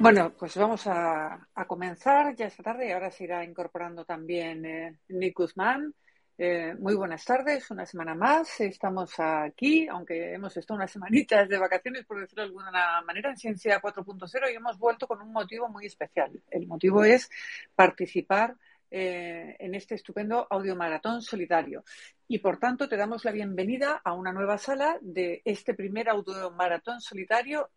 Bueno, 0.00 0.32
pues 0.32 0.56
vamos 0.56 0.86
a, 0.86 1.46
comenzar 1.66 2.34
ya 2.34 2.46
esta 2.46 2.62
tarde 2.62 2.88
y 2.88 2.90
ahora 2.90 3.10
se 3.10 3.24
irá 3.24 3.44
incorporando 3.44 4.02
también 4.06 4.64
eh, 4.64 4.98
Nick 5.08 5.36
Guzmán. 5.36 5.94
Eh, 6.38 6.74
muy 6.78 6.94
buenas 6.94 7.22
tardes, 7.22 7.70
una 7.70 7.84
semana 7.84 8.14
más. 8.14 8.62
Estamos 8.62 9.12
aquí, 9.18 9.86
aunque 9.88 10.32
hemos 10.32 10.56
estado 10.56 10.78
unas 10.78 10.90
semanitas 10.90 11.46
de 11.50 11.58
vacaciones, 11.58 12.06
por 12.06 12.18
decirlo 12.18 12.44
de 12.44 12.48
alguna 12.48 13.02
manera, 13.02 13.28
en 13.28 13.36
Ciencia 13.36 13.78
4.0 13.78 14.50
y 14.50 14.56
hemos 14.56 14.78
vuelto 14.78 15.06
con 15.06 15.20
un 15.20 15.32
motivo 15.32 15.68
muy 15.68 15.84
especial. 15.84 16.32
El 16.50 16.66
motivo 16.66 17.04
es 17.04 17.28
participar 17.74 18.56
eh, 18.90 19.54
en 19.58 19.74
este 19.74 19.96
estupendo 19.96 20.46
audiomaratón 20.48 21.20
solidario. 21.20 21.84
Y 22.26 22.38
por 22.38 22.58
tanto, 22.58 22.88
te 22.88 22.96
damos 22.96 23.22
la 23.26 23.32
bienvenida 23.32 24.00
a 24.02 24.14
una 24.14 24.32
nueva 24.32 24.56
sala 24.56 24.96
de 25.02 25.42
este 25.44 25.74
primer 25.74 26.08
audiomaratón 26.08 27.02
solidario, 27.02 27.68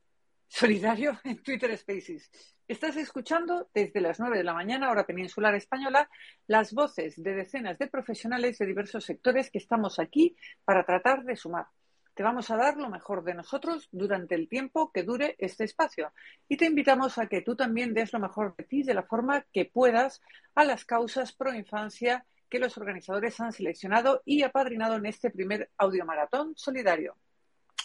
solidario 0.47 1.19
en 1.23 1.41
Twitter 1.41 1.77
Spaces. 1.77 2.31
Estás 2.67 2.95
escuchando 2.97 3.69
desde 3.73 4.01
las 4.01 4.19
9 4.19 4.37
de 4.37 4.43
la 4.43 4.53
mañana, 4.53 4.89
hora 4.89 5.05
peninsular 5.05 5.53
española, 5.55 6.09
las 6.47 6.73
voces 6.73 7.21
de 7.21 7.33
decenas 7.33 7.77
de 7.77 7.87
profesionales 7.87 8.57
de 8.57 8.65
diversos 8.65 9.03
sectores 9.03 9.51
que 9.51 9.57
estamos 9.57 9.99
aquí 9.99 10.35
para 10.65 10.85
tratar 10.85 11.23
de 11.23 11.35
sumar 11.35 11.67
te 12.13 12.23
vamos 12.23 12.51
a 12.51 12.57
dar 12.57 12.77
lo 12.77 12.89
mejor 12.89 13.23
de 13.23 13.33
nosotros 13.33 13.89
durante 13.91 14.35
el 14.35 14.47
tiempo 14.47 14.91
que 14.91 15.03
dure 15.03 15.35
este 15.39 15.63
espacio. 15.63 16.13
Y 16.47 16.57
te 16.57 16.65
invitamos 16.65 17.17
a 17.17 17.27
que 17.27 17.41
tú 17.41 17.55
también 17.55 17.93
des 17.93 18.13
lo 18.13 18.19
mejor 18.19 18.55
de 18.55 18.63
ti 18.65 18.83
de 18.83 18.93
la 18.93 19.03
forma 19.03 19.45
que 19.51 19.65
puedas 19.65 20.21
a 20.55 20.63
las 20.63 20.85
causas 20.85 21.33
pro 21.33 21.53
infancia 21.53 22.25
que 22.49 22.59
los 22.59 22.77
organizadores 22.77 23.39
han 23.39 23.51
seleccionado 23.51 24.21
y 24.25 24.43
apadrinado 24.43 24.95
en 24.95 25.07
este 25.07 25.31
primer 25.31 25.71
audiomaratón 25.77 26.53
solidario. 26.55 27.17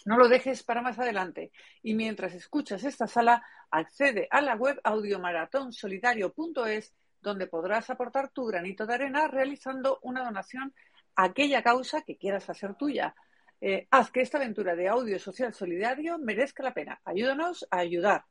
No 0.04 0.16
lo 0.16 0.28
dejes 0.28 0.62
para 0.62 0.82
más 0.82 0.98
adelante. 0.98 1.50
Y 1.82 1.94
mientras 1.94 2.34
escuchas 2.34 2.84
esta 2.84 3.06
sala, 3.06 3.42
accede 3.70 4.28
a 4.30 4.41
la 4.41 4.56
web 4.56 4.80
audiomaratonsolidario.es, 4.84 6.94
donde 7.20 7.46
podrás 7.46 7.91
aportar 7.91 8.30
tu 8.30 8.46
granito 8.46 8.86
de 8.86 8.94
arena 8.94 9.28
realizando 9.28 9.98
una 10.02 10.24
donación 10.24 10.72
a 11.16 11.24
aquella 11.24 11.62
causa 11.62 12.00
que 12.02 12.16
quieras 12.16 12.48
hacer 12.48 12.74
tuya. 12.74 13.14
Eh, 13.60 13.88
haz 13.91 14.12
que 14.12 14.20
esta 14.20 14.38
aventura 14.38 14.76
de 14.76 14.88
audio 14.88 15.19
social 15.19 15.52
solidario 15.52 16.16
merezca 16.19 16.62
la 16.62 16.74
pena. 16.74 17.00
Ayúdanos 17.04 17.66
a 17.70 17.78
ayudar. 17.78 18.24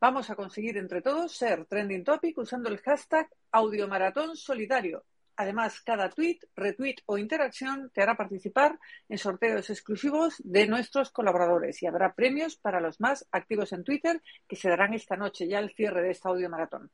Vamos 0.00 0.30
a 0.30 0.36
conseguir 0.36 0.78
entre 0.78 1.02
todos 1.02 1.36
ser 1.36 1.66
trending 1.66 2.04
topic 2.04 2.38
usando 2.38 2.68
el 2.68 2.78
hashtag 2.78 3.28
audiomaratón 3.50 4.36
solidario. 4.36 5.04
Además, 5.40 5.80
cada 5.80 6.10
tweet, 6.10 6.38
retweet 6.54 6.96
o 7.06 7.16
interacción 7.16 7.90
te 7.94 8.02
hará 8.02 8.14
participar 8.14 8.78
en 9.08 9.16
sorteos 9.16 9.70
exclusivos 9.70 10.34
de 10.44 10.66
nuestros 10.66 11.10
colaboradores 11.10 11.82
y 11.82 11.86
habrá 11.86 12.12
premios 12.12 12.56
para 12.56 12.78
los 12.78 13.00
más 13.00 13.26
activos 13.32 13.72
en 13.72 13.82
Twitter 13.82 14.20
que 14.46 14.56
se 14.56 14.68
darán 14.68 14.92
esta 14.92 15.16
noche 15.16 15.48
ya 15.48 15.56
al 15.56 15.70
cierre 15.70 16.02
de 16.02 16.10
esta 16.10 16.28
audiomaratón. 16.28 16.90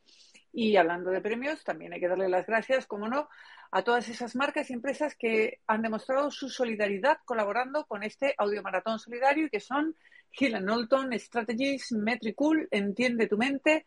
Y 0.52 0.76
hablando 0.76 1.10
de 1.10 1.20
premios, 1.20 1.64
también 1.64 1.92
hay 1.92 1.98
que 1.98 2.06
darle 2.06 2.28
las 2.28 2.46
gracias, 2.46 2.86
como 2.86 3.08
no, 3.08 3.28
a 3.72 3.82
todas 3.82 4.08
esas 4.08 4.36
marcas 4.36 4.70
y 4.70 4.74
empresas 4.74 5.16
que 5.16 5.58
han 5.66 5.82
demostrado 5.82 6.30
su 6.30 6.48
solidaridad 6.48 7.18
colaborando 7.24 7.84
con 7.86 8.04
este 8.04 8.32
audiomaratón 8.38 9.00
solidario 9.00 9.46
y 9.46 9.50
que 9.50 9.58
son 9.58 9.96
Hill 10.38 10.60
Knowlton, 10.60 11.18
Strategies, 11.18 11.90
Metricool, 11.90 12.68
Entiende 12.70 13.26
tu 13.26 13.38
mente, 13.38 13.86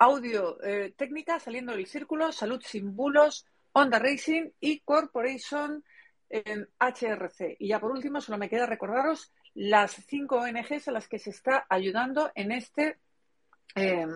Audio 0.00 0.60
eh, 0.64 0.94
Técnica, 0.96 1.38
Saliendo 1.38 1.76
del 1.76 1.86
Círculo, 1.86 2.32
Salud 2.32 2.60
sin 2.60 2.96
Bulos, 2.96 3.46
Honda 3.72 3.98
Racing 3.98 4.50
y 4.60 4.80
Corporation 4.80 5.84
HRC. 6.30 7.56
Y 7.58 7.68
ya 7.68 7.80
por 7.80 7.90
último, 7.90 8.20
solo 8.20 8.38
me 8.38 8.48
queda 8.48 8.66
recordaros 8.66 9.32
las 9.54 9.92
cinco 10.06 10.36
ONGs 10.36 10.88
a 10.88 10.92
las 10.92 11.08
que 11.08 11.18
se 11.18 11.30
está 11.30 11.66
ayudando 11.68 12.30
en 12.34 12.52
este 12.52 12.98
eh, 13.74 14.06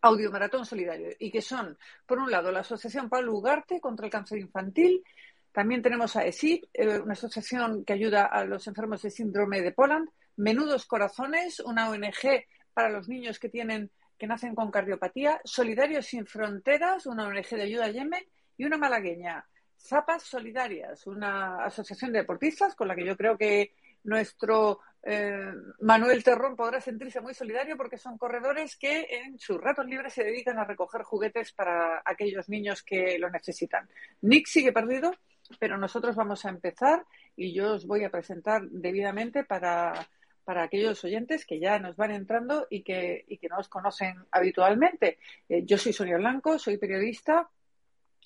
Audio 0.00 0.30
Maratón 0.30 0.64
Solidario. 0.64 1.10
Y 1.18 1.30
que 1.30 1.42
son, 1.42 1.76
por 2.06 2.18
un 2.18 2.30
lado, 2.30 2.50
la 2.50 2.60
Asociación 2.60 3.08
Pablo 3.08 3.34
Ugarte 3.34 3.80
contra 3.80 4.06
el 4.06 4.12
Cáncer 4.12 4.38
Infantil, 4.38 5.04
también 5.52 5.82
tenemos 5.82 6.16
a 6.16 6.24
ESIP, 6.24 6.64
eh, 6.72 7.00
una 7.00 7.12
asociación 7.12 7.84
que 7.84 7.92
ayuda 7.92 8.26
a 8.26 8.44
los 8.44 8.66
enfermos 8.66 9.02
de 9.02 9.10
síndrome 9.10 9.60
de 9.60 9.72
Poland, 9.72 10.08
Menudos 10.36 10.86
Corazones, 10.86 11.60
una 11.60 11.90
ONG 11.90 12.46
para 12.72 12.88
los 12.88 13.08
niños 13.08 13.38
que 13.38 13.48
tienen 13.48 13.90
que 14.16 14.26
nacen 14.26 14.54
con 14.54 14.70
cardiopatía, 14.70 15.40
Solidarios 15.44 16.06
sin 16.06 16.26
Fronteras, 16.26 17.06
una 17.06 17.26
ONG 17.26 17.48
de 17.48 17.62
ayuda 17.62 17.86
a 17.86 17.90
Yemen, 17.90 18.22
y 18.60 18.64
una 18.66 18.76
malagueña, 18.76 19.42
Zapas 19.78 20.22
Solidarias, 20.24 21.06
una 21.06 21.64
asociación 21.64 22.12
de 22.12 22.18
deportistas 22.18 22.74
con 22.74 22.88
la 22.88 22.94
que 22.94 23.06
yo 23.06 23.16
creo 23.16 23.38
que 23.38 23.72
nuestro 24.04 24.80
eh, 25.02 25.50
Manuel 25.80 26.22
Terrón 26.22 26.56
podrá 26.56 26.78
sentirse 26.78 27.22
muy 27.22 27.32
solidario 27.32 27.78
porque 27.78 27.96
son 27.96 28.18
corredores 28.18 28.76
que 28.76 29.06
en 29.08 29.38
sus 29.38 29.58
ratos 29.58 29.86
libres 29.86 30.12
se 30.12 30.24
dedican 30.24 30.58
a 30.58 30.64
recoger 30.64 31.04
juguetes 31.04 31.52
para 31.52 32.02
aquellos 32.04 32.50
niños 32.50 32.82
que 32.82 33.18
lo 33.18 33.30
necesitan. 33.30 33.88
Nick 34.20 34.46
sigue 34.46 34.74
perdido, 34.74 35.14
pero 35.58 35.78
nosotros 35.78 36.14
vamos 36.14 36.44
a 36.44 36.50
empezar 36.50 37.06
y 37.34 37.54
yo 37.54 37.72
os 37.72 37.86
voy 37.86 38.04
a 38.04 38.10
presentar 38.10 38.68
debidamente 38.68 39.42
para, 39.42 40.06
aquellos 40.44 41.02
oyentes 41.02 41.46
que 41.46 41.60
ya 41.60 41.78
nos 41.78 41.96
van 41.96 42.10
entrando 42.10 42.66
y 42.68 42.82
que, 42.82 43.24
y 43.26 43.38
que 43.38 43.48
no 43.48 43.56
os 43.56 43.70
conocen 43.70 44.16
habitualmente. 44.32 45.18
Eh, 45.48 45.62
yo 45.64 45.78
soy 45.78 45.94
Sonia 45.94 46.18
Blanco, 46.18 46.58
soy 46.58 46.76
periodista, 46.76 47.48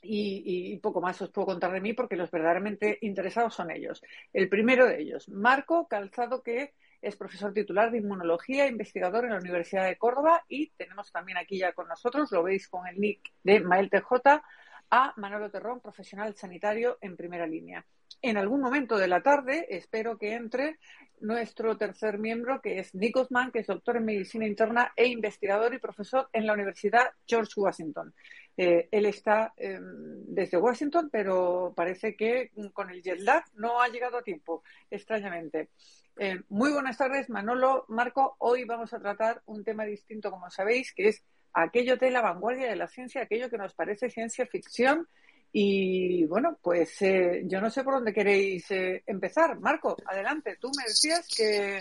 y, 0.04 0.78
poco 0.78 1.00
más 1.00 1.20
os 1.22 1.30
puedo 1.30 1.46
contar 1.46 1.72
de 1.72 1.80
mí 1.80 1.92
porque 1.92 2.16
los 2.16 2.30
verdaderamente 2.30 2.98
interesados 3.02 3.54
son 3.54 3.70
ellos. 3.70 4.02
El 4.32 4.48
primero 4.48 4.86
de 4.86 5.00
ellos, 5.00 5.28
Marco 5.28 5.88
Calzado, 5.88 6.42
que 6.42 6.74
es 7.00 7.16
profesor 7.16 7.52
titular 7.52 7.90
de 7.90 7.98
inmunología, 7.98 8.66
investigador 8.66 9.24
en 9.24 9.32
la 9.32 9.38
Universidad 9.38 9.86
de 9.86 9.96
Córdoba 9.96 10.44
y 10.48 10.70
tenemos 10.70 11.12
también 11.12 11.38
aquí 11.38 11.58
ya 11.58 11.72
con 11.72 11.88
nosotros, 11.88 12.30
lo 12.32 12.42
veis 12.42 12.68
con 12.68 12.86
el 12.86 12.98
nick 12.98 13.32
de 13.42 13.60
Mael 13.60 13.90
TJ, 13.90 14.42
a 14.90 15.12
Manolo 15.16 15.50
Terrón, 15.50 15.80
profesional 15.80 16.34
sanitario 16.36 16.98
en 17.00 17.16
primera 17.16 17.46
línea. 17.46 17.84
En 18.22 18.36
algún 18.36 18.60
momento 18.60 18.96
de 18.96 19.08
la 19.08 19.22
tarde 19.22 19.66
espero 19.68 20.16
que 20.16 20.34
entre 20.34 20.78
nuestro 21.20 21.76
tercer 21.76 22.18
miembro, 22.18 22.60
que 22.60 22.78
es 22.78 22.94
Nick 22.94 23.16
Osman, 23.16 23.50
que 23.50 23.60
es 23.60 23.66
doctor 23.66 23.96
en 23.96 24.04
medicina 24.04 24.46
interna 24.46 24.92
e 24.96 25.06
investigador 25.06 25.74
y 25.74 25.78
profesor 25.78 26.28
en 26.32 26.46
la 26.46 26.52
Universidad 26.52 27.10
George 27.26 27.52
Washington. 27.56 28.14
Eh, 28.56 28.88
él 28.90 29.06
está 29.06 29.52
em, 29.56 30.24
desde 30.26 30.58
Washington, 30.58 31.08
pero 31.10 31.72
parece 31.74 32.14
que 32.16 32.52
con 32.72 32.90
el 32.90 33.02
jet 33.02 33.20
lag 33.20 33.44
no 33.54 33.80
ha 33.80 33.88
llegado 33.88 34.18
a 34.18 34.22
tiempo, 34.22 34.62
extrañamente. 34.90 35.70
Eh, 36.16 36.40
muy 36.48 36.72
buenas 36.72 36.96
tardes, 36.96 37.28
Manolo, 37.28 37.86
Marco. 37.88 38.36
Hoy 38.38 38.64
vamos 38.64 38.92
a 38.94 39.00
tratar 39.00 39.42
un 39.46 39.64
tema 39.64 39.84
distinto, 39.84 40.30
como 40.30 40.48
sabéis, 40.50 40.92
que 40.94 41.08
es 41.08 41.24
aquello 41.52 41.96
de 41.96 42.10
la 42.10 42.20
vanguardia 42.20 42.68
de 42.68 42.76
la 42.76 42.86
ciencia, 42.86 43.22
aquello 43.22 43.50
que 43.50 43.58
nos 43.58 43.74
parece 43.74 44.10
ciencia 44.10 44.46
ficción. 44.46 45.08
Y 45.56 46.24
bueno, 46.26 46.58
pues 46.60 47.00
eh, 47.02 47.42
yo 47.44 47.60
no 47.60 47.70
sé 47.70 47.84
por 47.84 47.94
dónde 47.94 48.12
queréis 48.12 48.66
empezar. 48.70 49.58
Marco, 49.60 49.96
adelante. 50.04 50.56
Tú 50.60 50.68
me 50.76 50.82
decías 50.84 51.28
que, 51.28 51.80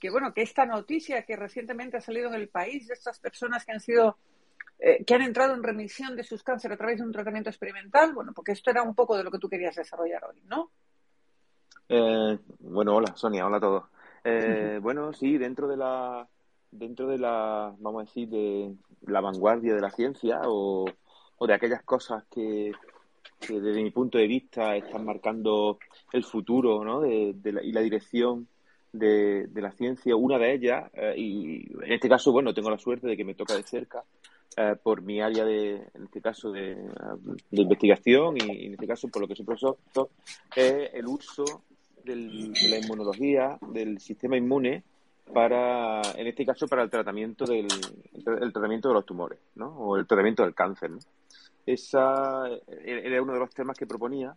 que, 0.00 0.08
bueno, 0.08 0.32
que 0.32 0.42
esta 0.42 0.64
noticia 0.64 1.24
que 1.24 1.34
recientemente 1.34 1.96
ha 1.96 2.00
salido 2.00 2.28
en 2.28 2.34
el 2.34 2.48
país 2.48 2.86
de 2.86 2.94
estas 2.94 3.18
personas 3.18 3.64
que 3.64 3.72
han 3.72 3.80
sido 3.80 4.16
eh, 4.80 5.04
que 5.04 5.14
han 5.14 5.22
entrado 5.22 5.54
en 5.54 5.62
remisión 5.62 6.14
de 6.14 6.22
sus 6.22 6.44
cánceres 6.44 6.76
a 6.76 6.78
través 6.78 6.98
de 6.98 7.04
un 7.04 7.12
tratamiento 7.12 7.50
experimental. 7.50 8.14
Bueno, 8.14 8.32
porque 8.32 8.52
esto 8.52 8.70
era 8.70 8.82
un 8.82 8.94
poco 8.94 9.16
de 9.16 9.24
lo 9.24 9.30
que 9.30 9.38
tú 9.38 9.48
querías 9.48 9.74
desarrollar 9.74 10.24
hoy, 10.24 10.40
¿no? 10.46 10.70
Eh, 11.88 12.38
bueno, 12.60 12.94
hola 12.94 13.16
Sonia, 13.16 13.46
hola 13.46 13.56
a 13.56 13.60
todos. 13.60 13.84
Eh, 14.22 14.78
bueno, 14.80 15.12
sí, 15.12 15.36
dentro 15.36 15.66
de 15.66 15.76
la, 15.76 16.28
dentro 16.70 17.08
de 17.08 17.18
la, 17.18 17.74
vamos 17.78 18.02
a 18.02 18.04
decir, 18.04 18.28
de 18.28 18.72
la 19.02 19.20
vanguardia 19.20 19.74
de 19.74 19.80
la 19.80 19.90
ciencia 19.90 20.42
o, 20.44 20.84
de 21.40 21.54
aquellas 21.54 21.82
cosas 21.82 22.24
que, 22.30 22.70
desde 23.48 23.82
mi 23.82 23.90
punto 23.90 24.18
de 24.18 24.26
vista 24.26 24.76
están 24.76 25.04
marcando 25.04 25.78
el 26.12 26.24
futuro 26.24 26.84
¿no? 26.84 27.00
de, 27.00 27.34
y 27.62 27.72
la 27.72 27.80
dirección 27.80 28.48
de, 28.92 29.48
la 29.54 29.72
ciencia. 29.72 30.16
Una 30.16 30.38
de 30.38 30.54
ellas, 30.54 30.90
y 31.16 31.66
en 31.84 31.92
este 31.92 32.08
caso, 32.08 32.32
bueno, 32.32 32.54
tengo 32.54 32.70
la 32.70 32.78
suerte 32.78 33.06
de 33.06 33.16
que 33.16 33.24
me 33.24 33.34
toca 33.34 33.54
de 33.54 33.62
cerca, 33.62 34.04
eh, 34.56 34.74
por 34.82 35.02
mi 35.02 35.20
área 35.20 35.44
de, 35.44 35.76
en 35.94 36.04
este 36.04 36.20
caso, 36.20 36.50
de, 36.50 36.76
investigación 37.52 38.36
y, 38.38 38.66
en 38.66 38.72
este 38.72 38.88
caso 38.88 39.08
por 39.08 39.22
lo 39.22 39.28
que 39.28 39.36
soy 39.36 39.46
profesor, 39.46 39.78
es 40.56 40.90
el 40.94 41.06
uso 41.06 41.62
de 42.02 42.16
la 42.16 42.78
inmunología, 42.78 43.58
del 43.72 44.00
sistema 44.00 44.36
inmune, 44.36 44.82
para, 45.32 46.00
en 46.16 46.26
este 46.26 46.44
caso, 46.44 46.66
para 46.66 46.82
el 46.82 46.90
tratamiento 46.90 47.44
del 47.44 47.68
el 48.26 48.52
tratamiento 48.52 48.88
de 48.88 48.94
los 48.94 49.06
tumores, 49.06 49.38
¿no? 49.54 49.68
O 49.68 49.96
el 49.96 50.06
tratamiento 50.06 50.42
del 50.42 50.54
cáncer, 50.54 50.90
¿no? 50.90 50.98
Esa 51.68 52.48
era 52.82 53.20
uno 53.20 53.34
de 53.34 53.40
los 53.40 53.50
temas 53.50 53.76
que 53.76 53.86
proponía 53.86 54.34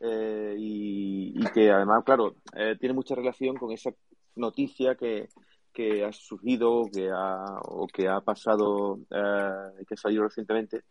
eh, 0.00 0.54
y, 0.56 1.44
que 1.52 1.70
además, 1.70 2.02
claro, 2.04 2.36
eh, 2.56 2.74
tiene 2.80 2.94
mucha 2.94 3.14
relación 3.14 3.56
con 3.56 3.70
esa 3.70 3.90
noticia 4.36 4.94
que, 4.94 5.28
que 5.74 6.02
ha 6.06 6.10
surgido 6.10 6.84
que 6.90 7.10
ha, 7.10 7.44
o 7.64 7.86
que 7.86 8.08
ha 8.08 8.22
pasado, 8.22 8.98
eh, 9.10 9.84
que 9.86 9.92
ha 9.92 9.96
salido 9.98 10.22
recientemente 10.22 10.84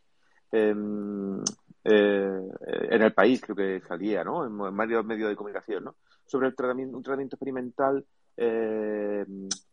em, 0.51 1.41
eh, 1.83 2.39
en 2.92 3.01
el 3.01 3.13
país, 3.13 3.42
creo 3.42 3.56
que 3.56 3.81
salía, 3.88 4.24
¿no? 4.24 4.45
En, 4.45 4.77
varios 4.77 5.03
medios 5.03 5.30
de 5.30 5.35
comunicación, 5.35 5.85
¿no? 5.85 5.95
Sobre 6.24 6.50
el 6.50 6.56
tratamiento, 6.56 6.97
un 6.97 7.03
tratamiento 7.03 7.35
experimental 7.35 8.06
eh, 8.38 9.25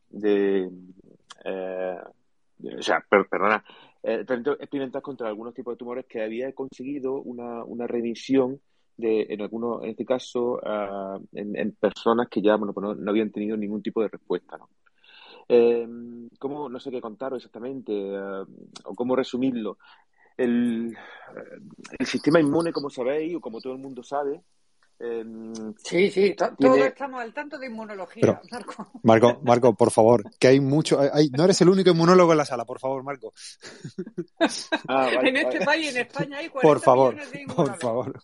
de, 0.08 0.70
o 2.78 2.82
sea, 2.82 3.04
perdona, 3.06 3.62
tratamiento 4.14 4.52
experimental 4.52 5.02
contra 5.02 5.28
algunos 5.28 5.54
tipos 5.54 5.74
de 5.74 5.78
tumores 5.78 6.06
que 6.06 6.22
había 6.22 6.52
conseguido 6.52 7.20
una, 7.22 7.64
una 7.64 7.86
remisión 7.86 8.60
de, 8.96 9.26
en 9.28 9.42
algunos, 9.42 9.82
en 9.82 9.90
este 9.90 10.04
caso, 10.04 10.60
ah, 10.64 11.18
en, 11.32 11.72
personas 11.72 12.28
que 12.28 12.40
ya 12.40 12.56
bueno, 12.56 12.72
pues 12.72 12.96
no, 12.98 13.10
habían 13.10 13.30
tenido 13.30 13.56
ningún 13.56 13.82
tipo 13.82 14.02
de 14.02 14.08
respuesta. 14.08 14.56
¿no? 14.56 14.68
Eh, 15.48 15.86
¿Cómo, 16.38 16.68
no 16.68 16.80
sé 16.80 16.90
qué 16.90 17.00
contaros 17.00 17.38
exactamente, 17.38 17.92
eh, 17.92 18.44
o 18.84 18.94
cómo 18.94 19.14
resumirlo? 19.16 19.78
El, 20.36 20.96
eh, 21.36 21.58
el, 21.98 22.06
sistema 22.06 22.40
inmune, 22.40 22.72
como 22.72 22.90
sabéis, 22.90 23.36
o 23.36 23.40
como 23.40 23.60
todo 23.60 23.74
el 23.74 23.78
mundo 23.78 24.02
sabe, 24.02 24.42
em, 24.98 25.74
sí, 25.76 26.10
sí, 26.10 26.34
todos 26.34 26.78
estamos 26.78 27.20
al 27.20 27.32
tanto 27.32 27.58
de 27.58 27.66
inmunología, 27.66 28.40
Marco. 28.50 28.86
Marco. 29.02 29.40
Marco, 29.42 29.74
por 29.74 29.90
favor, 29.90 30.24
que 30.38 30.48
hay 30.48 30.60
mucho. 30.60 30.98
Hay, 31.00 31.30
no 31.30 31.44
eres 31.44 31.60
el 31.60 31.68
único 31.68 31.90
inmunólogo 31.90 32.32
en 32.32 32.38
la 32.38 32.44
sala, 32.44 32.64
por 32.64 32.80
favor, 32.80 33.02
Marco. 33.02 33.32
Ah, 34.88 35.10
en 35.22 35.36
este 35.36 35.64
país, 35.64 35.94
en 35.94 36.02
España, 36.02 36.38
hay 36.38 36.48
40 36.48 36.68
por 36.68 36.80
favor, 36.80 37.16
de 37.16 37.46
Por 37.46 37.78
favor. 37.78 38.20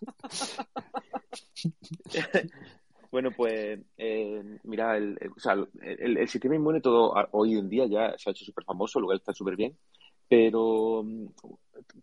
Bueno, 3.13 3.31
pues 3.31 3.79
eh, 3.99 4.43
mira, 4.63 4.97
el, 4.97 5.19
o 5.37 5.39
sea, 5.39 5.55
el, 5.83 6.27
sistema 6.29 6.55
inmune 6.55 6.81
todo 6.81 7.13
hoy 7.33 7.59
en 7.59 7.69
día 7.69 7.85
ya 7.85 8.17
se 8.17 8.31
ha 8.31 8.33
hecho 8.33 8.47
súper 8.47 8.65
famoso, 8.65 8.99
lugar 9.01 9.19
está 9.19 9.35
súper 9.35 9.55
bien, 9.55 9.77
pero 10.29 11.03
mm, 11.05 11.27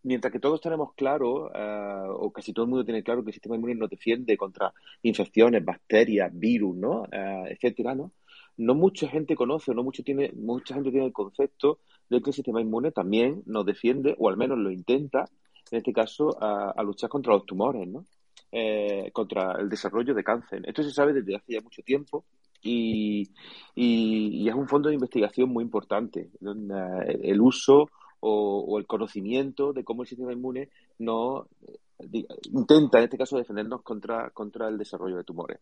mientras 0.04 0.32
que 0.32 0.40
todos 0.40 0.62
tenemos 0.62 0.94
claro, 0.94 1.52
eh, 1.54 2.08
o 2.10 2.32
casi 2.32 2.54
todo 2.54 2.66
el 2.66 2.70
mundo 2.70 2.86
tiene 2.86 3.04
claro 3.04 3.24
que 3.24 3.30
el 3.30 3.34
sistema 3.34 3.56
inmune 3.56 3.76
nos 3.76 3.90
defiende 3.90 4.38
contra 4.38 4.74
infecciones, 5.04 5.64
bacterias, 5.64 6.32
virus, 6.34 6.76
¿no? 6.76 7.06
Eh, 7.12 7.44
etcétera, 7.52 7.96
¿no? 7.96 8.12
No 8.58 8.76
mucha 8.76 9.08
gente 9.08 9.36
conoce, 9.36 9.74
no 9.74 9.84
mucho 9.84 10.04
tiene, 10.04 10.32
mucha 10.36 10.76
gente 10.76 10.92
tiene 10.92 11.06
el 11.06 11.14
concepto 11.14 11.80
de 12.10 12.22
que 12.22 12.32
el 12.32 12.34
sistema 12.34 12.62
inmune 12.62 12.92
también 12.92 13.42
nos 13.46 13.66
defiende, 13.66 14.16
o 14.20 14.30
al 14.30 14.38
menos 14.38 14.58
lo 14.58 14.72
intenta, 14.72 15.26
en 15.72 15.78
este 15.78 15.94
caso, 15.94 16.36
a 16.42 16.82
luchar 16.84 17.10
contra 17.10 17.34
los 17.34 17.46
tumores, 17.46 17.88
¿no? 17.88 18.06
Eh, 18.52 19.12
contra 19.14 19.60
el 19.60 19.70
desarrollo 19.70 20.16
de 20.16 20.24
cáncer. 20.24 20.64
Esto 20.68 20.82
se 20.82 20.90
sabe 20.90 21.14
desde 21.14 21.36
hace 21.36 21.54
ya 21.54 21.62
mucho 21.62 21.84
tiempo 21.84 22.26
y, 22.64 23.30
es 23.76 24.56
un 24.56 24.68
fondo 24.68 24.90
de 24.90 24.96
investigación 24.96 25.50
muy 25.50 25.64
importante. 25.64 26.32
El 26.42 27.42
uso 27.42 27.92
o, 28.22 28.78
el 28.78 28.86
conocimiento 28.86 29.74
de 29.74 29.84
cómo 29.84 30.04
el 30.04 30.08
sistema 30.08 30.34
inmune 30.34 30.70
no 30.98 31.48
eh, 31.62 32.26
intenta, 32.52 32.98
en 32.98 33.06
este 33.06 33.18
caso, 33.18 33.38
defendernos 33.38 33.82
contra, 33.82 34.30
contra 34.32 34.68
el 34.68 34.78
desarrollo 34.78 35.18
de 35.18 35.24
tumores. 35.24 35.60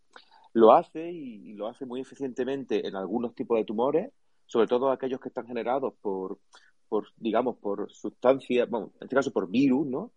Lo 0.54 0.71
hace 0.71 1.12
y, 1.12 1.54
lo 1.54 1.68
hace 1.68 1.86
muy 1.86 2.01
eficientemente 2.01 2.88
en 2.88 2.95
algunos 2.95 3.36
tipos 3.36 3.57
de 3.57 3.65
tumores, 3.65 4.12
sobre 4.45 4.68
todo 4.68 4.92
aquellos 4.92 5.19
que 5.19 5.30
están 5.30 5.45
generados 5.45 5.94
por, 6.01 6.39
por 6.88 7.07
digamos, 7.18 7.57
por 7.57 7.92
sustancias, 7.92 8.69
bueno, 8.69 8.92
en 8.95 9.06
este 9.06 9.15
caso 9.15 9.31
por 9.31 9.50
virus, 9.50 9.86
¿no? 9.86 10.12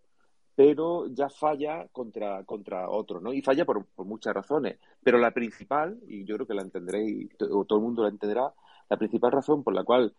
pero 0.60 1.06
ya 1.06 1.30
falla 1.30 1.88
contra, 1.88 2.44
contra 2.44 2.90
otros, 2.90 3.22
¿no? 3.22 3.32
Y 3.32 3.40
falla 3.40 3.64
por, 3.64 3.86
muchas 3.96 4.34
razones. 4.34 4.78
Pero 5.02 5.16
la 5.16 5.30
principal, 5.30 5.98
y 6.06 6.26
yo 6.26 6.34
creo 6.34 6.46
que 6.46 6.52
la 6.52 6.60
entenderéis, 6.60 7.30
o 7.50 7.64
todo 7.64 7.78
el 7.78 7.84
mundo 7.86 8.02
la 8.02 8.10
entenderá, 8.10 8.52
la 8.90 8.96
principal 8.98 9.32
razón 9.32 9.64
por 9.64 9.74
la 9.74 9.84
cual, 9.84 10.14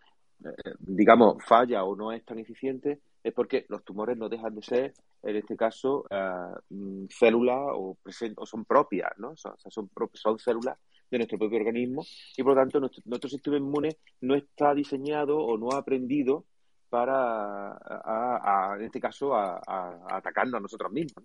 digamos, 0.79 1.43
falla 1.45 1.83
o 1.83 1.95
no 1.95 2.11
es 2.11 2.23
tan 2.25 2.39
eficiente 2.39 2.99
es 3.23 3.33
porque 3.33 3.65
los 3.69 3.83
tumores 3.83 4.17
no 4.17 4.29
dejan 4.29 4.55
de 4.55 4.63
ser, 4.63 4.93
en 5.23 5.35
este 5.35 5.55
caso, 5.55 6.05
uh, 6.09 7.07
células 7.09 7.59
o, 7.73 7.97
o, 8.35 8.45
son 8.45 8.65
propias, 8.65 9.11
¿no? 9.17 9.31
O 9.31 9.37
sea, 9.37 9.53
son, 9.69 9.89
son 10.13 10.39
células 10.39 10.77
de 11.09 11.17
nuestro 11.17 11.37
propio 11.37 11.59
organismo 11.59 12.03
y, 12.35 12.41
por 12.41 12.55
lo 12.55 12.61
tanto, 12.61 12.79
nuestro, 12.79 13.03
nuestro 13.05 13.29
sistema 13.29 13.57
inmune 13.57 13.97
no 14.21 14.35
está 14.35 14.73
diseñado 14.73 15.37
o 15.37 15.57
no 15.57 15.71
ha 15.71 15.77
aprendido 15.77 16.45
para, 16.89 17.73
a, 17.73 18.75
en 18.77 18.85
este 18.85 18.99
caso, 18.99 19.35
a, 19.35 19.61
a, 19.65 20.17
atacarnos 20.17 20.55
a 20.55 20.59
nosotros 20.61 20.91
mismos. 20.91 21.23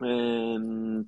Em, 0.00 1.04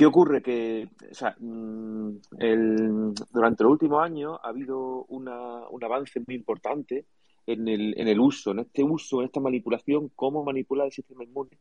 ¿Qué 0.00 0.06
ocurre? 0.06 0.40
Que 0.40 0.88
o 0.88 1.44
mm, 1.44 2.20
el, 2.38 3.12
durante 3.30 3.64
los 3.64 3.72
últimos 3.72 4.02
años 4.02 4.38
ha 4.42 4.48
habido 4.48 5.04
un 5.04 5.28
avance 5.28 6.22
muy 6.26 6.36
importante 6.36 7.04
en 7.46 7.68
el, 7.68 7.92
en 8.00 8.08
el 8.08 8.18
uso, 8.18 8.52
en 8.52 8.60
este 8.60 8.82
uso, 8.82 9.20
en 9.20 9.26
esta 9.26 9.40
manipulación, 9.40 10.10
cómo 10.16 10.42
manipular 10.42 10.86
el 10.86 10.92
sistema 10.92 11.22
inmune 11.22 11.58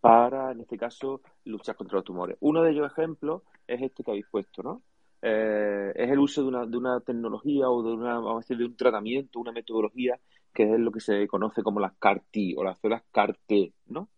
para, 0.00 0.52
en 0.52 0.60
este 0.62 0.78
caso, 0.78 1.20
luchar 1.44 1.76
contra 1.76 1.96
los 1.96 2.04
tumores. 2.06 2.38
Uno 2.40 2.62
de 2.62 2.70
ellos 2.70 2.90
ejemplos 2.90 3.42
es 3.66 3.82
este 3.82 4.02
que 4.02 4.10
habéis 4.10 4.26
puesto, 4.30 4.62
¿no? 4.62 4.80
Eh, 5.20 5.92
es 5.94 6.10
el 6.10 6.18
uso 6.18 6.40
de 6.40 6.48
una, 6.48 6.64
de 6.64 6.78
una 6.78 6.98
tecnología 7.00 7.68
o 7.68 7.82
de 7.82 7.92
una, 7.92 8.14
vamos 8.14 8.36
a 8.36 8.38
decir, 8.38 8.56
de 8.56 8.64
un 8.64 8.74
tratamiento, 8.74 9.38
una 9.38 9.52
metodología 9.52 10.18
que 10.54 10.62
es 10.62 10.80
lo 10.80 10.92
que 10.92 11.00
se 11.00 11.26
conoce 11.28 11.62
como 11.62 11.78
las 11.78 11.92
CAR-T 11.98 12.54
o 12.56 12.64
las 12.64 12.78
células 12.78 13.02
CAR-T, 13.12 13.74
¿no? 13.88 14.08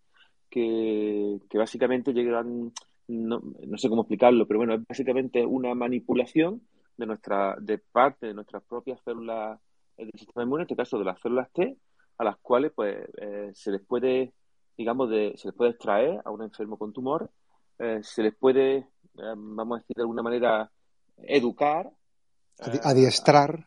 Que, 0.48 1.40
básicamente 1.54 2.12
llegan, 2.12 2.70
no, 3.08 3.40
no, 3.66 3.78
sé 3.78 3.88
cómo 3.88 4.02
explicarlo, 4.02 4.46
pero 4.46 4.58
bueno, 4.58 4.74
es 4.74 4.86
básicamente 4.86 5.44
una 5.44 5.74
manipulación 5.74 6.62
de 6.96 7.06
nuestra, 7.06 7.56
de 7.60 7.78
parte 7.78 8.26
de 8.26 8.34
nuestras 8.34 8.62
propias 8.64 9.00
células 9.04 9.58
del 9.96 10.10
sistema 10.16 10.42
inmune, 10.44 10.62
en 10.62 10.66
este 10.66 10.76
caso 10.76 10.98
de 10.98 11.04
las 11.04 11.20
células 11.20 11.50
T, 11.52 11.76
a 12.18 12.24
las 12.24 12.36
cuales 12.38 12.72
pues 12.74 12.96
eh, 13.20 13.50
se 13.54 13.70
les 13.70 13.82
puede, 13.82 14.32
digamos, 14.76 15.10
de, 15.10 15.34
se 15.36 15.48
les 15.48 15.56
puede 15.56 15.72
extraer 15.72 16.20
a 16.24 16.30
un 16.30 16.42
enfermo 16.42 16.78
con 16.78 16.92
tumor, 16.92 17.30
eh, 17.78 18.00
se 18.02 18.22
les 18.22 18.34
puede, 18.34 18.88
vamos 19.14 19.76
a 19.76 19.80
decir 19.80 19.96
de 19.96 20.02
alguna 20.02 20.22
manera, 20.22 20.70
educar. 21.18 21.90
Adiestrar. 22.82 23.64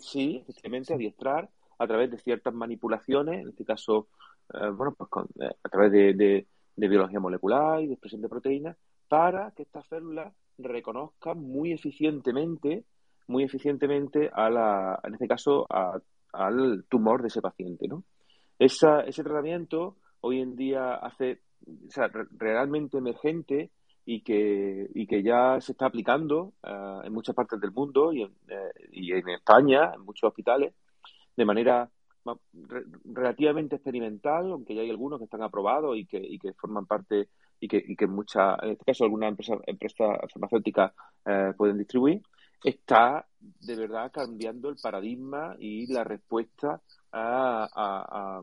sí, 0.00 0.42
efectivamente, 0.42 0.94
adiestrar 0.94 1.50
a 1.78 1.86
través 1.86 2.10
de 2.10 2.18
ciertas 2.18 2.52
manipulaciones, 2.54 3.42
en 3.42 3.48
este 3.48 3.64
caso, 3.64 4.08
eh, 4.52 4.68
bueno, 4.70 4.94
pues 4.96 5.08
eh, 5.40 5.54
a 5.62 5.68
través 5.68 5.92
de, 5.92 6.46
biología 6.86 7.18
molecular 7.18 7.82
y 7.82 7.86
de 7.88 7.94
expresión 7.94 8.22
de 8.22 8.28
proteínas, 8.28 8.76
para 9.08 9.50
que 9.52 9.62
estas 9.62 9.86
células 9.88 10.32
reconozcan 10.58 11.40
muy 11.40 11.72
eficientemente, 11.72 12.84
muy 13.26 13.42
eficientemente 13.42 14.30
a 14.32 14.50
la, 14.50 15.00
en 15.02 15.14
este 15.14 15.26
caso, 15.26 15.66
al 16.32 16.84
tumor 16.88 17.22
de 17.22 17.28
ese 17.28 17.40
paciente, 17.40 17.88
¿no? 17.88 18.04
Esa, 18.58 19.00
ese 19.00 19.22
tratamiento 19.22 19.96
hoy 20.20 20.40
en 20.40 20.56
día 20.56 20.94
hace, 20.94 21.40
realmente 22.36 22.98
emergente 22.98 23.70
y 24.04 24.22
que, 24.22 24.88
y 24.94 25.06
que 25.06 25.22
ya 25.22 25.60
se 25.60 25.72
está 25.72 25.86
aplicando 25.86 26.54
eh, 26.62 27.00
en 27.04 27.12
muchas 27.12 27.34
partes 27.34 27.60
del 27.60 27.72
mundo 27.72 28.12
y 28.12 28.22
en, 28.22 28.32
eh, 28.48 28.88
y 28.92 29.12
en 29.12 29.28
España, 29.28 29.92
en 29.94 30.02
muchos 30.02 30.28
hospitales, 30.28 30.74
de 31.36 31.44
manera 31.44 31.88
relativamente 33.04 33.76
experimental, 33.76 34.52
aunque 34.52 34.74
ya 34.74 34.82
hay 34.82 34.90
algunos 34.90 35.18
que 35.18 35.24
están 35.24 35.42
aprobados 35.42 35.96
y 35.96 36.06
que, 36.06 36.52
forman 36.54 36.86
parte 36.86 37.28
y 37.60 37.68
que, 37.68 37.78
y 37.78 37.96
en 38.00 38.70
este 38.70 38.84
caso 38.84 39.04
algunas 39.04 39.30
empresas 39.30 39.58
empresa 39.66 40.04
farmacéuticas 40.32 40.92
eh, 41.24 41.52
pueden 41.56 41.78
distribuir, 41.78 42.22
está 42.62 43.26
de 43.40 43.76
verdad 43.76 44.10
cambiando 44.12 44.68
el 44.68 44.76
paradigma 44.76 45.56
y 45.58 45.86
la 45.92 46.04
respuesta 46.04 46.80
a, 47.12 48.42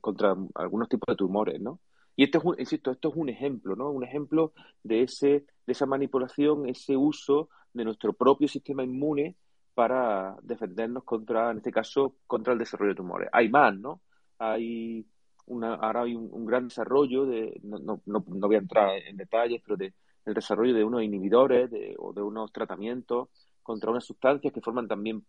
contra 0.00 0.36
algunos 0.54 0.88
tipos 0.88 1.06
de 1.08 1.16
tumores, 1.16 1.60
¿no? 1.60 1.80
Y 2.14 2.24
esto 2.24 2.38
es 2.38 2.60
insisto, 2.60 2.90
esto 2.90 3.10
es 3.10 3.16
un 3.16 3.28
ejemplo, 3.28 3.76
¿no? 3.76 3.90
Un 3.90 4.04
ejemplo 4.04 4.52
de 4.82 5.02
ese, 5.02 5.46
de 5.66 5.72
esa 5.72 5.86
manipulación, 5.86 6.68
ese 6.68 6.96
uso 6.96 7.48
de 7.72 7.84
nuestro 7.84 8.12
propio 8.12 8.48
sistema 8.48 8.82
inmune 8.82 9.36
para 9.78 10.36
defendernos 10.42 11.04
contra, 11.04 11.52
en 11.52 11.58
este 11.58 11.70
caso, 11.70 12.16
contra 12.26 12.52
el 12.52 12.58
desarrollo 12.58 12.94
de 12.94 12.96
tumores. 12.96 13.28
Hay 13.30 13.48
más, 13.48 13.78
¿no? 13.78 14.00
Hay 14.36 15.06
una, 15.46 15.74
ahora 15.74 16.02
hay 16.02 16.16
un, 16.16 16.44
gran 16.44 16.66
desarrollo 16.66 17.26
de, 17.26 17.60
no, 17.62 17.78
no, 17.78 18.02
no, 18.04 18.20
voy 18.48 18.56
a 18.56 18.58
entrar 18.58 18.98
en 18.98 19.16
detalles, 19.16 19.62
pero 19.64 19.76
de 19.76 19.94
el 20.26 20.34
desarrollo 20.34 20.74
de 20.74 20.82
unos 20.82 21.04
inhibidores 21.04 21.70
o 21.98 22.12
de 22.12 22.20
unos 22.20 22.50
tratamientos 22.50 23.28
contra 23.62 23.92
unas 23.92 24.04
sustancias 24.04 24.52
que 24.52 24.60
forman 24.60 24.88
también 24.88 25.24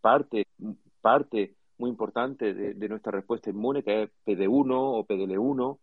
parte, 0.00 0.48
parte 1.00 1.54
muy 1.78 1.88
importante 1.88 2.54
de, 2.54 2.74
de 2.74 2.88
nuestra 2.88 3.12
respuesta 3.12 3.50
inmune, 3.50 3.84
que 3.84 4.02
es 4.02 4.10
PD1 4.26 4.74
o 4.74 5.06
PDL1, 5.06 5.78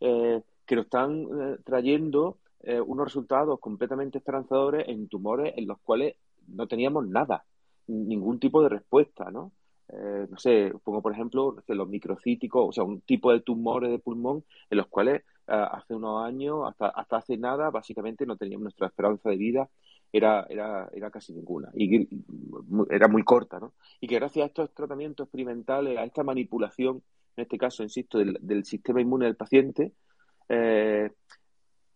eh, 0.00 0.42
que 0.66 0.76
lo 0.76 0.82
están 0.82 1.22
eh, 1.22 1.56
trayendo 1.64 2.36
eh, 2.60 2.82
unos 2.82 3.06
resultados 3.06 3.58
completamente 3.60 4.18
esperanzadores 4.18 4.86
en 4.88 5.08
tumores 5.08 5.54
en 5.56 5.66
los 5.66 5.78
cuales 5.78 6.16
no 6.48 6.66
teníamos 6.66 7.06
nada, 7.08 7.44
ningún 7.86 8.38
tipo 8.38 8.62
de 8.62 8.68
respuesta, 8.68 9.30
¿no? 9.30 9.52
Eh, 9.88 10.26
no 10.28 10.36
sé, 10.38 10.72
pongo 10.82 11.00
por 11.00 11.12
ejemplo 11.12 11.56
los 11.66 11.88
microcíticos, 11.88 12.68
o 12.68 12.72
sea, 12.72 12.84
un 12.84 13.02
tipo 13.02 13.32
de 13.32 13.40
tumores 13.40 13.90
de 13.90 13.98
pulmón 14.00 14.44
en 14.68 14.78
los 14.78 14.88
cuales 14.88 15.22
hace 15.46 15.94
unos 15.94 16.24
años, 16.24 16.68
hasta, 16.68 16.88
hasta 16.88 17.18
hace 17.18 17.36
nada, 17.36 17.70
básicamente 17.70 18.26
no 18.26 18.36
teníamos 18.36 18.64
nuestra 18.64 18.88
esperanza 18.88 19.30
de 19.30 19.36
vida 19.36 19.70
era, 20.12 20.46
era, 20.48 20.88
era 20.92 21.10
casi 21.10 21.32
ninguna 21.32 21.70
y 21.74 22.08
era 22.90 23.08
muy 23.08 23.22
corta, 23.22 23.58
¿no? 23.58 23.74
Y 24.00 24.08
que 24.08 24.16
gracias 24.16 24.44
a 24.44 24.46
estos 24.46 24.74
tratamientos 24.74 25.26
experimentales, 25.26 25.98
a 25.98 26.04
esta 26.04 26.22
manipulación, 26.22 27.02
en 27.36 27.42
este 27.42 27.58
caso, 27.58 27.82
insisto, 27.82 28.18
del, 28.18 28.64
sistema 28.64 29.00
inmune 29.00 29.26
del 29.26 29.36
paciente, 29.36 29.92
eh, 30.48 31.10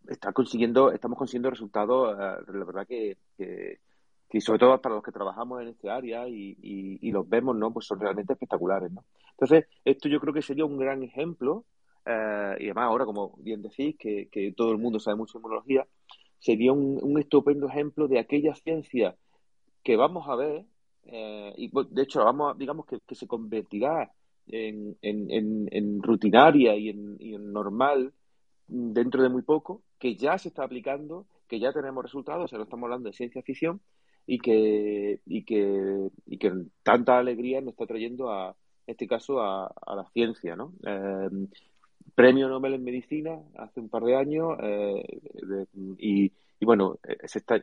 está 0.08 0.32
consiguiendo, 0.32 0.92
estamos 0.92 1.18
consiguiendo 1.18 1.50
resultados, 1.50 2.14
eh, 2.14 2.52
la 2.52 2.64
verdad 2.64 2.86
que, 2.86 3.18
que, 3.36 3.78
sobre 4.38 4.60
todo 4.60 4.80
para 4.80 4.94
los 4.94 5.02
que 5.02 5.10
trabajamos 5.10 5.60
en 5.60 5.68
este 5.68 5.90
área 5.90 6.28
y, 6.28 6.56
y, 6.62 7.10
los 7.10 7.28
vemos, 7.28 7.56
¿no? 7.56 7.72
Pues 7.72 7.86
son 7.86 7.98
realmente 7.98 8.34
espectaculares, 8.34 8.92
¿no? 8.92 9.04
Entonces, 9.32 9.66
esto 9.84 10.08
yo 10.08 10.20
creo 10.20 10.32
que 10.32 10.42
sería 10.42 10.64
un 10.64 10.78
gran 10.78 11.02
ejemplo, 11.02 11.64
eh, 12.06 12.56
y 12.60 12.64
además 12.66 12.84
ahora, 12.84 13.04
como 13.04 13.34
bien 13.38 13.60
decís, 13.62 13.96
que, 13.98 14.28
que 14.30 14.52
todo 14.56 14.70
el 14.70 14.78
mundo 14.78 15.00
sabe 15.00 15.16
mucho 15.16 15.38
de 15.38 15.40
inmunología, 15.40 15.86
sería 16.38 16.72
un, 16.72 17.18
estupendo 17.18 17.68
ejemplo 17.68 18.08
de 18.08 18.20
aquella 18.20 18.54
ciencia 18.54 19.16
que 19.82 19.96
vamos 19.96 20.28
a 20.28 20.36
ver, 20.36 20.64
eh, 21.04 21.52
y 21.56 21.70
de 21.90 22.02
hecho, 22.02 22.24
vamos 22.24 22.56
digamos 22.56 22.86
que, 22.86 23.14
se 23.14 23.26
convertirá 23.26 24.12
en, 24.46 24.96
en, 25.02 26.02
rutinaria 26.02 26.76
y 26.76 26.88
en, 26.90 27.52
normal 27.52 28.12
dentro 28.68 29.22
de 29.22 29.28
muy 29.28 29.42
poco, 29.42 29.82
que 29.98 30.16
ya 30.16 30.38
se 30.38 30.48
está 30.48 30.64
aplicando, 30.64 31.26
que 31.48 31.58
ya 31.58 31.72
tenemos 31.72 32.04
resultados, 32.04 32.44
o 32.44 32.48
sea, 32.48 32.58
no 32.58 32.64
estamos 32.64 32.84
hablando 32.84 33.08
de 33.08 33.16
ciencia 33.16 33.42
ficción, 33.42 33.80
y 34.26 34.38
que, 34.38 35.20
y 35.26 35.44
que, 35.44 36.10
y 36.26 36.38
que 36.38 36.52
tanta 36.82 37.18
alegría 37.18 37.60
nos 37.60 37.72
está 37.72 37.86
trayendo 37.86 38.30
a, 38.30 38.50
en 38.86 38.92
este 38.92 39.06
caso, 39.06 39.40
a, 39.40 39.66
a 39.66 39.94
la 39.94 40.04
ciencia, 40.12 40.56
¿no? 40.56 40.72
Eh, 40.86 41.46
premio 42.14 42.48
Nobel 42.48 42.74
en 42.74 42.84
medicina 42.84 43.40
hace 43.56 43.80
un 43.80 43.88
par 43.88 44.02
de 44.02 44.16
años 44.16 44.58
eh, 44.62 45.20
y, 45.98 46.30
bueno, 46.60 46.98
eh, 47.06 47.16
está, 47.22 47.60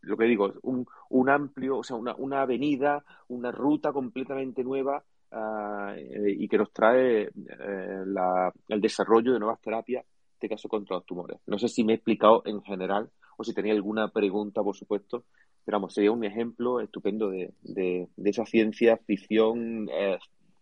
lo 0.00 0.16
que 0.16 0.24
digo, 0.24 0.52
un, 0.62 0.86
un 1.10 1.30
amplio, 1.30 1.78
o 1.78 1.82
sea, 1.84 1.96
una, 1.96 2.14
una 2.16 2.42
avenida, 2.42 3.04
una 3.28 3.50
ruta 3.52 3.92
completamente 3.92 4.64
nueva 4.64 5.04
ah, 5.30 5.94
eh, 5.96 6.34
y 6.36 6.48
que 6.48 6.58
nos 6.58 6.72
trae 6.72 7.30
el 8.68 8.80
desarrollo 8.80 9.32
de 9.32 9.38
nuevas 9.38 9.60
terapias, 9.60 10.04
en 10.04 10.34
este 10.34 10.48
caso 10.48 10.68
contra 10.68 10.96
los 10.96 11.06
tumores. 11.06 11.38
No 11.46 11.58
sé 11.58 11.68
si 11.68 11.84
me 11.84 11.92
he 11.92 11.96
explicado 11.96 12.42
en 12.46 12.62
general 12.62 13.10
o 13.36 13.44
si 13.44 13.54
tenía 13.54 13.72
alguna 13.72 14.08
pregunta, 14.08 14.62
por 14.62 14.76
supuesto, 14.76 15.24
pero 15.64 15.78
vamos, 15.78 15.94
sería 15.94 16.12
un 16.12 16.24
ejemplo 16.24 16.80
estupendo 16.80 17.30
de, 17.30 17.52
de, 17.62 18.08
de 18.16 18.30
esa 18.30 18.44
ciencia 18.44 18.96
ficción 19.06 19.88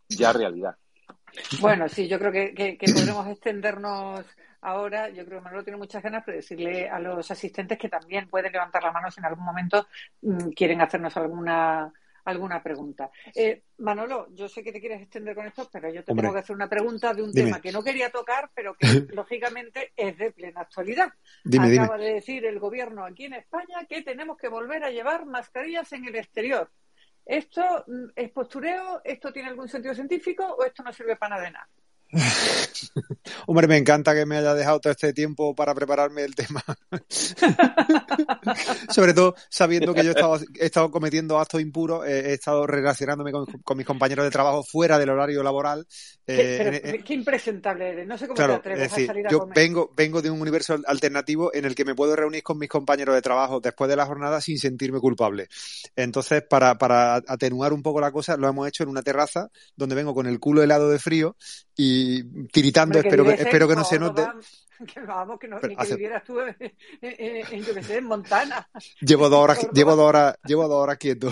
ya 0.08 0.32
realidad. 0.32 0.76
Bueno, 1.60 1.88
sí, 1.88 2.08
yo 2.08 2.18
creo 2.18 2.32
que, 2.32 2.54
que, 2.54 2.92
podremos 2.92 3.26
extendernos 3.26 4.24
ahora. 4.60 5.08
Yo 5.08 5.24
creo 5.24 5.38
que 5.38 5.44
Manolo 5.44 5.64
tiene 5.64 5.78
muchas 5.78 6.02
ganas, 6.02 6.22
pero 6.24 6.36
decirle 6.36 6.88
a 6.88 6.98
los 6.98 7.30
asistentes 7.30 7.78
que 7.78 7.88
también 7.88 8.28
pueden 8.28 8.52
levantar 8.52 8.82
la 8.82 8.92
mano 8.92 9.10
si 9.10 9.20
en 9.20 9.26
algún 9.26 9.44
momento 9.44 9.86
mm, 10.22 10.50
quieren 10.50 10.80
hacernos 10.80 11.16
alguna 11.16 11.92
alguna 12.24 12.62
pregunta. 12.62 13.10
Eh, 13.34 13.62
Manolo, 13.78 14.28
yo 14.32 14.48
sé 14.48 14.62
que 14.62 14.72
te 14.72 14.80
quieres 14.80 15.02
extender 15.02 15.34
con 15.34 15.46
esto, 15.46 15.68
pero 15.72 15.90
yo 15.90 16.04
te 16.04 16.14
tengo 16.14 16.32
que 16.32 16.38
hacer 16.38 16.54
una 16.54 16.68
pregunta 16.68 17.12
de 17.14 17.22
un 17.22 17.32
tema 17.32 17.60
que 17.60 17.72
no 17.72 17.82
quería 17.82 18.10
tocar, 18.10 18.50
pero 18.54 18.74
que 18.74 18.86
lógicamente 19.14 19.92
es 19.96 20.16
de 20.18 20.30
plena 20.32 20.60
actualidad. 20.60 21.12
Acaba 21.82 21.98
de 21.98 22.14
decir 22.14 22.44
el 22.44 22.58
gobierno 22.58 23.04
aquí 23.04 23.24
en 23.24 23.34
España 23.34 23.84
que 23.88 24.02
tenemos 24.02 24.36
que 24.36 24.48
volver 24.48 24.84
a 24.84 24.90
llevar 24.90 25.26
mascarillas 25.26 25.92
en 25.92 26.06
el 26.06 26.16
exterior. 26.16 26.70
¿Esto 27.24 27.84
mm, 27.86 28.10
es 28.16 28.30
postureo? 28.30 29.00
¿Esto 29.04 29.32
tiene 29.32 29.48
algún 29.48 29.68
sentido 29.68 29.94
científico 29.94 30.44
o 30.44 30.64
esto 30.64 30.82
no 30.82 30.92
sirve 30.92 31.16
para 31.16 31.36
nada 31.36 31.44
de 31.44 31.50
nada? 31.52 31.68
Hombre, 33.46 33.66
me 33.66 33.78
encanta 33.78 34.14
que 34.14 34.26
me 34.26 34.36
haya 34.36 34.54
dejado 34.54 34.80
todo 34.80 34.90
este 34.90 35.12
tiempo 35.12 35.54
para 35.54 35.74
prepararme 35.74 36.22
el 36.22 36.34
tema. 36.34 36.62
Sobre 38.90 39.14
todo 39.14 39.34
sabiendo 39.48 39.94
que 39.94 40.04
yo 40.04 40.10
he 40.10 40.14
estado, 40.14 40.38
he 40.58 40.66
estado 40.66 40.90
cometiendo 40.90 41.38
actos 41.38 41.60
impuros, 41.60 42.06
he 42.06 42.34
estado 42.34 42.66
relacionándome 42.66 43.32
con, 43.32 43.76
mis 43.76 43.86
compañeros 43.86 44.24
de 44.24 44.30
trabajo 44.30 44.62
fuera 44.62 44.98
del 44.98 45.08
horario 45.08 45.42
laboral. 45.42 45.86
Eh, 46.26 47.02
qué 47.04 47.14
impresentable 47.14 47.88
eres, 47.88 48.06
no 48.06 48.18
sé 48.18 48.28
cómo 48.28 48.36
te 48.36 48.44
atreves 48.44 48.92
a 48.92 49.06
salir 49.06 49.26
a 49.26 49.30
yo 49.30 49.48
Vengo, 49.54 49.90
vengo 49.96 50.22
de 50.22 50.30
un 50.30 50.40
universo 50.40 50.78
alternativo 50.86 51.52
en 51.54 51.64
el 51.64 51.74
que 51.74 51.84
me 51.84 51.94
puedo 51.94 52.14
reunir 52.14 52.42
con 52.42 52.58
mis 52.58 52.68
compañeros 52.68 53.14
de 53.14 53.22
trabajo 53.22 53.60
después 53.60 53.88
de 53.88 53.96
la 53.96 54.06
jornada 54.06 54.40
sin 54.40 54.58
sentirme 54.58 55.00
culpable. 55.00 55.48
Entonces, 55.96 56.42
para, 56.42 56.76
para 56.76 57.16
atenuar 57.16 57.72
un 57.72 57.82
poco 57.82 58.00
la 58.00 58.12
cosa, 58.12 58.36
lo 58.36 58.48
hemos 58.48 58.68
hecho 58.68 58.82
en 58.82 58.90
una 58.90 59.02
terraza 59.02 59.48
donde 59.76 59.94
vengo 59.94 60.14
con 60.14 60.26
el 60.26 60.38
culo 60.38 60.62
helado 60.62 60.90
de 60.90 60.98
frío 60.98 61.36
y 61.74 62.01
tiritando, 62.50 62.98
espero 62.98 63.24
que, 63.24 63.32
espero 63.34 63.68
que 63.68 63.76
no 63.76 63.84
se 63.84 63.98
note. 63.98 64.22
Que 64.92 65.00
vamos, 65.00 65.38
que, 65.38 65.48
no, 65.48 65.60
que 65.60 65.68
vivieras 65.68 66.24
tú 66.24 66.40
en, 66.40 66.56
en, 67.00 67.62
yo 67.62 67.82
sé, 67.82 67.98
en 67.98 68.04
Montana. 68.04 68.68
Llevo 69.00 69.28
dos 69.28 69.40
horas, 69.40 69.68
llevo 69.72 69.96
dos 69.96 70.06
horas, 70.06 70.36
llevo 70.44 70.68
dos 70.68 70.82
horas 70.82 70.98
quieto. 70.98 71.30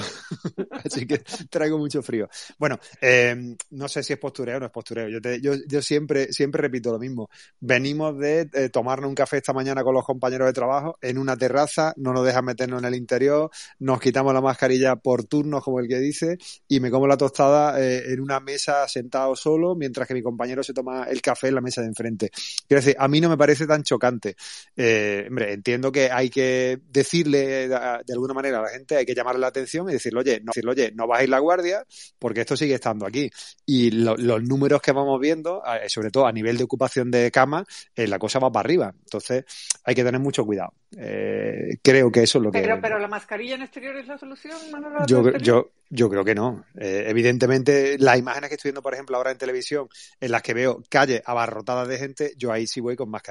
Así 0.85 1.07
que 1.07 1.19
traigo 1.49 1.79
mucho 1.79 2.03
frío. 2.03 2.29
Bueno, 2.59 2.79
eh, 3.01 3.57
no 3.71 3.89
sé 3.89 4.03
si 4.03 4.13
es 4.13 4.19
postureo 4.19 4.57
o 4.57 4.61
no 4.61 4.67
es 4.67 4.73
postureo. 4.73 5.09
Yo, 5.09 5.21
te, 5.21 5.41
yo, 5.41 5.53
yo 5.69 5.83
siempre, 5.83 6.33
siempre 6.33 6.63
repito 6.63 6.93
lo 6.93 6.99
mismo. 6.99 7.29
Venimos 7.61 8.19
de 8.19 8.49
eh, 8.53 8.69
tomarnos 8.71 9.09
un 9.09 9.15
café 9.15 9.39
esta 9.39 9.53
mañana 9.53 9.83
con 9.83 9.95
los 9.95 10.05
compañeros 10.05 10.47
de 10.47 10.53
trabajo 10.53 10.99
en 11.01 11.19
una 11.19 11.37
terraza, 11.37 11.93
no 11.97 12.13
nos 12.13 12.25
dejan 12.25 12.45
meternos 12.45 12.81
en 12.81 12.87
el 12.87 12.95
interior, 12.95 13.51
nos 13.79 14.01
quitamos 14.01 14.33
la 14.33 14.41
mascarilla 14.41 14.97
por 14.97 15.25
turnos, 15.25 15.63
como 15.63 15.81
el 15.81 15.89
que 15.89 15.99
dice, 15.99 16.39
y 16.69 16.81
me 16.81 16.91
como 16.91 17.07
la 17.07 17.17
tostada 17.17 17.81
eh, 17.81 18.13
en 18.13 18.21
una 18.21 18.41
mesa 18.41 18.87
sentado 18.89 19.37
solo, 19.37 19.75
mientras 19.75 20.07
que 20.07 20.15
mi 20.15 20.23
compañero 20.23 20.63
se 20.63 20.73
toma 20.73 21.05
el 21.05 21.21
café 21.21 21.49
en 21.49 21.57
la 21.57 21.61
mesa 21.61 21.81
de 21.81 21.89
enfrente. 21.89 22.31
Quiero 22.67 22.83
decir, 22.83 22.97
a 22.99 23.09
mí 23.09 23.21
no 23.21 23.29
me 23.29 23.37
parece 23.41 23.67
tan 23.67 23.83
chocante. 23.83 24.37
Eh, 24.77 25.25
hombre, 25.29 25.55
entiendo 25.55 25.91
que 25.91 26.11
hay 26.11 26.29
que 26.29 26.79
decirle 26.91 27.69
de 27.69 28.13
alguna 28.13 28.35
manera 28.35 28.59
a 28.59 28.63
la 28.63 28.69
gente, 28.69 28.97
hay 28.97 29.07
que 29.07 29.15
llamarle 29.15 29.41
la 29.41 29.47
atención 29.47 29.89
y 29.89 29.95
decirle, 29.95 30.21
oye, 30.21 30.41
no, 30.41 30.51
decirle, 30.51 30.71
oye, 30.73 30.93
no 30.95 31.07
bajéis 31.07 31.31
la 31.31 31.39
guardia 31.39 31.87
porque 32.19 32.43
esto 32.43 32.55
sigue 32.55 32.75
estando 32.75 33.07
aquí. 33.07 33.31
Y 33.65 33.91
los 33.93 34.43
números 34.43 34.83
que 34.83 34.93
vamos 34.93 35.19
viendo, 35.19 35.63
eh, 35.65 35.89
sobre 35.89 36.11
todo 36.11 36.27
a 36.27 36.33
nivel 36.33 36.59
de 36.59 36.65
ocupación 36.65 37.11
de 37.11 37.31
cama, 37.31 37.65
eh, 37.97 38.07
la 38.07 38.19
cosa 38.19 38.39
va 38.39 38.53
para 38.53 38.67
arriba. 38.67 38.95
Entonces, 39.05 39.45
hay 39.85 39.95
que 39.95 40.05
tener 40.05 40.21
mucho 40.21 40.45
cuidado. 40.45 40.75
creo 40.91 42.13
que 42.13 42.23
eso 42.23 42.39
es 42.39 42.45
lo 42.45 42.53
que... 42.53 42.61
Pero, 42.61 42.79
pero 42.83 42.99
la 42.99 43.09
mascarilla 43.09 43.55
en 43.55 43.63
exterior 43.63 43.97
es 43.97 44.07
la 44.07 44.19
solución, 44.19 44.59
yo, 45.07 45.33
yo, 45.39 45.71
yo 45.91 46.09
creo 46.09 46.25
que 46.25 46.35
no. 46.35 46.65
Eh, 46.79 47.05
evidentemente, 47.09 47.99
las 47.99 48.17
imágenes 48.17 48.49
que 48.49 48.55
estoy 48.55 48.71
viendo, 48.71 48.83
por 48.83 48.95
ejemplo, 48.95 49.17
ahora 49.17 49.33
en 49.33 49.39
televisión, 49.39 49.89
en 50.21 50.31
las 50.31 50.43
que 50.43 50.55
veo 50.55 50.83
calles 50.89 51.21
abarrotadas 51.25 51.89
de 51.89 51.99
gente, 51.99 52.33
yo 52.37 52.53
ahí 52.53 52.67
sí 52.67 52.81
voy 52.81 52.95
con 52.95 53.11
mascarilla. 53.11 53.30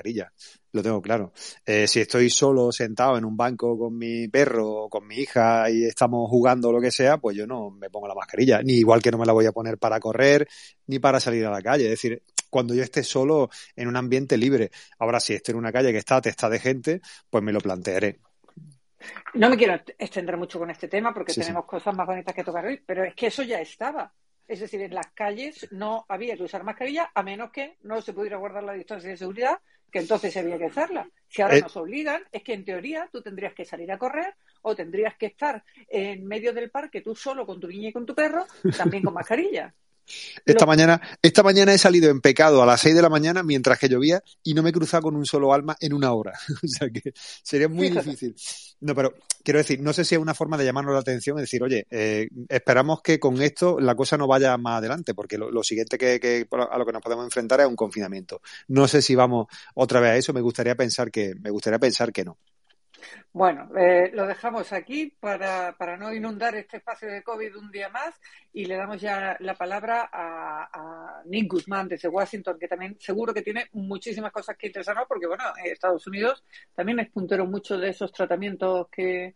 Lo 0.72 0.84
tengo 0.84 1.02
claro. 1.02 1.32
Eh, 1.66 1.88
si 1.88 2.02
estoy 2.02 2.30
solo 2.30 2.72
sentado 2.72 3.18
en 3.18 3.26
un 3.26 3.36
banco 3.36 3.78
con 3.78 3.98
mi 3.98 4.28
perro 4.28 4.84
o 4.84 4.90
con 4.90 5.08
mi 5.08 5.18
hija 5.18 5.70
y 5.70 5.86
estamos 5.86 6.30
jugando 6.30 6.72
lo 6.72 6.80
que 6.80 6.92
sea, 6.92 7.18
pues 7.18 7.36
yo 7.36 7.48
no 7.48 7.72
me 7.72 7.90
pongo 7.90 8.08
la 8.08 8.16
mascarilla. 8.16 8.62
Ni 8.62 8.74
igual 8.74 9.02
que 9.02 9.12
no 9.12 9.18
me 9.18 9.26
la 9.26 9.34
voy 9.34 9.46
a 9.46 9.52
poner 9.52 9.78
para 9.78 10.00
correr 10.00 10.48
ni 10.88 11.00
para 11.00 11.20
salir 11.20 11.46
a 11.46 11.52
la 11.52 11.62
calle. 11.62 11.86
Es 11.86 11.92
decir, 11.92 12.22
cuando 12.50 12.74
yo 12.74 12.84
esté 12.84 13.04
solo 13.04 13.50
en 13.76 13.88
un 13.88 13.96
ambiente 13.96 14.38
libre. 14.38 14.72
Ahora, 15.00 15.20
si 15.20 15.34
estoy 15.34 15.54
en 15.54 15.60
una 15.60 15.72
calle 15.72 15.92
que 15.92 16.00
está 16.00 16.18
atestada 16.18 16.54
de 16.54 16.60
gente, 16.60 17.02
pues 17.30 17.44
me 17.44 17.52
lo 17.52 17.60
plantearé. 17.60 18.20
No 19.34 19.50
me 19.50 19.58
quiero 19.58 19.76
extender 19.98 20.38
mucho 20.38 20.60
con 20.60 20.70
este 20.70 20.88
tema 20.88 21.14
porque 21.14 21.34
tenemos 21.34 21.66
cosas 21.66 21.96
más 21.96 22.06
bonitas 22.06 22.36
que 22.36 22.44
tocar 22.44 22.66
hoy, 22.66 22.82
pero 22.86 23.04
es 23.04 23.16
que 23.16 23.28
eso 23.28 23.44
ya 23.44 23.62
estaba. 23.62 24.14
Es 24.48 24.60
decir, 24.60 24.82
en 24.82 24.94
las 24.94 25.08
calles 25.14 25.68
no 25.72 26.06
había 26.10 26.36
que 26.36 26.44
usar 26.44 26.64
mascarilla 26.64 27.12
a 27.14 27.22
menos 27.22 27.52
que 27.52 27.78
no 27.84 28.02
se 28.02 28.14
pudiera 28.14 28.38
guardar 28.38 28.64
la 28.64 28.74
distancia 28.74 29.10
de 29.10 29.18
seguridad, 29.18 29.60
que 29.92 30.00
entonces 30.00 30.36
había 30.38 30.58
que 30.58 30.66
usarla. 30.66 31.10
Si 31.28 31.42
ahora 31.42 31.58
eh. 31.58 31.62
nos 31.62 31.76
obligan, 31.78 32.24
es 32.32 32.44
que 32.44 32.54
en 32.54 32.66
teoría 32.66 33.08
tú 33.12 33.22
tendrías 33.22 33.54
que 33.54 33.66
salir 33.66 33.92
a 33.92 33.98
correr 33.98 34.36
o 34.62 34.76
tendrías 34.76 35.16
que 35.16 35.28
estar 35.28 35.64
en 35.88 36.26
medio 36.26 36.54
del 36.54 36.70
parque 36.70 37.02
tú 37.02 37.16
solo 37.16 37.46
con 37.46 37.60
tu 37.60 37.68
niña 37.68 37.90
y 37.90 37.94
con 37.94 38.06
tu 38.06 38.16
perro, 38.16 38.46
también 38.78 39.04
con 39.04 39.14
mascarilla. 39.14 39.74
Esta, 40.46 40.66
mañana, 40.66 41.02
esta 41.22 41.44
mañana 41.44 41.74
he 41.74 41.78
salido 41.78 42.10
en 42.10 42.22
pecado 42.22 42.62
a 42.62 42.66
las 42.66 42.82
6 42.82 42.96
de 42.96 43.02
la 43.02 43.10
mañana 43.10 43.44
mientras 43.44 43.80
que 43.80 43.90
llovía 43.90 44.22
y 44.44 44.54
no 44.54 44.64
me 44.64 44.70
he 44.70 44.74
cruzado 44.74 45.04
con 45.04 45.16
un 45.16 45.26
solo 45.26 45.54
alma 45.54 45.76
en 45.80 45.94
una 45.94 46.14
hora. 46.14 46.34
o 46.64 46.68
sea 46.68 46.90
que 46.90 47.14
sería 47.44 47.68
muy 47.68 47.90
difícil. 47.90 48.36
No, 48.82 48.96
pero 48.96 49.14
quiero 49.44 49.60
decir, 49.60 49.82
no 49.82 49.94
sé 49.94 50.06
si 50.06 50.16
es 50.16 50.22
una 50.22 50.34
forma 50.34 50.58
de 50.58 50.66
llamarnos 50.66 50.94
la 50.94 51.02
atención 51.02 51.38
y 51.38 51.42
decir, 51.42 51.62
oye, 51.64 51.86
eh, 51.90 52.30
esperamos 52.48 53.02
que 53.02 53.20
con 53.20 53.42
esto 53.42 53.80
la 53.80 53.96
cosa 53.96 54.18
no 54.18 54.28
vaya 54.28 54.58
más 54.58 54.78
adelante, 54.78 55.14
porque 55.14 55.38
lo, 55.38 55.64
siguiente 55.64 55.98
que, 55.98 56.48
a 56.52 56.78
lo 56.78 56.86
que 56.86 56.92
nos 56.92 57.02
podemos 57.02 57.26
enfrentar 57.26 57.60
es 57.60 57.68
un 57.68 57.76
confinamiento. 57.76 58.42
No 58.68 58.88
sé 58.88 59.02
si 59.02 59.16
vamos 59.16 59.48
otra 59.76 60.00
vez 60.00 60.12
a 60.12 60.18
eso, 60.18 60.34
me 60.34 60.42
gustaría 60.42 60.76
pensar 60.76 61.12
que, 61.12 61.34
me 61.36 61.50
gustaría 61.50 61.80
pensar 61.80 62.12
que 62.14 62.24
no. 62.24 62.38
Bueno, 63.32 63.70
eh, 63.78 64.12
lo 64.14 64.26
dejamos 64.26 64.74
aquí 64.74 65.16
para, 65.20 65.76
para, 65.78 65.98
no 65.98 66.14
inundar 66.14 66.56
este 66.56 66.78
espacio 66.78 67.10
de 67.10 67.24
COVID 67.24 67.56
un 67.58 67.72
día 67.72 67.90
más 67.90 68.20
y 68.54 68.66
le 68.66 68.76
damos 68.76 69.00
ya 69.00 69.38
la 69.40 69.56
palabra 69.56 70.10
a, 70.12 70.70
a, 70.72 71.24
Nick 71.26 71.52
Guzmán 71.52 71.88
desde 71.88 72.08
Washington, 72.10 72.58
que 72.60 72.68
también 72.68 72.98
seguro 73.00 73.34
que 73.34 73.42
tiene 73.42 73.68
muchísimas 73.74 74.32
cosas 74.32 74.58
que 74.58 74.68
interesarnos 74.68 75.06
porque, 75.08 75.28
bueno, 75.28 75.44
Estados 75.64 76.06
Unidos 76.08 76.44
también 76.74 77.00
es 77.00 77.10
puntero 77.10 77.46
mucho 77.46 77.78
de 77.78 77.90
esos 77.90 78.12
tratamientos 78.12 78.88
que, 78.90 79.36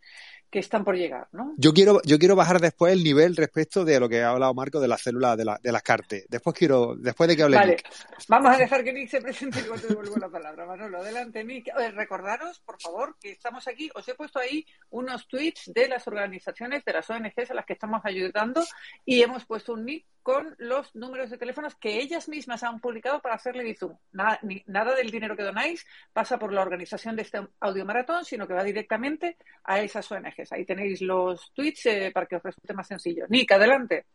que 0.53 0.59
están 0.59 0.85
por 0.85 0.95
llegar, 0.95 1.27
¿no? 1.31 1.55
Yo 1.57 1.73
quiero, 1.73 1.99
yo 2.05 2.19
quiero 2.19 2.35
bajar 2.35 2.61
después 2.61 2.93
el 2.93 3.03
nivel 3.03 3.35
respecto 3.35 3.83
de 3.83 3.99
lo 3.99 4.07
que 4.07 4.21
ha 4.21 4.29
hablado 4.29 4.53
Marco 4.53 4.79
de 4.79 4.87
las 4.87 5.01
células 5.01 5.35
de, 5.35 5.45
la, 5.45 5.59
de 5.63 5.71
las 5.71 5.81
cartes. 5.81 6.27
Después 6.29 6.55
quiero, 6.55 6.95
después 6.95 7.27
de 7.27 7.35
que 7.35 7.41
hable 7.41 7.57
vale. 7.57 7.71
Nick. 7.71 7.89
Vamos 8.27 8.53
a 8.53 8.57
dejar 8.59 8.83
que 8.83 8.93
Nick 8.93 9.09
se 9.09 9.19
presente 9.19 9.61
y 9.61 9.63
luego 9.63 9.81
te 9.81 9.87
devuelvo 9.87 10.15
la 10.17 10.29
palabra. 10.29 10.67
Manolo, 10.67 10.99
adelante, 10.99 11.43
Nick. 11.43 11.69
Eh, 11.69 11.89
recordaros, 11.89 12.59
por 12.59 12.79
favor, 12.79 13.15
que 13.19 13.31
estamos 13.31 13.67
aquí. 13.67 13.89
Os 13.95 14.07
he 14.07 14.13
puesto 14.13 14.37
ahí 14.37 14.63
unos 14.91 15.27
tweets 15.27 15.71
de 15.73 15.87
las 15.87 16.07
organizaciones, 16.07 16.85
de 16.85 16.93
las 16.93 17.09
ONGs 17.09 17.49
a 17.49 17.55
las 17.55 17.65
que 17.65 17.73
estamos 17.73 18.01
ayudando 18.03 18.63
y 19.05 19.23
hemos 19.23 19.45
puesto 19.45 19.73
un 19.73 19.85
nick 19.85 20.05
con 20.23 20.55
los 20.57 20.95
números 20.95 21.29
de 21.29 21.37
teléfonos 21.37 21.75
que 21.75 21.99
ellas 21.99 22.29
mismas 22.29 22.63
han 22.63 22.79
publicado 22.79 23.21
para 23.21 23.35
hacerle 23.35 23.63
Bizum. 23.63 23.97
Nada, 24.13 24.39
ni, 24.41 24.63
nada 24.67 24.95
del 24.95 25.11
dinero 25.11 25.35
que 25.35 25.43
donáis 25.43 25.85
pasa 26.13 26.39
por 26.39 26.53
la 26.53 26.61
organización 26.61 27.17
de 27.17 27.23
este 27.23 27.45
audio 27.59 27.85
maratón, 27.85 28.23
sino 28.23 28.47
que 28.47 28.53
va 28.53 28.63
directamente 28.63 29.37
a 29.65 29.81
esas 29.81 30.09
ONGs. 30.09 30.42
Ahí 30.51 30.65
tenéis 30.65 31.01
los 31.01 31.51
tweets 31.53 31.85
eh, 31.87 32.11
para 32.13 32.25
que 32.25 32.35
os 32.35 32.43
resulte 32.43 32.73
más 32.73 32.87
sencillo. 32.87 33.25
Nick, 33.29 33.51
adelante. 33.51 34.05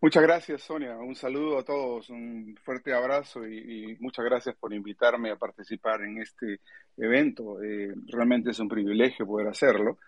Muchas 0.00 0.22
gracias, 0.22 0.62
Sonia. 0.62 0.96
Un 0.96 1.16
saludo 1.16 1.58
a 1.58 1.64
todos, 1.64 2.08
un 2.10 2.56
fuerte 2.62 2.92
abrazo 2.92 3.44
y, 3.46 3.96
muchas 3.98 4.24
gracias 4.24 4.54
por 4.56 4.72
invitarme 4.72 5.30
a 5.30 5.36
participar 5.36 6.02
en 6.02 6.22
este 6.22 6.60
evento. 6.96 7.60
Eh, 7.60 7.92
realmente 8.06 8.50
es 8.50 8.60
un 8.60 8.68
privilegio 8.68 9.26
poder 9.26 9.48
hacerlo. 9.48 9.98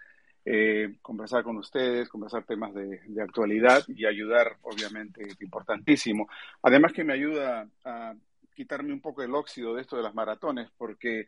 Eh, 0.44 0.96
conversar 1.02 1.42
con 1.42 1.58
ustedes, 1.58 2.08
conversar 2.08 2.44
temas 2.44 2.72
de, 2.72 3.00
actualidad 3.20 3.84
y 3.88 4.06
ayudar, 4.06 4.56
obviamente, 4.62 5.22
importantísimo. 5.40 6.28
Además 6.62 6.92
que 6.92 7.04
me 7.04 7.12
ayuda 7.12 7.68
a 7.84 8.14
quitarme 8.54 8.92
un 8.92 9.00
poco 9.00 9.22
el 9.22 9.34
óxido 9.34 9.74
de 9.74 9.82
esto 9.82 9.96
de 9.96 10.02
las 10.02 10.14
maratones, 10.14 10.70
porque 10.78 11.26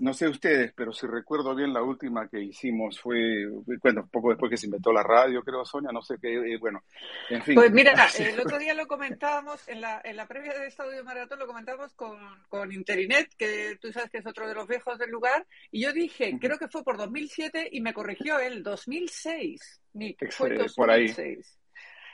no 0.00 0.14
sé 0.14 0.28
ustedes, 0.28 0.72
pero 0.74 0.92
si 0.92 1.06
recuerdo 1.06 1.54
bien, 1.54 1.72
la 1.72 1.82
última 1.82 2.28
que 2.28 2.40
hicimos 2.40 3.00
fue, 3.00 3.46
bueno, 3.82 4.08
poco 4.10 4.30
después 4.30 4.50
que 4.50 4.56
se 4.56 4.66
inventó 4.66 4.92
la 4.92 5.02
radio, 5.02 5.42
creo, 5.42 5.64
Sonia, 5.64 5.90
no 5.92 6.02
sé 6.02 6.16
qué, 6.20 6.34
eh, 6.34 6.58
bueno, 6.58 6.82
en 7.30 7.42
fin. 7.42 7.54
Pues 7.54 7.70
mira, 7.70 7.92
el 8.18 8.40
otro 8.40 8.58
día 8.58 8.74
lo 8.74 8.86
comentábamos, 8.86 9.66
en 9.68 9.80
la, 9.80 10.00
en 10.04 10.16
la 10.16 10.26
previa 10.26 10.58
de 10.58 10.66
este 10.66 10.82
audio 10.82 11.04
maratón 11.04 11.38
lo 11.38 11.46
comentábamos 11.46 11.92
con, 11.94 12.18
con 12.48 12.72
Interinet, 12.72 13.34
que 13.36 13.76
tú 13.80 13.92
sabes 13.92 14.10
que 14.10 14.18
es 14.18 14.26
otro 14.26 14.48
de 14.48 14.54
los 14.54 14.66
viejos 14.66 14.98
del 14.98 15.10
lugar, 15.10 15.46
y 15.70 15.82
yo 15.82 15.92
dije, 15.92 16.38
creo 16.40 16.58
que 16.58 16.68
fue 16.68 16.82
por 16.82 16.96
2007, 16.96 17.68
y 17.72 17.80
me 17.80 17.92
corrigió 17.92 18.38
él, 18.38 18.62
2006, 18.62 19.82
Nick, 19.94 20.30
fue 20.32 20.54
2006. 20.54 20.74
Por 20.76 20.90
ahí. 20.90 21.12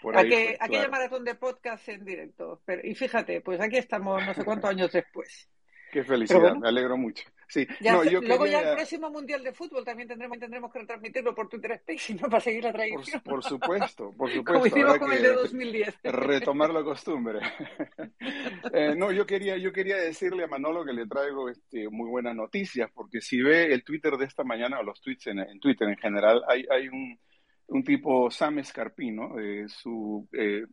Por 0.03 0.17
aquella 0.17 0.57
claro. 0.57 0.91
maratón 0.91 1.25
de 1.25 1.35
podcast 1.35 1.87
en 1.91 2.05
directo. 2.05 2.63
Pero, 2.65 2.81
y 2.87 2.95
fíjate, 2.95 3.43
pues 3.43 3.61
aquí 3.61 3.77
estamos 3.77 4.25
no 4.25 4.33
sé 4.33 4.45
cuántos 4.45 4.71
años 4.71 4.91
después. 4.91 5.49
Qué 5.93 6.05
felicidad, 6.05 6.41
bueno, 6.41 6.61
me 6.61 6.69
alegro 6.69 6.97
mucho. 6.97 7.25
Sí, 7.51 7.67
ya 7.81 7.95
no, 7.95 8.05
se, 8.05 8.13
yo 8.13 8.21
luego 8.21 8.47
ya 8.47 8.61
el 8.61 8.77
próximo 8.77 9.11
Mundial 9.11 9.43
de 9.43 9.53
Fútbol 9.53 9.85
también 9.85 10.09
tendremos, 10.09 10.39
tendremos 10.39 10.73
que 10.73 10.79
retransmitirlo 10.79 11.35
por 11.35 11.49
Twitter 11.49 11.73
Space, 11.73 12.15
¿no? 12.21 12.29
Para 12.29 12.41
seguir 12.41 12.63
la 12.63 12.73
tradición. 12.73 13.21
Por, 13.23 13.35
por 13.35 13.45
supuesto, 13.45 14.13
por 14.17 14.31
supuesto. 14.33 14.53
Como 14.53 14.67
hicimos 14.67 14.99
con 14.99 15.13
el 15.13 15.23
de 15.23 15.33
2010. 15.33 15.99
Retomar 16.05 16.71
la 16.71 16.85
costumbre. 16.85 17.41
eh, 18.73 18.95
no, 18.97 19.11
yo 19.11 19.27
quería, 19.27 19.57
yo 19.57 19.73
quería 19.73 19.97
decirle 19.97 20.45
a 20.45 20.47
Manolo 20.47 20.85
que 20.85 20.93
le 20.93 21.09
traigo 21.09 21.49
este, 21.49 21.89
muy 21.89 22.09
buenas 22.09 22.37
noticias, 22.37 22.89
porque 22.95 23.21
si 23.21 23.43
ve 23.43 23.75
el 23.75 23.83
Twitter 23.83 24.17
de 24.17 24.27
esta 24.27 24.45
mañana, 24.45 24.79
o 24.79 24.85
los 24.85 25.01
tweets 25.01 25.27
en, 25.27 25.41
en 25.41 25.59
Twitter 25.59 25.89
en 25.89 25.97
general, 25.97 26.45
hay, 26.47 26.65
hay 26.71 26.87
un, 26.87 27.19
un 27.67 27.83
tipo, 27.83 28.31
Sam 28.31 28.61
Escarpino, 28.61 29.41
eh, 29.41 29.65
su, 29.67 30.29
eh, 30.33 30.67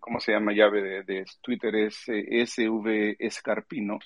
¿cómo 0.00 0.18
se 0.18 0.32
llama? 0.32 0.52
Llave 0.52 0.82
de, 0.82 1.02
de 1.02 1.24
Twitter 1.42 1.74
es 1.74 2.08
eh, 2.08 2.46
SV 2.46 3.16
Escarpino 3.18 3.98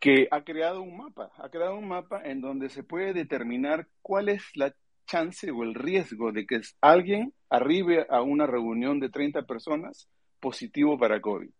que 0.00 0.28
ha 0.30 0.42
creado 0.42 0.80
un 0.80 0.96
mapa, 0.96 1.30
ha 1.36 1.48
creado 1.50 1.76
un 1.76 1.86
mapa 1.86 2.22
en 2.24 2.40
donde 2.40 2.70
se 2.70 2.82
puede 2.82 3.12
determinar 3.12 3.86
cuál 4.00 4.30
es 4.30 4.42
la 4.54 4.74
chance 5.06 5.50
o 5.50 5.62
el 5.62 5.74
riesgo 5.74 6.32
de 6.32 6.46
que 6.46 6.60
alguien 6.80 7.34
arribe 7.50 8.06
a 8.08 8.22
una 8.22 8.46
reunión 8.46 8.98
de 8.98 9.10
30 9.10 9.42
personas 9.42 10.08
positivo 10.40 10.98
para 10.98 11.20
COVID. 11.20 11.50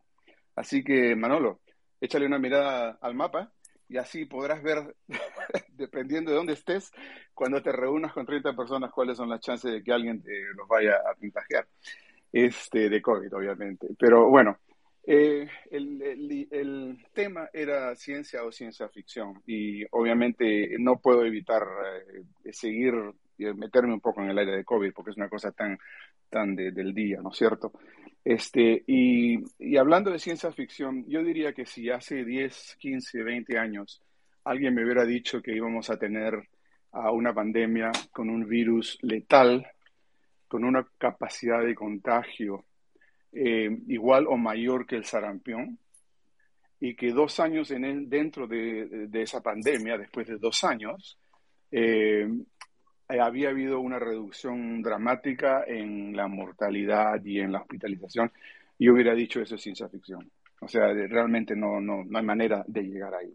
Así 0.57 0.83
que, 0.83 1.15
Manolo, 1.15 1.61
échale 2.01 2.27
una 2.27 2.39
mirada 2.39 2.99
al 3.03 3.15
mapa 3.15 3.53
y 3.89 3.99
así 3.99 4.25
podrás 4.25 4.63
ver, 4.63 4.95
dependiendo 5.73 6.31
de 6.31 6.37
dónde 6.39 6.53
estés, 6.55 6.91
cuando 7.35 7.61
te 7.61 7.73
reúnas 7.73 8.13
con 8.13 8.25
30 8.25 8.55
personas, 8.55 8.91
cuáles 8.93 9.17
son 9.17 9.29
las 9.29 9.41
chances 9.41 9.71
de 9.71 9.83
que 9.83 9.93
alguien 9.93 10.23
te 10.23 10.33
los 10.57 10.67
vaya 10.67 10.95
a 10.95 11.15
contagiar. 11.15 11.67
Este, 12.33 12.89
de 12.89 13.03
COVID, 13.03 13.35
obviamente. 13.35 13.89
Pero 13.99 14.31
bueno, 14.31 14.59
eh, 15.05 15.49
el, 15.71 16.99
tema 17.15 17.49
era 17.53 17.95
ciencia 17.97 18.45
o 18.45 18.53
ciencia 18.53 18.89
ficción 18.89 19.43
y 19.47 19.85
obviamente 19.93 20.77
no 20.79 21.01
puedo 21.01 21.25
evitar 21.25 21.63
eh, 22.45 22.53
seguir 22.53 22.95
y 23.39 23.45
meterme 23.55 23.95
un 23.95 24.01
poco 24.01 24.23
en 24.23 24.31
el 24.31 24.39
aire 24.39 24.57
de 24.57 24.65
COVID 24.65 24.93
porque 24.93 25.13
es 25.13 25.17
una 25.17 25.29
cosa 25.29 25.53
tan, 25.53 25.79
tan 26.29 26.55
de, 26.55 26.71
del 26.73 26.95
día, 26.95 27.21
¿no 27.23 27.31
es 27.31 27.39
cierto? 27.39 27.73
Este, 28.25 28.85
y, 28.87 29.77
hablando 29.79 30.11
de 30.11 30.19
ciencia 30.19 30.53
ficción, 30.53 31.07
yo 31.09 31.23
diría 31.25 31.55
que 31.55 31.65
si 31.65 31.89
hace 31.91 32.25
10, 32.25 32.77
15, 32.79 33.23
20 33.23 33.59
años 33.59 34.03
alguien 34.45 34.75
me 34.75 34.85
hubiera 34.85 35.07
dicho 35.07 35.41
que 35.41 35.55
íbamos 35.55 35.89
a 35.91 35.99
tener 35.99 36.35
una 36.93 37.33
pandemia 37.33 37.93
con 38.13 38.29
un 38.29 38.47
virus 38.47 38.99
letal, 39.03 39.67
con 40.49 40.65
una 40.65 40.87
capacidad 40.99 41.65
de 41.65 41.75
contagio 41.75 42.67
eh, 43.33 43.71
igual 43.89 44.27
o 44.27 44.37
mayor 44.37 44.87
que 44.87 44.97
el 44.97 45.05
sarampión 45.05 45.79
y 46.81 46.95
que 46.95 47.13
dos 47.13 47.39
años 47.41 47.71
en 47.71 47.85
el, 47.85 48.09
dentro 48.09 48.47
de, 48.47 49.07
de, 49.09 49.23
esa 49.23 49.43
pandemia, 49.43 49.99
después 49.99 50.27
de 50.27 50.39
dos 50.39 50.65
años, 50.65 51.19
eh, 51.71 52.27
había 53.09 53.51
habido 53.51 53.81
una 53.81 53.99
reducción 53.99 54.83
dramática 54.83 55.65
en 55.67 56.17
la 56.17 56.29
mortalidad 56.29 57.23
y 57.25 57.41
en 57.41 57.53
la 57.53 57.61
hospitalización. 57.61 58.33
Yo 58.79 58.95
hubiera 58.95 59.15
dicho 59.15 59.41
eso 59.41 59.57
es 59.57 59.63
ciencia 59.63 59.89
ficción. 59.89 60.31
O 60.61 60.69
sea, 60.69 60.93
realmente 60.93 61.57
no, 61.57 61.81
no, 61.81 62.05
no 62.05 62.19
hay 62.19 62.25
manera 62.25 62.65
de 62.67 62.83
llegar 62.83 63.15
ahí. 63.15 63.35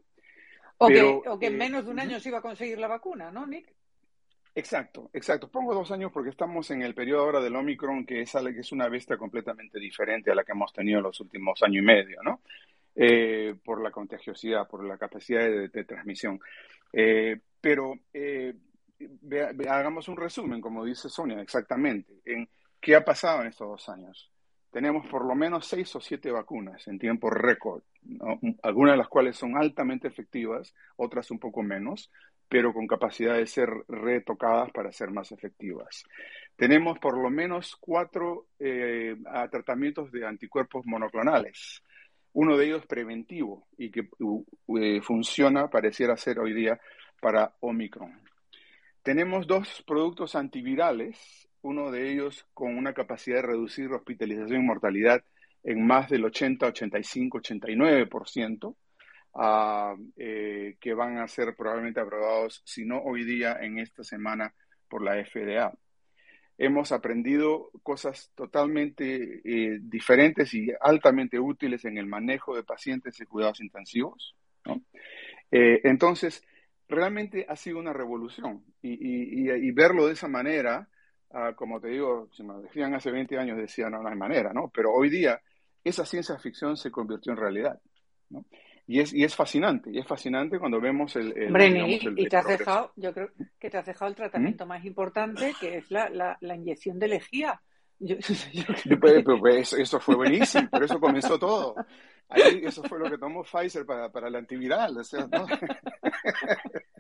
O, 0.78 0.88
Pero, 0.88 1.22
que, 1.22 1.30
o 1.30 1.40
que 1.40 1.48
en 1.48 1.54
eh, 1.54 1.58
menos 1.58 1.86
de 1.86 1.92
un 1.92 2.00
año 2.00 2.20
se 2.20 2.30
iba 2.30 2.40
a 2.40 2.42
conseguir 2.42 2.80
la 2.80 2.88
vacuna, 2.88 3.32
¿no, 3.32 3.46
Nick? 3.46 3.75
Exacto, 4.58 5.10
exacto. 5.12 5.50
Pongo 5.50 5.74
dos 5.76 5.92
años 5.92 6.14
porque 6.14 6.30
estamos 6.30 6.72
en 6.72 6.82
el 6.82 6.96
periodo 6.96 7.24
ahora 7.24 7.42
del 7.42 7.58
Omicron, 7.58 8.06
que 8.06 8.22
es, 8.22 8.32
que 8.32 8.60
es 8.62 8.72
una 8.72 8.88
bestia 8.88 9.18
completamente 9.18 9.78
diferente 9.80 10.32
a 10.32 10.36
la 10.36 10.46
que 10.46 10.54
hemos 10.54 10.72
tenido 10.72 11.00
en 11.00 11.04
los 11.04 11.20
últimos 11.20 11.62
años 11.62 11.84
y 11.84 11.86
medio, 11.86 12.24
¿no? 12.24 12.40
Eh, 12.96 13.56
por 13.66 13.82
la 13.82 13.92
contagiosidad, 13.92 14.66
por 14.70 14.86
la 14.86 14.98
capacidad 14.98 15.42
de, 15.42 15.84
transmisión. 15.84 16.40
Eh, 16.94 17.38
pero 17.60 18.00
eh, 18.14 18.56
hagamos 19.70 20.08
un 20.08 20.16
resumen, 20.16 20.62
como 20.62 20.86
dice 20.86 21.10
Sonia, 21.10 21.42
exactamente, 21.42 22.14
en 22.24 22.48
qué 22.80 22.96
ha 22.96 23.04
pasado 23.04 23.42
en 23.42 23.48
estos 23.48 23.68
dos 23.68 23.90
años. 23.90 24.32
Tenemos 24.72 25.06
por 25.08 25.26
lo 25.26 25.36
menos 25.36 25.68
seis 25.68 25.94
o 25.98 26.00
siete 26.00 26.32
vacunas 26.32 26.88
en 26.88 26.98
tiempo 26.98 27.30
récord, 27.30 27.84
algunas 28.64 28.94
de 28.94 28.98
las 28.98 29.10
cuales 29.10 29.36
son 29.36 29.58
altamente 29.58 30.08
efectivas, 30.08 30.74
otras 30.96 31.30
un 31.32 31.40
poco 31.40 31.62
menos, 31.62 32.10
pero 32.48 32.74
con 32.74 32.88
capacidad 32.88 33.36
de 33.36 33.48
ser 33.48 33.70
retocadas 33.88 34.72
para 34.72 34.92
ser 34.92 35.12
más 35.12 35.32
efectivas. 35.32 36.04
Tenemos 36.56 37.00
por 37.00 37.18
lo 37.18 37.30
menos 37.30 37.76
cuatro 37.80 38.48
eh, 38.60 39.16
tratamientos 39.52 40.12
de 40.12 40.26
anticuerpos 40.26 40.86
monoclonales, 40.86 41.82
uno 42.34 42.58
de 42.58 42.66
ellos 42.66 42.86
preventivo 42.86 43.68
y 43.78 43.90
que 43.90 44.10
uh, 44.20 44.44
funciona, 45.02 45.70
pareciera 45.70 46.18
ser 46.18 46.40
hoy 46.40 46.54
día, 46.54 46.80
para 47.22 47.56
Omicron. 47.62 48.20
Tenemos 49.02 49.48
dos 49.48 49.84
productos 49.88 50.36
antivirales, 50.36 51.48
uno 51.62 51.92
de 51.92 52.12
ellos 52.12 52.46
con 52.54 52.78
una 52.78 52.94
capacidad 52.94 53.38
de 53.38 53.48
reducir 53.48 53.92
hospitalización 53.92 54.62
y 54.62 54.66
mortalidad 54.66 55.24
en 55.64 55.86
más 55.86 56.10
del 56.10 56.26
80, 56.26 56.68
85, 56.68 57.40
89%, 57.40 58.76
uh, 59.36 59.96
eh, 60.18 60.78
que 60.80 60.94
van 60.94 61.18
a 61.18 61.28
ser 61.28 61.56
probablemente 61.56 62.00
aprobados, 62.00 62.62
si 62.66 62.86
no 62.86 63.00
hoy 63.02 63.24
día, 63.24 63.58
en 63.62 63.80
esta 63.80 64.04
semana 64.04 64.54
por 64.90 65.04
la 65.04 65.24
FDA. 65.24 65.74
Hemos 66.58 66.94
aprendido 66.94 67.70
cosas 67.84 68.32
totalmente 68.34 69.42
eh, 69.44 69.80
diferentes 69.82 70.54
y 70.54 70.72
altamente 70.80 71.38
útiles 71.38 71.84
en 71.84 71.98
el 71.98 72.06
manejo 72.06 72.56
de 72.56 72.64
pacientes 72.64 73.20
y 73.20 73.26
cuidados 73.26 73.60
intensivos. 73.60 74.36
¿no? 74.66 74.82
Eh, 75.52 75.82
entonces, 75.84 76.42
realmente 76.88 77.46
ha 77.50 77.58
sido 77.58 77.80
una 77.80 77.92
revolución 77.92 78.64
y, 78.82 78.94
y, 78.94 79.52
y 79.52 79.72
verlo 79.72 80.08
de 80.08 80.14
esa 80.14 80.30
manera, 80.30 80.88
uh, 81.32 81.54
como 81.56 81.82
te 81.82 81.90
digo, 81.90 82.30
si 82.32 82.44
me 82.44 82.56
decían 82.62 82.94
hace 82.94 83.12
20 83.12 83.38
años, 83.38 83.58
decían 83.58 83.92
no, 83.92 84.02
no 84.02 84.08
hay 84.08 84.16
manera, 84.16 84.54
¿no? 84.54 84.72
Pero 84.74 84.94
hoy 84.94 85.10
día 85.10 85.42
esa 85.84 86.06
ciencia 86.06 86.38
ficción 86.40 86.78
se 86.78 86.90
convirtió 86.90 87.34
en 87.34 87.38
realidad. 87.38 87.82
¿no? 88.30 88.46
Y 88.88 89.00
es, 89.00 89.14
y 89.14 89.24
es 89.24 89.36
fascinante, 89.36 89.90
y 89.92 89.98
es 89.98 90.06
fascinante 90.06 90.60
cuando 90.60 90.80
vemos 90.80 91.16
el... 91.16 91.36
el, 91.36 91.48
Hombre, 91.48 91.70
digamos, 91.72 91.90
y, 92.04 92.08
el- 92.08 92.20
y 92.20 92.28
te 92.28 92.38
has 92.38 92.44
progreso. 92.44 92.60
dejado, 92.72 92.92
yo 92.96 93.14
creo 93.14 93.30
que 93.60 93.70
te 93.72 93.78
has 93.78 93.86
dejado 93.86 94.10
el 94.10 94.16
tratamiento 94.16 94.66
más 94.68 94.86
importante, 94.86 95.54
que 95.60 95.78
es 95.78 95.90
la, 95.90 96.10
la, 96.10 96.38
la 96.42 96.56
inyección 96.56 97.00
de 97.00 97.08
lejía. 97.08 97.62
Yo- 97.98 98.18
yo 98.86 99.00
pues, 99.00 99.24
pues, 99.24 99.40
pues, 99.40 99.74
eso 99.74 100.00
fue 100.00 100.16
buenísimo, 100.16 100.70
por 100.70 100.84
eso 100.84 101.00
comenzó 101.00 101.40
todo. 101.40 101.76
Ahí, 102.30 102.62
eso 102.64 102.84
fue 102.84 103.00
lo 103.00 103.10
que 103.10 103.18
tomó 103.18 103.44
Pfizer 103.44 103.86
para, 103.86 104.12
para 104.12 104.28
el 104.28 104.36
antiviral, 104.36 104.98
o 104.98 105.04
sea, 105.04 105.28
¿no? 105.28 105.46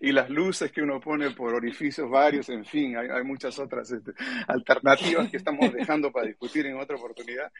Y 0.00 0.12
las 0.12 0.30
luces 0.30 0.72
que 0.72 0.82
uno 0.82 1.00
pone 1.00 1.30
por 1.30 1.54
orificios 1.54 2.08
varios, 2.10 2.48
en 2.48 2.64
fin, 2.64 2.96
hay, 2.96 3.22
muchas 3.24 3.58
otras 3.58 3.90
este, 3.90 4.12
alternativas 4.46 5.30
que 5.30 5.36
estamos 5.36 5.72
dejando 5.72 6.10
para 6.12 6.26
discutir 6.26 6.66
en 6.66 6.78
otra 6.78 6.96
oportunidad. 6.96 7.50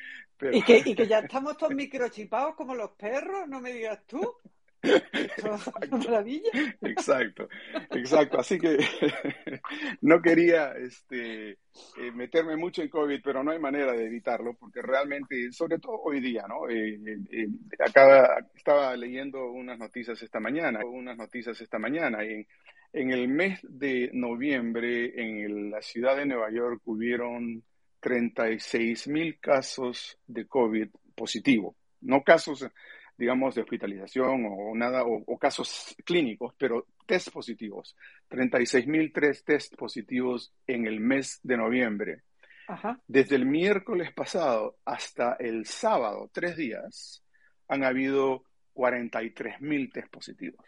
Y 0.53 0.63
que, 0.63 0.83
y 0.85 0.95
que 0.95 1.07
ya 1.07 1.21
estamos 1.21 1.57
todos 1.57 1.75
microchipados 1.75 2.55
como 2.55 2.75
los 2.75 2.91
perros, 2.93 3.49
no 3.49 3.61
me 3.61 3.73
digas 3.73 4.01
tú. 4.07 4.35
Exacto, 6.83 7.49
exacto. 7.91 8.39
Así 8.39 8.59
que 8.59 8.79
no 10.03 10.21
quería 10.21 10.73
este, 10.73 11.51
eh, 11.51 12.11
meterme 12.15 12.57
mucho 12.57 12.83
en 12.83 12.89
COVID, 12.89 13.21
pero 13.23 13.43
no 13.43 13.51
hay 13.51 13.59
manera 13.59 13.93
de 13.93 14.07
evitarlo, 14.07 14.55
porque 14.55 14.83
realmente, 14.83 15.53
sobre 15.53 15.79
todo 15.79 16.01
hoy 16.03 16.21
día, 16.21 16.45
¿no? 16.49 16.69
Eh, 16.69 16.99
eh, 17.31 17.49
acaba, 17.85 18.39
estaba 18.55 18.97
leyendo 18.97 19.51
unas 19.51 19.79
noticias 19.79 20.21
esta 20.23 20.41
mañana, 20.41 20.81
unas 20.85 21.17
noticias 21.17 21.61
esta 21.61 21.79
mañana, 21.79 22.25
y 22.25 22.47
en, 22.93 23.11
el 23.11 23.29
mes 23.29 23.61
de 23.62 24.11
noviembre, 24.12 25.12
en 25.17 25.71
la 25.71 25.83
ciudad 25.83 26.17
de 26.17 26.27
Nueva 26.27 26.51
York, 26.51 26.83
hubieron 26.85 27.62
36 28.01 29.09
mil 29.09 29.39
casos 29.41 30.19
de 30.27 30.47
COVID 30.47 30.89
positivo, 31.15 31.77
no 32.03 32.23
casos 32.23 32.67
digamos, 33.19 33.55
de 33.55 33.63
hospitalización 33.63 34.45
o 34.47 34.75
nada, 34.75 35.05
o, 35.05 35.23
o 35.27 35.39
casos 35.39 35.95
clínicos, 36.05 36.55
pero 36.59 36.87
test 37.07 37.31
positivos. 37.31 37.97
36.003 38.31 39.45
test 39.45 39.75
positivos 39.77 40.53
en 40.67 40.87
el 40.87 41.01
mes 41.01 41.41
de 41.43 41.57
noviembre. 41.57 42.23
Ajá. 42.69 43.01
Desde 43.07 43.37
el 43.37 43.47
miércoles 43.47 44.13
pasado 44.13 44.79
hasta 44.85 45.35
el 45.39 45.67
sábado, 45.67 46.31
tres 46.33 46.57
días, 46.57 47.23
han 47.69 47.85
habido 47.85 48.45
43.000 48.75 49.93
test 49.93 50.09
positivos. 50.09 50.65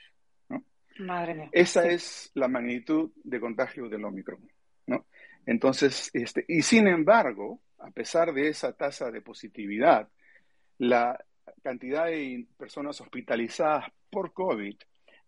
¿no? 0.49 0.65
Madre 1.01 1.35
mía. 1.35 1.49
Esa 1.53 1.83
Sí. 1.83 1.89
es 1.91 2.31
la 2.35 2.49
magnitud 2.49 3.11
de 3.25 3.41
contagio 3.41 3.89
del 3.89 4.05
Omicron. 4.05 4.41
¿no? 4.87 5.07
Entonces, 5.47 6.11
este, 6.13 6.45
y 6.49 6.63
sin 6.63 6.87
embargo, 6.89 7.61
a 7.79 7.91
pesar 7.91 8.33
de 8.33 8.49
esa 8.49 8.73
tasa 8.77 9.11
de 9.11 9.21
positividad, 9.21 10.09
la 10.79 11.19
cantidad 11.63 12.07
de 12.07 12.47
personas 12.57 13.01
hospitalizadas 13.01 13.87
por 14.11 14.33
COVID 14.33 14.77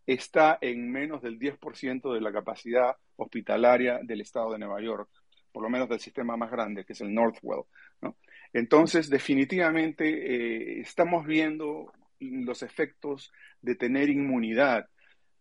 está 0.06 0.58
en 0.60 0.90
menos 0.90 1.22
del 1.22 1.38
10% 1.38 2.12
de 2.12 2.20
la 2.20 2.32
capacidad 2.32 2.96
hospitalaria 3.16 4.00
del 4.02 4.22
estado 4.22 4.52
de 4.52 4.58
Nueva 4.58 4.80
York, 4.80 5.08
por 5.52 5.62
lo 5.62 5.70
menos 5.70 5.88
del 5.88 6.00
sistema 6.00 6.36
más 6.36 6.50
grande, 6.50 6.84
que 6.84 6.94
es 6.94 7.00
el 7.00 7.14
Northwell. 7.14 7.64
¿no? 8.00 8.16
Entonces, 8.52 9.08
definitivamente 9.08 10.04
eh, 10.08 10.80
estamos 10.80 11.26
viendo 11.26 11.92
los 12.18 12.62
efectos 12.62 13.32
de 13.60 13.76
tener 13.76 14.10
inmunidad 14.10 14.86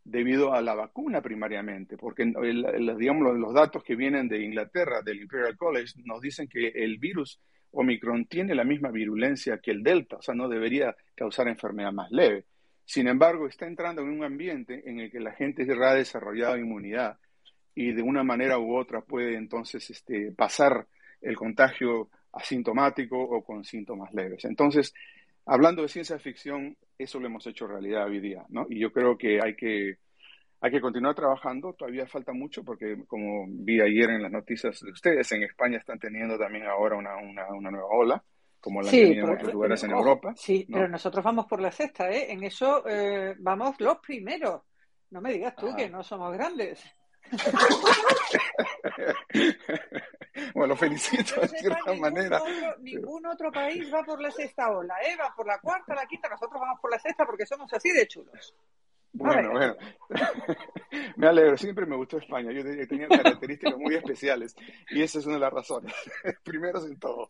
debido 0.04 0.54
a 0.54 0.62
la 0.62 0.76
vacuna 0.76 1.22
primariamente, 1.22 1.98
porque 1.98 2.24
el, 2.24 2.65
el, 2.65 2.98
digamos, 2.98 3.24
los, 3.24 3.38
los 3.38 3.54
datos 3.54 3.84
que 3.84 3.96
vienen 3.96 4.28
de 4.28 4.44
Inglaterra, 4.44 5.02
del 5.02 5.22
Imperial 5.22 5.58
College, 5.58 5.94
nos 6.06 6.22
dicen 6.22 6.48
que 6.48 6.70
el 6.70 6.98
virus 6.98 7.39
Omicron 7.71 8.25
tiene 8.25 8.55
la 8.55 8.63
misma 8.63 8.89
virulencia 8.89 9.60
que 9.60 9.71
el 9.71 9.84
Delta, 9.84 10.17
o 10.17 10.21
sea, 10.21 10.36
no 10.36 10.47
debería 10.49 10.95
causar 11.15 11.47
enfermedad 11.47 11.91
más 11.91 12.12
leve. 12.12 12.45
Sin 12.86 13.08
embargo, 13.08 13.47
está 13.47 13.67
entrando 13.67 14.01
en 14.01 14.10
un 14.10 14.23
ambiente 14.23 14.82
en 14.89 14.99
el 14.99 15.12
que 15.12 15.19
la 15.19 15.34
gente 15.34 15.65
ya 15.65 15.73
ha 15.73 15.93
desarrollado 15.93 16.58
inmunidad 16.58 17.19
y 17.75 17.93
de 17.93 18.01
una 18.01 18.23
manera 18.23 18.58
u 18.58 18.75
otra 18.75 19.01
puede 19.01 19.36
entonces 19.36 19.89
este, 19.89 20.32
pasar 20.32 20.88
el 21.21 21.36
contagio 21.36 22.10
asintomático 22.32 23.17
o 23.21 23.43
con 23.43 23.63
síntomas 23.63 24.13
leves. 24.13 24.45
Entonces, 24.45 24.93
hablando 25.45 25.84
de 25.84 25.88
ciencia 25.88 26.17
ficción, 26.19 26.75
eso 26.97 27.19
lo 27.19 27.27
hemos 27.27 27.45
hecho 27.47 27.67
realidad 27.67 28.08
hoy 28.08 28.19
día, 28.19 28.43
¿no? 28.49 28.65
Y 28.69 28.79
yo 28.79 28.91
creo 28.91 29.17
que 29.17 29.39
hay 29.41 29.55
que 29.55 29.97
hay 30.62 30.72
que 30.72 30.82
continuar 30.82 31.15
trabajando, 31.15 31.74
todavía 31.74 32.06
falta 32.06 32.34
mucho 32.34 32.63
porque 32.63 32.98
como 33.08 33.45
vi 33.48 33.80
ayer 33.80 34.10
en 34.10 34.24
las 34.24 34.32
noticias 34.32 34.80
de 34.82 34.91
ustedes, 34.91 35.32
en 35.32 35.43
España 35.43 35.78
están 35.78 36.00
teniendo 36.00 36.38
también 36.38 36.67
ahora 36.67 36.98
una, 36.98 37.15
una, 37.15 37.48
una 37.48 37.72
nueva 37.72 37.88
ola, 37.88 38.22
como 38.60 38.82
la 38.82 38.89
Sí, 38.89 39.02
han 39.02 39.08
tenido 39.08 39.28
en 39.28 39.34
otros 39.34 39.54
lugares 39.54 39.84
en 39.84 39.91
Europa. 39.91 40.34
Sí, 40.36 40.65
¿no? 40.67 40.78
pero 40.78 40.89
nosotros 40.89 41.24
vamos 41.24 41.45
por 41.45 41.62
la 41.62 41.72
sexta, 41.72 42.10
¿eh? 42.10 42.34
En 42.34 42.43
eso 42.43 42.86
eh, 42.88 43.36
vamos 43.39 43.80
los 43.80 44.00
primeros. 44.00 44.63
No 45.12 45.22
me 45.22 45.32
digas 45.32 45.56
tú 45.56 45.67
Ajá. 45.67 45.78
que 45.78 45.89
no 45.89 46.04
somos 46.04 46.34
grandes. 46.34 46.84
bueno, 50.54 50.67
lo 50.67 50.76
felicito 50.76 51.41
de 51.41 51.48
cierta 51.48 51.91
ningún 51.91 52.02
manera. 52.02 52.41
Otro, 52.41 52.78
ningún 52.80 53.26
otro 53.26 53.52
país 53.52 53.91
va 53.93 54.04
por 54.04 54.22
la 54.22 54.32
sexta 54.32 54.69
ola, 54.72 54.95
¿eh? 55.04 55.15
Va 55.19 55.34
por 55.36 55.48
la 55.48 55.60
cuarta, 55.60 55.95
la 55.95 56.06
quinta, 56.06 56.28
nosotros 56.28 56.60
vamos 56.60 56.80
por 56.82 56.91
la 56.91 57.00
sexta 57.00 57.26
porque 57.26 57.45
somos 57.45 57.72
así 57.74 57.91
de 57.91 58.08
chulos. 58.08 58.56
Bueno, 59.12 59.52
bueno. 59.52 59.76
me 61.17 61.28
alegro, 61.28 61.58
siempre 61.58 61.86
me 61.86 61.95
gustó 61.95 62.17
España. 62.17 62.52
Yo 62.52 62.63
te- 62.63 62.86
tenía 62.88 63.08
características 63.08 63.78
muy 63.78 63.95
especiales 63.95 64.56
y 64.91 65.02
esa 65.02 65.19
es 65.19 65.26
una 65.26 65.36
de 65.36 65.41
las 65.41 65.54
razones. 65.54 65.93
Primeros 66.43 66.86
en 66.86 66.98
todo. 67.00 67.30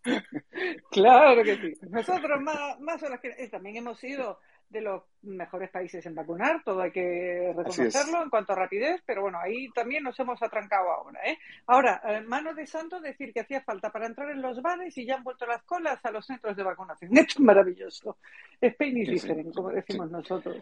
Claro 0.91 1.43
que 1.43 1.55
sí. 1.55 1.73
Nosotros 1.89 2.41
más, 2.41 2.79
más 2.79 3.01
las 3.03 3.19
que 3.19 3.29
eh, 3.37 3.49
también 3.49 3.77
hemos 3.77 3.99
sido 3.99 4.39
de 4.69 4.81
los 4.81 5.01
mejores 5.23 5.71
países 5.71 6.05
en 6.05 6.13
vacunar, 6.13 6.61
todo 6.63 6.81
hay 6.81 6.91
que 6.91 7.51
reconocerlo 7.57 8.21
en 8.21 8.29
cuanto 8.29 8.53
a 8.53 8.55
rapidez, 8.55 9.01
pero 9.03 9.23
bueno, 9.23 9.39
ahí 9.39 9.67
también 9.71 10.03
nos 10.03 10.19
hemos 10.19 10.39
atrancado 10.43 10.91
ahora. 10.91 11.19
¿eh? 11.25 11.39
Ahora, 11.65 11.99
eh, 12.05 12.21
mano 12.21 12.53
de 12.53 12.67
santo 12.67 12.99
decir 13.01 13.33
que 13.33 13.39
hacía 13.39 13.61
falta 13.61 13.89
para 13.91 14.05
entrar 14.05 14.29
en 14.29 14.43
los 14.43 14.61
bares 14.61 14.95
y 14.95 15.07
ya 15.07 15.15
han 15.15 15.23
vuelto 15.23 15.47
las 15.47 15.63
colas 15.63 15.99
a 16.05 16.11
los 16.11 16.23
centros 16.23 16.55
de 16.55 16.61
vacunación. 16.63 17.17
Esto 17.17 17.33
es 17.37 17.39
maravilloso. 17.39 18.17
Spain 18.61 18.97
is 18.97 19.07
Sí, 19.09 19.17
sí, 19.19 19.27
different, 19.27 19.55
como 19.55 19.69
decimos 19.71 20.11
nosotros. 20.11 20.57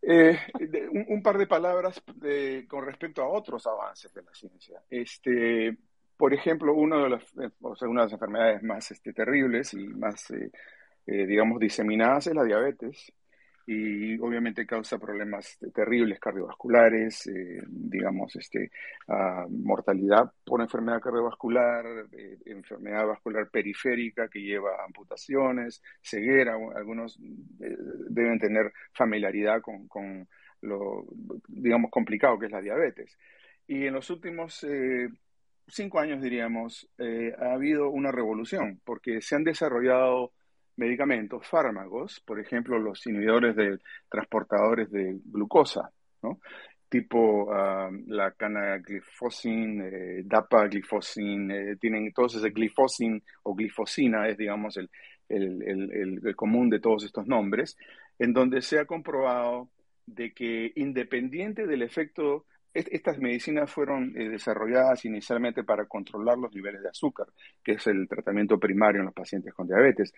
Eh, 0.00 0.38
de- 0.60 0.88
un, 0.88 1.22
par 1.22 1.36
de 1.38 1.46
palabras 1.46 2.02
de- 2.14 2.66
con 2.68 2.84
respecto 2.86 3.22
a 3.22 3.28
otros 3.28 3.66
avances 3.66 4.12
de 4.14 4.22
la 4.22 4.32
ciencia. 4.32 4.80
Este, 4.90 5.76
por 6.16 6.32
ejemplo, 6.32 6.72
uno 6.74 7.02
de 7.02 7.10
las, 7.10 7.22
eh, 7.38 7.50
o 7.60 7.74
sea, 7.76 7.88
una 7.88 8.02
de 8.02 8.06
las 8.06 8.12
enfermedades 8.12 8.62
más 8.62 8.90
este, 8.90 9.12
terribles 9.12 9.74
y 9.74 9.88
más, 9.88 10.30
eh, 10.30 10.50
eh, 11.06 11.26
digamos, 11.26 11.58
diseminadas 11.60 12.26
es 12.28 12.34
la 12.34 12.44
diabetes. 12.44 13.12
Y 13.70 14.18
obviamente 14.20 14.64
causa 14.64 14.98
problemas 14.98 15.58
terribles 15.74 16.18
cardiovasculares, 16.18 17.26
eh, 17.26 17.60
digamos, 17.66 18.34
este, 18.36 18.70
ah, 19.08 19.44
mortalidad 19.46 20.32
por 20.42 20.62
enfermedad 20.62 21.02
cardiovascular, 21.02 21.84
eh, 22.12 22.38
enfermedad 22.46 23.06
vascular 23.06 23.50
periférica 23.50 24.26
que 24.28 24.40
lleva 24.40 24.70
a 24.70 24.86
amputaciones, 24.86 25.82
ceguera. 26.00 26.54
Algunos 26.76 27.18
eh, 27.60 27.76
deben 28.08 28.38
tener 28.38 28.72
familiaridad 28.94 29.60
con, 29.60 29.86
con 29.86 30.26
lo, 30.62 31.04
digamos, 31.46 31.90
complicado 31.90 32.38
que 32.38 32.46
es 32.46 32.52
la 32.52 32.62
diabetes. 32.62 33.18
Y 33.66 33.84
en 33.84 33.92
los 33.92 34.08
últimos 34.08 34.66
cinco 35.66 36.00
años, 36.00 36.22
diríamos, 36.22 36.88
ha 37.38 37.52
habido 37.52 37.90
una 37.90 38.10
revolución, 38.10 38.80
porque 38.82 39.20
se 39.20 39.36
han 39.36 39.44
desarrollado 39.44 40.32
medicamentos, 40.78 41.46
fármacos, 41.46 42.20
por 42.20 42.40
ejemplo, 42.40 42.78
los 42.78 43.06
inhibidores 43.06 43.54
de 43.56 43.78
transportadores 44.08 44.90
de 44.90 45.18
glucosa, 45.26 45.90
¿no? 46.22 46.40
tipo 46.88 47.52
ah, 47.52 47.90
la 48.06 48.30
canaglifosina, 48.32 49.86
eh, 49.88 50.22
dapaglifosina, 50.24 51.54
eh, 51.54 51.76
tienen 51.76 52.10
todos 52.12 52.36
ese 52.36 52.50
glifosin 52.50 53.22
o 53.42 53.54
glifosina, 53.54 54.26
es 54.28 54.38
digamos 54.38 54.76
el, 54.78 54.88
el, 55.28 55.62
el, 55.62 55.92
el- 55.92 56.20
el 56.26 56.36
común 56.36 56.70
de 56.70 56.80
todos 56.80 57.04
estos 57.04 57.26
nombres, 57.26 57.76
en 58.18 58.32
donde 58.32 58.62
se 58.62 58.78
ha 58.78 58.86
comprobado 58.86 59.68
de 60.06 60.32
que 60.32 60.72
independiente 60.76 61.66
del 61.66 61.82
efecto, 61.82 62.46
est- 62.74 62.88
estas 62.92 63.18
medicinas 63.18 63.70
fueron 63.70 64.14
eh, 64.16 64.28
desarrolladas 64.28 65.04
inicialmente 65.04 65.64
para 65.64 65.86
controlar 65.86 66.38
los 66.38 66.54
niveles 66.54 66.82
de 66.82 66.88
azúcar, 66.90 67.26
que 67.62 67.72
es 67.72 67.86
el 67.86 68.08
tratamiento 68.08 68.58
primario 68.58 69.00
en 69.00 69.06
los 69.06 69.14
pacientes 69.14 69.52
con 69.54 69.66
diabetes, 69.66 70.12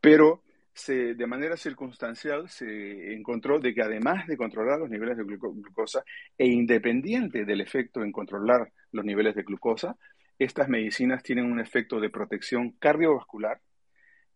pero 0.00 0.42
se, 0.72 1.14
de 1.14 1.26
manera 1.26 1.56
circunstancial 1.56 2.48
se 2.48 3.12
encontró 3.14 3.60
de 3.60 3.72
que 3.72 3.82
además 3.82 4.26
de 4.26 4.36
controlar 4.36 4.80
los 4.80 4.90
niveles 4.90 5.16
de 5.16 5.22
gluco- 5.24 5.54
glucosa 5.54 6.02
e 6.36 6.46
independiente 6.46 7.44
del 7.44 7.60
efecto 7.60 8.02
en 8.02 8.10
controlar 8.10 8.72
los 8.90 9.04
niveles 9.04 9.34
de 9.36 9.42
glucosa, 9.44 9.96
estas 10.36 10.68
medicinas 10.68 11.22
tienen 11.22 11.44
un 11.50 11.60
efecto 11.60 12.00
de 12.00 12.10
protección 12.10 12.72
cardiovascular 12.80 13.60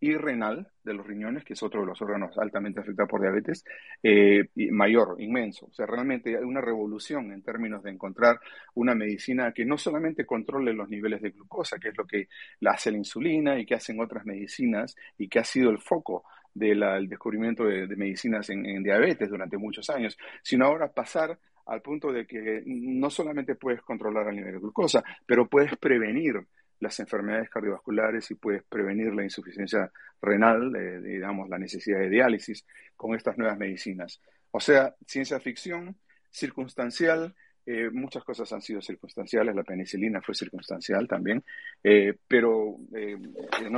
y 0.00 0.14
renal 0.14 0.68
de 0.84 0.94
los 0.94 1.06
riñones, 1.06 1.44
que 1.44 1.54
es 1.54 1.62
otro 1.62 1.80
de 1.80 1.86
los 1.86 2.00
órganos 2.00 2.38
altamente 2.38 2.80
afectados 2.80 3.10
por 3.10 3.20
diabetes, 3.20 3.64
eh, 4.02 4.48
mayor, 4.70 5.16
inmenso. 5.18 5.66
O 5.66 5.72
sea, 5.72 5.86
realmente 5.86 6.36
hay 6.36 6.44
una 6.44 6.60
revolución 6.60 7.32
en 7.32 7.42
términos 7.42 7.82
de 7.82 7.90
encontrar 7.90 8.38
una 8.74 8.94
medicina 8.94 9.52
que 9.52 9.64
no 9.64 9.76
solamente 9.76 10.24
controle 10.24 10.72
los 10.72 10.88
niveles 10.88 11.20
de 11.20 11.30
glucosa, 11.30 11.78
que 11.78 11.88
es 11.88 11.96
lo 11.96 12.06
que 12.06 12.28
hace 12.66 12.90
la 12.90 12.98
insulina 12.98 13.58
y 13.58 13.66
que 13.66 13.74
hacen 13.74 14.00
otras 14.00 14.24
medicinas 14.24 14.96
y 15.16 15.28
que 15.28 15.40
ha 15.40 15.44
sido 15.44 15.70
el 15.70 15.78
foco 15.78 16.24
del 16.54 17.08
descubrimiento 17.08 17.64
de, 17.64 17.86
medicinas 17.96 18.50
en, 18.50 18.82
diabetes 18.82 19.28
durante 19.28 19.56
muchos 19.56 19.88
años, 19.90 20.16
sino 20.42 20.66
ahora 20.66 20.92
pasar 20.92 21.38
al 21.66 21.82
punto 21.82 22.12
de 22.12 22.26
que 22.26 22.62
no 22.66 23.10
solamente 23.10 23.54
puedes 23.54 23.82
controlar 23.82 24.28
el 24.28 24.36
nivel 24.36 24.54
de 24.54 24.58
glucosa, 24.58 25.04
pero 25.26 25.46
puedes 25.48 25.76
prevenir 25.76 26.40
las 26.80 26.98
enfermedades 27.00 27.50
cardiovasculares 27.50 28.30
y 28.30 28.34
puedes 28.34 28.62
prevenir 28.64 29.14
la 29.14 29.24
insuficiencia 29.24 29.90
renal, 30.20 30.74
eh, 30.76 31.00
digamos, 31.00 31.48
la 31.48 31.58
necesidad 31.58 31.98
de 32.00 32.08
diálisis 32.08 32.66
con 32.96 33.14
estas 33.14 33.38
nuevas 33.38 33.58
medicinas. 33.58 34.20
O 34.50 34.60
sea, 34.60 34.94
ciencia 35.06 35.40
ficción, 35.40 35.96
circunstancial, 36.30 37.34
eh, 37.70 37.90
muchas 37.90 38.24
cosas 38.24 38.50
han 38.54 38.62
sido 38.62 38.80
circunstanciales, 38.80 39.54
la 39.54 39.62
penicilina 39.62 40.22
fue 40.22 40.34
circunstancial 40.34 41.06
también, 41.06 41.44
eh, 41.84 42.16
pero... 42.26 42.78
Eh, 42.94 43.18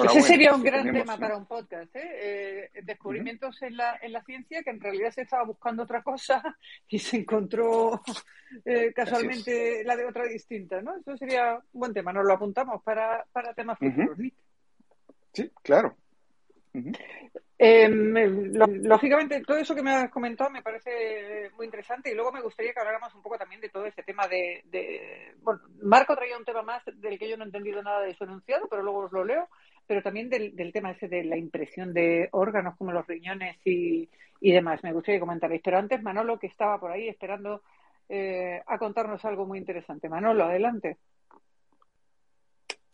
Ese 0.04 0.22
sería 0.22 0.54
un 0.54 0.62
gran 0.62 0.92
tema 0.92 1.18
para 1.18 1.36
un 1.36 1.44
podcast, 1.44 1.92
descubrimientos 2.84 3.60
en, 3.62 3.76
la, 3.76 3.98
en 4.00 4.12
la 4.12 4.22
ciencia 4.22 4.62
que 4.62 4.70
en 4.70 4.78
realidad 4.78 5.10
se 5.10 5.22
estaba 5.22 5.42
buscando 5.44 5.82
otra 5.82 6.04
cosa 6.04 6.40
y 6.88 7.00
se 7.00 7.16
encontró 7.16 8.00
casualmente 8.94 9.82
la 9.82 9.96
de 9.96 10.06
otra 10.06 10.24
distinta, 10.26 10.80
¿no? 10.80 10.96
Eso 10.96 11.16
sería 11.16 11.56
un 11.72 11.80
buen 11.80 11.92
tema, 11.92 12.12
nos 12.12 12.24
lo 12.24 12.34
apuntamos 12.34 12.80
para, 12.84 13.26
para 13.32 13.54
temas 13.54 13.76
futuros. 13.76 14.16
Sí, 15.32 15.50
claro. 15.64 15.96
Em, 17.62 18.14
lógicamente, 18.84 19.42
todo 19.42 19.58
eso 19.58 19.74
que 19.74 19.82
me 19.82 19.90
has 19.90 20.10
comentado 20.10 20.48
me 20.48 20.62
parece 20.62 21.50
muy 21.58 21.66
interesante 21.66 22.10
y 22.10 22.14
luego 22.14 22.32
me 22.32 22.40
gustaría 22.40 22.72
que 22.72 22.80
habláramos 22.80 23.14
un 23.14 23.20
poco 23.20 23.36
también 23.36 23.60
de 23.60 23.68
todo 23.68 23.84
ese 23.84 24.02
tema 24.02 24.26
de, 24.26 25.34
Bueno, 25.42 25.60
Marco 25.82 26.16
traía 26.16 26.38
un 26.38 26.44
tema 26.46 26.62
más 26.62 26.82
del 26.86 27.18
que 27.18 27.28
yo 27.28 27.36
no 27.36 27.44
he 27.44 27.48
entendido 27.48 27.82
nada 27.82 28.00
de 28.00 28.14
su 28.14 28.24
enunciado, 28.24 28.66
pero 28.66 28.82
luego 28.82 29.00
os 29.00 29.12
lo 29.12 29.26
leo, 29.26 29.46
pero 29.86 30.00
también 30.00 30.30
del, 30.30 30.72
tema 30.72 30.92
ese 30.92 31.06
de 31.06 31.22
la 31.22 31.36
impresión 31.36 31.92
de 31.92 32.30
órganos 32.32 32.78
como 32.78 32.92
los 32.92 33.06
riñones 33.06 33.58
y, 33.62 34.08
demás. 34.40 34.82
Me 34.82 34.94
gustaría 34.94 35.18
que 35.18 35.26
comentarais. 35.26 35.60
Pero 35.62 35.76
antes, 35.76 36.02
Manolo, 36.02 36.38
que 36.38 36.46
estaba 36.46 36.80
por 36.80 36.90
ahí 36.90 37.08
esperando 37.08 37.60
eh, 38.08 38.62
a 38.66 38.78
contarnos 38.78 39.22
algo 39.26 39.44
muy 39.44 39.58
interesante. 39.58 40.08
Manolo, 40.08 40.44
adelante. 40.44 40.96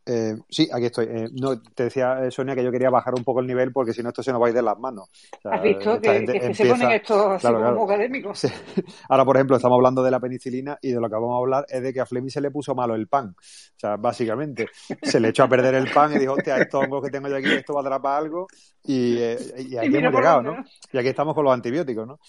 Eh, 0.09 0.37
sí, 0.49 0.69
aquí 0.73 0.87
estoy. 0.87 1.07
Eh, 1.07 1.29
no, 1.33 1.61
te 1.61 1.85
decía, 1.85 2.25
eh, 2.25 2.31
Sonia, 2.31 2.55
que 2.55 2.63
yo 2.63 2.71
quería 2.71 2.91
bajar 2.91 3.15
un 3.17 3.25
poco 3.25 3.41
el 3.41 3.47
nivel 3.49 3.73
porque 3.73 3.93
si 3.93 4.05
no 4.05 4.11
esto 4.11 4.23
se 4.23 4.31
nos 4.31 4.41
va 4.41 4.47
a 4.47 4.51
ir 4.51 4.55
de 4.55 4.63
las 4.63 4.79
manos. 4.79 5.11
¿Has 5.43 5.61
visto 5.61 6.01
que, 6.01 6.55
se 6.55 6.65
ponen 6.65 6.93
estos 6.93 7.43
como 7.43 7.85
académicos? 7.85 8.47
Ahora, 9.09 9.25
por 9.25 9.37
ejemplo, 9.37 9.57
estamos 9.57 9.75
hablando 9.75 10.05
de 10.05 10.13
la 10.13 10.21
penicilina 10.21 10.79
y 10.81 10.93
de 10.93 11.01
lo 11.01 11.09
que 11.09 11.15
vamos 11.15 11.35
a 11.35 11.39
hablar 11.39 11.67
es 11.69 11.83
de 11.83 11.93
que 11.93 12.01
a 12.01 12.07
Fleming 12.07 12.31
se 12.31 12.41
le 12.41 12.53
puso 12.53 12.73
malo 12.77 12.95
el 12.95 13.09
pan. 13.09 13.35
O 13.37 13.79
sea, 13.79 13.97
básicamente, 13.97 14.69
se 15.03 15.19
le 15.19 15.31
echó 15.31 15.43
a 15.43 15.49
perder 15.49 15.75
el 15.75 15.91
pan 15.93 16.15
y 16.15 16.21
dijo, 16.21 16.35
hostia, 16.35 16.59
estos 16.59 16.85
hongos 16.85 17.03
que 17.03 17.11
tengo 17.11 17.27
yo 17.27 17.37
aquí, 17.37 17.53
esto 17.53 17.75
va 17.75 17.81
a 17.81 17.83
atrapar 17.83 18.23
algo. 18.23 18.47
Y, 18.85 19.19
y 19.19 19.77
aquí 19.77 19.97
hemos 19.97 20.15
llegado, 20.15 20.43
¿no? 20.43 20.65
Y 20.93 20.99
aquí 20.99 21.09
estamos 21.09 21.35
con 21.35 21.43
los 21.45 21.53
antibióticos, 21.53 22.07
¿no? 22.07 22.21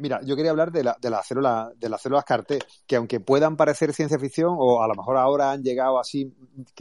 mira, 0.00 0.20
yo 0.24 0.34
quería 0.34 0.50
hablar 0.50 0.72
de, 0.72 0.82
la, 0.82 0.96
de, 1.00 1.08
las 1.08 1.24
células, 1.24 1.68
de 1.78 1.88
las 1.88 2.02
células 2.02 2.24
CAR-T, 2.24 2.58
que 2.84 2.96
aunque 2.96 3.20
puedan 3.20 3.56
parecer 3.56 3.92
ciencia 3.92 4.18
ficción 4.18 4.56
o 4.58 4.82
a 4.82 4.88
lo 4.88 4.94
mejor 4.94 5.16
ahora 5.16 5.52
han 5.52 5.62
llegado 5.62 6.00
así, 6.00 6.34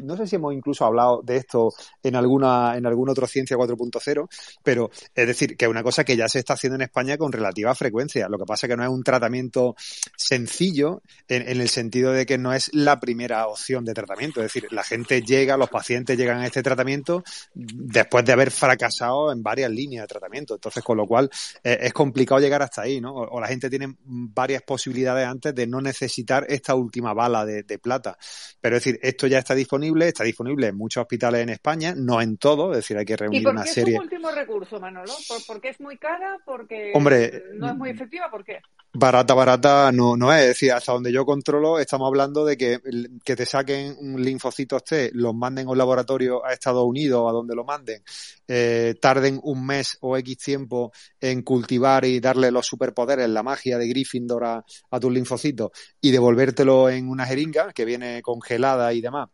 no 0.04 0.18
sé 0.18 0.26
si 0.26 0.31
hemos 0.34 0.54
incluso 0.54 0.86
hablado 0.86 1.22
de 1.24 1.38
esto 1.38 1.74
en 2.04 2.16
alguna, 2.16 2.78
en 2.78 2.86
algún 2.86 3.10
otro 3.10 3.28
Ciencia 3.28 3.58
4.0, 3.58 4.28
pero 4.64 4.90
es 5.16 5.28
decir, 5.28 5.58
que 5.58 5.66
es 5.66 5.72
una 5.72 5.84
cosa 5.84 6.04
que 6.04 6.16
ya 6.16 6.28
se 6.30 6.40
está 6.40 6.54
haciendo 6.54 6.76
en 6.76 6.84
España 6.84 7.18
con 7.18 7.32
relativa 7.32 7.74
frecuencia. 7.76 8.28
Lo 8.30 8.38
que 8.38 8.46
pasa 8.46 8.68
es 8.68 8.72
que 8.72 8.78
no 8.78 8.84
es 8.84 8.90
un 8.90 9.04
tratamiento 9.04 9.76
sencillo 10.16 11.02
en, 11.28 11.62
el 11.62 11.70
sentido 11.70 12.12
de 12.12 12.26
que 12.26 12.38
no 12.38 12.54
es 12.54 12.74
la 12.74 13.00
primera 13.00 13.48
opción 13.48 13.86
de 13.86 13.94
tratamiento. 13.94 14.40
Es 14.42 14.54
decir, 14.54 14.72
la 14.72 14.84
gente 14.84 15.22
llega, 15.22 15.58
los 15.58 15.70
pacientes 15.70 16.18
llegan 16.18 16.40
a 16.40 16.46
este 16.46 16.64
tratamiento 16.64 17.24
después 17.54 18.26
de 18.26 18.34
haber 18.34 18.52
fracasado 18.52 19.32
en 19.32 19.44
varias 19.44 19.72
líneas 19.72 20.04
de 20.04 20.08
tratamiento. 20.08 20.56
Entonces, 20.56 20.84
con 20.84 20.98
lo 20.98 21.08
cual 21.08 21.30
eh, 21.64 21.78
es 21.82 21.94
complicado 21.94 22.40
llegar 22.42 22.62
hasta 22.62 22.84
ahí, 22.84 23.02
¿no? 23.02 23.14
O, 23.14 23.40
la 23.40 23.48
gente 23.48 23.70
tiene 23.70 23.96
varias 24.04 24.62
posibilidades 24.62 25.28
antes 25.28 25.56
de 25.56 25.68
no 25.68 25.82
necesitar 25.82 26.46
esta 26.50 26.76
última 26.76 27.14
bala 27.14 27.46
de, 27.46 27.64
de 27.64 27.80
plata. 27.80 28.18
Pero 28.60 28.78
es 28.78 28.84
decir, 28.84 29.00
esto 29.02 29.28
ya 29.28 29.40
está 29.40 29.56
disponible, 29.56 30.08
está 30.08 30.21
disponible 30.24 30.68
en 30.68 30.78
muchos 30.78 31.02
hospitales 31.02 31.42
en 31.42 31.50
España, 31.50 31.94
no 31.96 32.22
en 32.22 32.38
todo, 32.38 32.72
es 32.72 32.78
decir, 32.78 32.98
hay 32.98 33.06
que 33.06 33.18
reunir 33.18 33.48
una 33.48 33.66
serie. 33.66 33.96
¿Y 33.96 33.98
por 33.98 34.10
qué 34.10 34.16
es 34.16 34.20
un 34.20 34.26
último 34.26 34.32
recurso, 34.32 34.80
Manolo? 34.80 35.14
¿Por, 35.48 35.62
qué 35.62 35.70
es 35.70 35.80
muy 35.80 35.98
cara? 35.98 36.38
¿Porque 36.46 36.92
Hombre, 36.94 37.44
no 37.54 37.70
es 37.70 37.76
muy 37.76 37.90
efectiva? 37.90 38.30
¿Por 38.30 38.44
qué? 38.44 38.60
Barata, 38.94 39.34
barata 39.34 39.92
no, 39.92 40.18
no 40.18 40.34
es. 40.34 40.42
Es 40.42 40.48
decir, 40.50 40.72
hasta 40.74 40.92
donde 40.92 41.14
yo 41.14 41.26
controlo, 41.26 41.80
estamos 41.80 42.08
hablando 42.08 42.44
de 42.46 42.58
que, 42.58 42.80
que 43.24 43.36
te 43.36 43.46
saquen 43.46 43.96
un 44.00 44.22
linfocitos 44.22 44.84
T, 44.84 45.12
los 45.14 45.34
manden 45.34 45.68
a 45.68 45.72
un 45.72 45.78
laboratorio 45.78 46.46
a 46.46 46.52
Estados 46.52 46.84
Unidos, 46.84 47.30
a 47.30 47.32
donde 47.32 47.56
lo 47.56 47.64
manden, 47.64 48.04
eh, 48.48 48.96
tarden 49.02 49.40
un 49.44 49.66
mes 49.66 49.98
o 50.02 50.18
X 50.18 50.38
tiempo 50.38 50.92
en 51.20 51.42
cultivar 51.42 52.04
y 52.06 52.20
darle 52.20 52.52
los 52.52 52.68
superpoderes, 52.68 53.30
la 53.30 53.44
magia 53.44 53.78
de 53.78 53.88
Gryffindor 53.88 54.44
a, 54.44 54.66
a 54.92 55.00
tus 55.00 55.12
linfocitos 55.12 55.72
y 56.02 56.12
devolvértelo 56.12 56.90
en 56.90 57.10
una 57.10 57.26
jeringa 57.26 57.72
que 57.74 57.86
viene 57.86 58.22
congelada 58.22 58.94
y 58.94 59.02
demás 59.02 59.30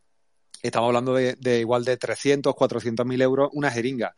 Estamos 0.62 0.88
hablando 0.88 1.14
de, 1.14 1.60
igual 1.60 1.86
de 1.86 1.98
300, 1.98 2.56
400 2.56 3.06
mil 3.06 3.22
euros 3.22 3.50
una 3.54 3.72
jeringa, 3.72 4.16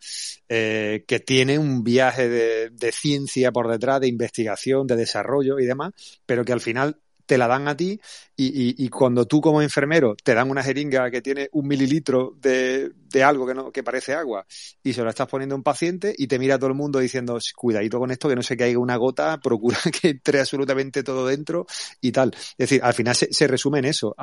eh, 0.47 1.03
que 1.07 1.19
tiene 1.19 1.59
un 1.59 1.83
viaje 1.83 2.29
de, 2.29 2.91
ciencia 2.91 3.51
por 3.51 3.67
detrás, 3.69 4.01
de 4.01 4.07
investigación, 4.07 4.87
de 4.87 4.95
desarrollo 4.95 5.59
y 5.59 5.65
demás, 5.65 5.93
pero 6.25 6.43
que 6.43 6.53
al 6.53 6.61
final 6.61 6.97
te 7.29 7.37
la 7.37 7.47
dan 7.47 7.67
a 7.67 7.77
ti 7.77 8.01
y, 8.35 8.89
cuando 8.89 9.27
tú 9.27 9.39
como 9.39 9.61
enfermero 9.61 10.15
te 10.15 10.33
dan 10.33 10.49
una 10.49 10.63
jeringa 10.63 11.11
que 11.11 11.21
tiene 11.21 11.47
un 11.51 11.67
mililitro 11.67 12.33
de, 12.41 12.91
algo 13.23 13.45
que, 13.45 13.53
no, 13.53 13.71
que 13.71 13.83
parece 13.83 14.15
agua 14.15 14.47
y 14.81 14.93
se 14.93 15.03
lo 15.03 15.09
estás 15.11 15.27
poniendo 15.27 15.53
a 15.53 15.57
un 15.57 15.63
paciente 15.63 16.15
y 16.17 16.25
te 16.25 16.39
mira 16.39 16.57
todo 16.57 16.69
el 16.69 16.75
mundo 16.75 16.97
diciendo 16.97 17.37
cuidadito 17.55 17.99
con 17.99 18.09
esto 18.09 18.29
que 18.29 18.35
no 18.35 18.41
se 18.41 18.57
caiga 18.57 18.79
una 18.79 18.95
gota, 18.95 19.39
procura 19.43 19.77
que 20.01 20.09
entre 20.09 20.39
absolutamente 20.39 21.03
todo 21.03 21.27
dentro 21.27 21.67
y 22.01 22.11
tal. 22.11 22.31
Es 22.33 22.57
decir, 22.57 22.81
al 22.81 22.95
final 22.95 23.13
se, 23.15 23.47
resume 23.47 23.77
en 23.77 23.85
eso 23.85 24.15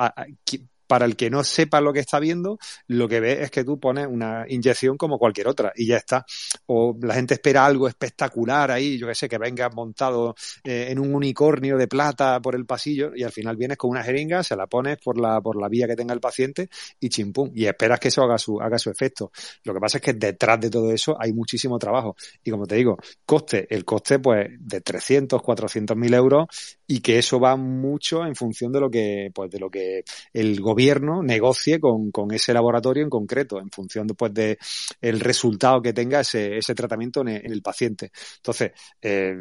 para 0.87 1.05
el 1.05 1.15
que 1.15 1.29
no 1.29 1.43
sepa 1.43 1.81
lo 1.81 1.93
que 1.93 1.99
está 1.99 2.19
viendo, 2.19 2.57
lo 2.87 3.07
que 3.07 3.19
ve 3.19 3.43
es 3.43 3.51
que 3.51 3.63
tú 3.63 3.79
pones 3.79 4.07
una 4.07 4.45
inyección 4.47 4.97
como 4.97 5.19
cualquier 5.19 5.47
otra 5.47 5.73
y 5.75 5.87
ya 5.87 5.97
está. 5.97 6.25
O 6.67 6.97
la 7.01 7.13
gente 7.13 7.35
espera 7.35 7.65
algo 7.65 7.87
espectacular 7.87 8.71
ahí, 8.71 8.97
yo 8.97 9.07
que 9.07 9.15
sé, 9.15 9.27
que 9.27 9.37
venga 9.37 9.69
montado 9.69 10.35
eh, 10.63 10.87
en 10.89 10.99
un 10.99 11.13
unicornio 11.13 11.77
de 11.77 11.87
plata 11.87 12.39
por 12.41 12.55
el 12.55 12.65
pasillo 12.65 13.11
y 13.13 13.23
al 13.23 13.31
final 13.31 13.57
vienes 13.57 13.77
con 13.77 13.91
una 13.91 14.03
jeringa, 14.03 14.43
se 14.43 14.55
la 14.55 14.67
pones 14.67 14.97
por 14.97 15.19
la, 15.19 15.41
por 15.41 15.59
la 15.59 15.67
vía 15.67 15.87
que 15.87 15.95
tenga 15.95 16.13
el 16.13 16.21
paciente 16.21 16.69
y 16.99 17.09
chimpum, 17.09 17.51
y 17.53 17.65
esperas 17.65 17.99
que 17.99 18.07
eso 18.07 18.23
haga 18.23 18.37
su, 18.37 18.59
haga 18.61 18.79
su 18.79 18.89
efecto. 18.89 19.31
Lo 19.63 19.73
que 19.73 19.79
pasa 19.79 19.97
es 19.97 20.03
que 20.03 20.13
detrás 20.13 20.59
de 20.59 20.69
todo 20.69 20.91
eso 20.91 21.17
hay 21.19 21.33
muchísimo 21.33 21.77
trabajo. 21.77 22.15
Y 22.43 22.51
como 22.51 22.65
te 22.65 22.75
digo, 22.75 22.97
coste, 23.25 23.67
el 23.69 23.83
coste 23.83 24.19
pues 24.19 24.47
de 24.59 24.81
300, 24.81 25.41
400 25.41 25.97
mil 25.97 26.13
euros 26.13 26.47
y 26.87 27.01
que 27.01 27.19
eso 27.19 27.39
va 27.39 27.57
mucho 27.57 28.25
en 28.25 28.35
función 28.35 28.71
de 28.71 28.79
lo 28.79 28.89
que, 28.89 29.31
pues 29.33 29.51
de 29.51 29.59
lo 29.59 29.69
que 29.69 30.03
el 30.33 30.61
gobierno 30.61 30.76
gobierno 30.77 31.23
negocie 31.23 31.79
con, 31.79 32.11
con, 32.11 32.31
ese 32.31 32.53
laboratorio 32.53 33.01
en 33.01 33.09
concreto, 33.09 33.59
en 33.59 33.71
función 33.71 34.05
después 34.05 34.31
de 34.31 34.59
el 35.01 35.19
resultado 35.19 35.81
que 35.81 35.91
tenga 35.91 36.19
ese, 36.19 36.55
ese 36.55 36.75
tratamiento 36.75 37.21
en 37.21 37.29
el, 37.29 37.63
paciente. 37.63 38.11
Entonces, 38.35 38.73
eh, 39.01 39.35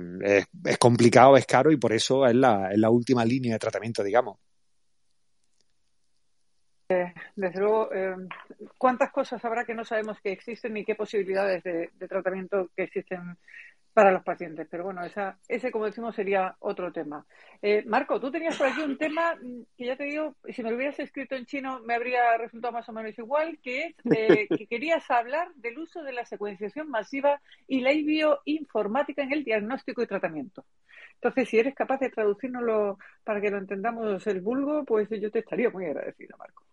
es, 0.64 0.78
complicado, 0.78 1.36
es 1.36 1.44
caro 1.44 1.70
y 1.70 1.76
por 1.76 1.92
eso 1.92 2.24
es 2.24 2.34
la, 2.34 2.70
es 2.72 2.78
la 2.78 2.88
última 2.88 3.22
línea 3.22 3.52
de 3.52 3.58
tratamiento, 3.58 4.02
digamos. 4.02 4.38
Eh, 6.88 7.12
desde 7.34 7.60
luego, 7.60 7.92
eh, 7.92 8.16
¿cuántas 8.78 9.10
cosas 9.10 9.44
habrá 9.44 9.66
que 9.66 9.74
no 9.74 9.84
sabemos 9.84 10.18
que 10.22 10.32
existen 10.32 10.74
y 10.78 10.86
qué 10.86 10.94
posibilidades 10.94 11.62
de, 11.64 11.90
de 11.92 12.08
tratamiento 12.08 12.70
que 12.74 12.84
existen 12.84 13.36
para 13.96 14.12
los 14.12 14.22
pacientes. 14.22 14.68
Pero 14.70 14.84
bueno, 14.84 15.02
esa, 15.02 15.38
ese, 15.48 15.72
como 15.72 15.86
decimos, 15.86 16.14
sería 16.14 16.54
otro 16.58 16.92
tema. 16.92 17.24
Eh, 17.62 17.82
Marco, 17.86 18.20
tú 18.20 18.30
tenías 18.30 18.54
por 18.58 18.66
aquí 18.66 18.82
un 18.82 18.98
tema 18.98 19.34
que 19.74 19.86
ya 19.86 19.96
te 19.96 20.04
digo, 20.04 20.36
si 20.50 20.62
me 20.62 20.68
lo 20.68 20.76
hubieras 20.76 20.98
escrito 20.98 21.34
en 21.34 21.46
chino 21.46 21.80
me 21.80 21.94
habría 21.94 22.36
resultado 22.36 22.74
más 22.74 22.86
o 22.90 22.92
menos 22.92 23.18
igual, 23.18 23.58
que 23.62 23.86
es 23.86 23.94
eh, 24.14 24.48
que 24.54 24.66
querías 24.66 25.10
hablar 25.10 25.48
del 25.54 25.78
uso 25.78 26.02
de 26.02 26.12
la 26.12 26.26
secuenciación 26.26 26.90
masiva 26.90 27.40
y 27.66 27.80
la 27.80 27.92
bioinformática 27.92 29.22
en 29.22 29.32
el 29.32 29.44
diagnóstico 29.44 30.02
y 30.02 30.06
tratamiento. 30.06 30.66
Entonces, 31.14 31.48
si 31.48 31.58
eres 31.58 31.74
capaz 31.74 31.98
de 32.00 32.10
traducirnoslo 32.10 32.98
para 33.24 33.40
que 33.40 33.50
lo 33.50 33.56
entendamos 33.56 34.26
el 34.26 34.42
vulgo, 34.42 34.84
pues 34.84 35.08
yo 35.08 35.30
te 35.30 35.38
estaría 35.38 35.70
muy 35.70 35.86
agradecido, 35.86 36.36
Marco. 36.36 36.66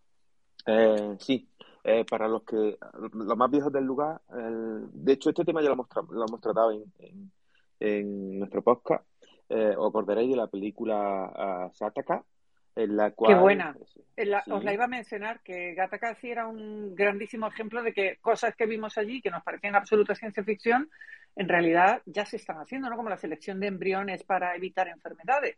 Eh, 0.65 1.15
sí, 1.19 1.47
eh, 1.83 2.05
para 2.09 2.27
los 2.27 2.43
que 2.43 2.77
los 3.13 3.37
más 3.37 3.51
viejos 3.51 3.71
del 3.71 3.83
lugar, 3.83 4.21
de 4.29 5.13
hecho 5.13 5.29
este 5.29 5.43
tema 5.43 5.61
ya 5.61 5.67
lo 5.67 5.73
hemos, 5.73 5.87
lo 6.11 6.25
hemos 6.25 6.39
tratado 6.39 6.71
en, 6.71 7.31
en, 7.79 8.39
nuestro 8.39 8.61
podcast. 8.61 9.05
Eh, 9.49 9.75
os 9.77 9.89
acordaréis 9.89 10.29
de 10.29 10.37
la 10.37 10.47
película 10.47 11.67
uh, 11.67 11.73
Sataka, 11.73 12.23
en 12.75 12.95
la 12.95 13.11
cual... 13.11 13.33
Qué 13.33 13.39
buena. 13.39 13.75
Os 14.49 14.63
la 14.63 14.73
iba 14.73 14.85
a 14.85 14.87
mencionar 14.87 15.41
que 15.41 15.73
Gataka 15.73 16.15
sí 16.15 16.31
era 16.31 16.47
un 16.47 16.95
grandísimo 16.95 17.47
ejemplo 17.47 17.83
de 17.83 17.93
que 17.93 18.17
cosas 18.21 18.55
que 18.55 18.65
vimos 18.65 18.97
allí, 18.97 19.21
que 19.21 19.29
nos 19.29 19.43
parecían 19.43 19.75
absoluta 19.75 20.15
ciencia 20.15 20.43
ficción, 20.43 20.89
en 21.35 21.49
realidad 21.49 22.01
ya 22.05 22.25
se 22.25 22.37
están 22.37 22.57
haciendo, 22.57 22.89
¿no? 22.89 22.95
Como 22.95 23.09
la 23.09 23.17
selección 23.17 23.59
de 23.59 23.67
embriones 23.67 24.23
para 24.23 24.55
evitar 24.55 24.87
enfermedades. 24.87 25.57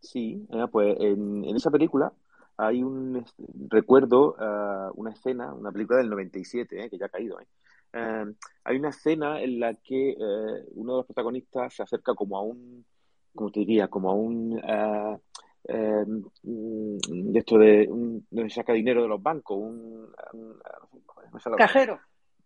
Sí, 0.00 0.46
eh, 0.50 0.66
pues 0.70 0.96
en, 1.00 1.44
en 1.44 1.56
esa 1.56 1.70
película 1.70 2.12
hay 2.58 2.82
un 2.82 3.24
recuerdo 3.68 4.36
uh, 4.38 4.92
una 5.00 5.12
escena, 5.12 5.54
una 5.54 5.72
película 5.72 5.98
del 5.98 6.10
97, 6.10 6.84
eh, 6.84 6.90
que 6.90 6.98
ya 6.98 7.06
ha 7.06 7.08
caído, 7.08 7.40
eh, 7.40 7.46
eh, 7.92 8.24
hay 8.64 8.76
una 8.76 8.90
escena 8.90 9.40
en 9.40 9.60
la 9.60 9.74
que 9.74 10.10
eh, 10.10 10.64
uno 10.74 10.92
de 10.92 10.98
los 10.98 11.06
protagonistas 11.06 11.74
se 11.74 11.82
acerca 11.82 12.14
como 12.14 12.36
a 12.36 12.42
un, 12.42 12.84
como 13.34 13.50
te 13.50 13.60
diría, 13.60 13.88
como 13.88 14.10
a 14.10 14.14
un 14.14 14.60
eh, 15.68 16.04
de 16.06 17.38
esto 17.38 17.58
de 17.58 17.86
donde 17.86 18.50
saca 18.50 18.72
dinero 18.72 19.02
de 19.02 19.08
los 19.08 19.22
bancos, 19.22 19.58
un, 19.58 20.12
cajero. 21.56 22.00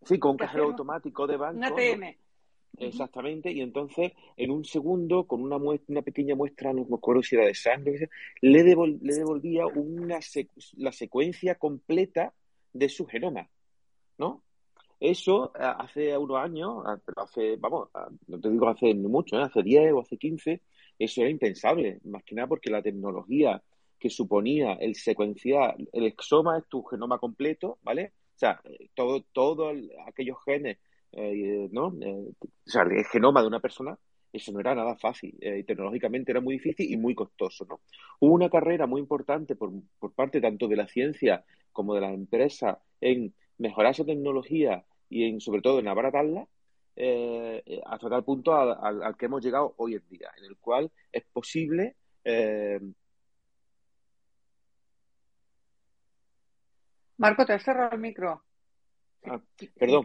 Sí, 0.04 0.18
con 0.18 0.32
un 0.32 0.36
cajero, 0.36 0.64
automático 0.64 1.26
de 1.26 1.36
banco. 1.36 1.58
Un 1.58 1.64
ATM. 1.64 2.16
Exactamente, 2.78 3.52
y 3.52 3.60
entonces 3.60 4.12
en 4.36 4.50
un 4.50 4.64
segundo, 4.64 5.24
con 5.26 5.42
una, 5.42 5.58
muestra, 5.58 5.86
una 5.92 6.02
pequeña 6.02 6.34
muestra, 6.34 6.72
no 6.72 6.84
me 6.84 6.96
acuerdo 6.96 7.22
si 7.22 7.36
era 7.36 7.46
de 7.46 7.54
sangre, 7.54 8.08
le, 8.40 8.62
le 8.64 9.14
devolvía 9.14 9.66
una 9.66 10.18
la 10.76 10.92
secuencia 10.92 11.56
completa 11.56 12.32
de 12.72 12.88
su 12.88 13.06
genoma, 13.06 13.48
¿no? 14.18 14.42
Eso 14.98 15.50
hace 15.54 16.16
unos 16.16 16.38
años, 16.38 16.84
hace, 17.16 17.56
vamos, 17.56 17.88
no 18.28 18.40
te 18.40 18.48
digo 18.48 18.68
hace 18.68 18.94
mucho, 18.94 19.36
¿eh? 19.36 19.42
hace 19.42 19.62
10 19.62 19.92
o 19.92 20.00
hace 20.00 20.16
15, 20.16 20.60
eso 20.98 21.20
era 21.22 21.30
impensable, 21.30 21.98
más 22.04 22.22
que 22.22 22.36
nada 22.36 22.46
porque 22.46 22.70
la 22.70 22.82
tecnología 22.82 23.60
que 23.98 24.10
suponía 24.10 24.74
el 24.74 24.94
secuenciar, 24.94 25.76
el 25.92 26.06
exoma 26.06 26.58
es 26.58 26.68
tu 26.68 26.84
genoma 26.84 27.18
completo, 27.18 27.78
¿vale? 27.82 28.12
O 28.36 28.38
sea, 28.38 28.60
eh, 28.64 28.90
todo, 28.94 29.22
todos 29.32 29.76
aquellos 30.06 30.38
genes 30.44 30.78
eh, 31.12 31.68
¿no? 31.70 31.94
Eh, 32.00 32.32
o 32.40 32.70
sea, 32.70 32.82
el 32.82 33.04
genoma 33.04 33.42
de 33.42 33.48
una 33.48 33.60
persona, 33.60 33.98
eso 34.32 34.52
no 34.52 34.60
era 34.60 34.74
nada 34.74 34.96
fácil. 34.96 35.36
Eh, 35.40 35.64
tecnológicamente 35.64 36.32
era 36.32 36.40
muy 36.40 36.54
difícil 36.54 36.90
y 36.90 36.96
muy 36.96 37.14
costoso, 37.14 37.66
¿no? 37.68 37.80
Hubo 38.20 38.34
una 38.34 38.50
carrera 38.50 38.86
muy 38.86 39.00
importante 39.00 39.56
por, 39.56 39.70
por 39.98 40.12
parte 40.12 40.40
tanto 40.40 40.68
de 40.68 40.76
la 40.76 40.88
ciencia 40.88 41.44
como 41.72 41.94
de 41.94 42.00
la 42.00 42.12
empresa 42.12 42.80
en 43.00 43.34
mejorar 43.58 43.92
esa 43.92 44.04
tecnología 44.04 44.84
y 45.08 45.24
en, 45.24 45.40
sobre 45.40 45.60
todo 45.60 45.78
en 45.78 45.88
abaratarla, 45.88 46.46
eh, 46.96 47.80
hasta 47.86 48.08
tal 48.08 48.24
punto 48.24 48.54
al, 48.54 49.16
que 49.16 49.26
hemos 49.26 49.42
llegado 49.42 49.74
hoy 49.78 49.94
en 49.94 50.02
día, 50.08 50.30
en 50.38 50.44
el 50.44 50.56
cual 50.58 50.90
es 51.10 51.24
posible 51.32 51.96
Marco, 57.22 57.46
te 57.46 57.52
has 57.52 57.62
cerrado 57.62 57.94
el 57.94 58.00
micro. 58.00 58.42
Ah, 59.24 59.40
perdón, 59.78 60.04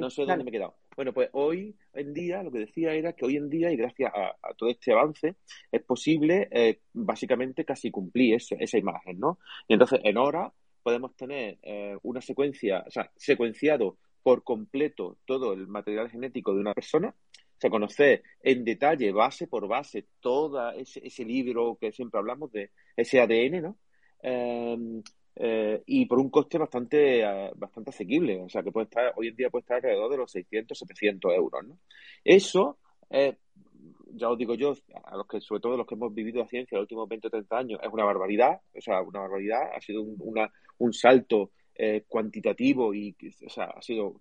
no 0.00 0.10
sé 0.10 0.24
dónde 0.24 0.44
me 0.44 0.50
he 0.50 0.52
quedado. 0.52 0.76
Bueno, 0.96 1.12
pues 1.12 1.28
hoy 1.32 1.76
en 1.92 2.14
día, 2.14 2.42
lo 2.42 2.50
que 2.50 2.60
decía 2.60 2.92
era 2.92 3.12
que 3.12 3.24
hoy 3.24 3.36
en 3.36 3.48
día, 3.48 3.70
y 3.70 3.76
gracias 3.76 4.12
a, 4.14 4.54
todo 4.54 4.70
este 4.70 4.92
avance, 4.92 5.36
es 5.70 5.82
posible 5.82 6.48
eh, 6.50 6.80
básicamente 6.92 7.64
casi 7.64 7.90
cumplir 7.90 8.36
esa 8.36 8.78
imagen, 8.78 9.18
¿no? 9.18 9.38
Y 9.68 9.74
entonces, 9.74 10.00
en 10.02 10.16
hora 10.16 10.52
podemos 10.82 11.14
tener 11.14 11.58
eh, 11.62 11.96
una 12.02 12.20
secuencia, 12.20 12.84
o 12.86 12.90
sea, 12.90 13.10
secuenciado 13.16 13.98
por 14.22 14.44
completo 14.44 15.18
todo 15.24 15.52
el 15.52 15.66
material 15.66 16.10
genético 16.10 16.54
de 16.54 16.60
una 16.60 16.74
persona, 16.74 17.08
o 17.08 17.60
sea, 17.60 17.70
conocer 17.70 18.22
en 18.42 18.64
detalle, 18.64 19.12
base 19.12 19.46
por 19.46 19.68
base, 19.68 20.06
todo 20.20 20.70
ese, 20.72 21.06
ese 21.06 21.24
libro 21.24 21.78
que 21.80 21.92
siempre 21.92 22.18
hablamos 22.18 22.50
de 22.52 22.70
ese 22.96 23.20
ADN, 23.20 23.62
¿no? 23.62 23.76
Eh, 24.22 25.02
eh, 25.36 25.82
y 25.86 26.06
por 26.06 26.18
un 26.18 26.30
coste 26.30 26.58
bastante, 26.58 27.22
eh, 27.22 27.50
bastante 27.56 27.90
asequible. 27.90 28.40
O 28.40 28.48
sea, 28.48 28.62
que 28.62 28.72
puede 28.72 28.84
estar, 28.84 29.12
hoy 29.16 29.28
en 29.28 29.36
día 29.36 29.50
puede 29.50 29.62
estar 29.62 29.76
alrededor 29.76 30.10
de 30.10 30.16
los 30.18 30.30
600, 30.30 30.78
700 30.78 31.32
euros, 31.34 31.64
¿no? 31.66 31.78
Eso, 32.24 32.78
eh, 33.10 33.36
ya 34.14 34.28
os 34.28 34.38
digo 34.38 34.54
yo, 34.54 34.74
a 35.04 35.16
los 35.16 35.26
que, 35.26 35.40
sobre 35.40 35.60
todo 35.60 35.76
los 35.76 35.86
que 35.86 35.94
hemos 35.94 36.14
vivido 36.14 36.40
la 36.40 36.48
ciencia 36.48 36.76
los 36.76 36.84
últimos 36.84 37.08
20 37.08 37.28
o 37.28 37.30
30 37.30 37.58
años, 37.58 37.80
es 37.82 37.92
una 37.92 38.04
barbaridad. 38.04 38.60
O 38.76 38.80
sea, 38.80 39.00
una 39.02 39.20
barbaridad. 39.20 39.70
Ha 39.74 39.80
sido 39.80 40.02
un, 40.02 40.16
una, 40.18 40.52
un 40.78 40.92
salto 40.92 41.50
cuantitativo 42.06 42.94
y, 42.94 43.16
o 43.44 43.48
sea, 43.48 43.64
ha 43.64 43.82
sido 43.82 44.16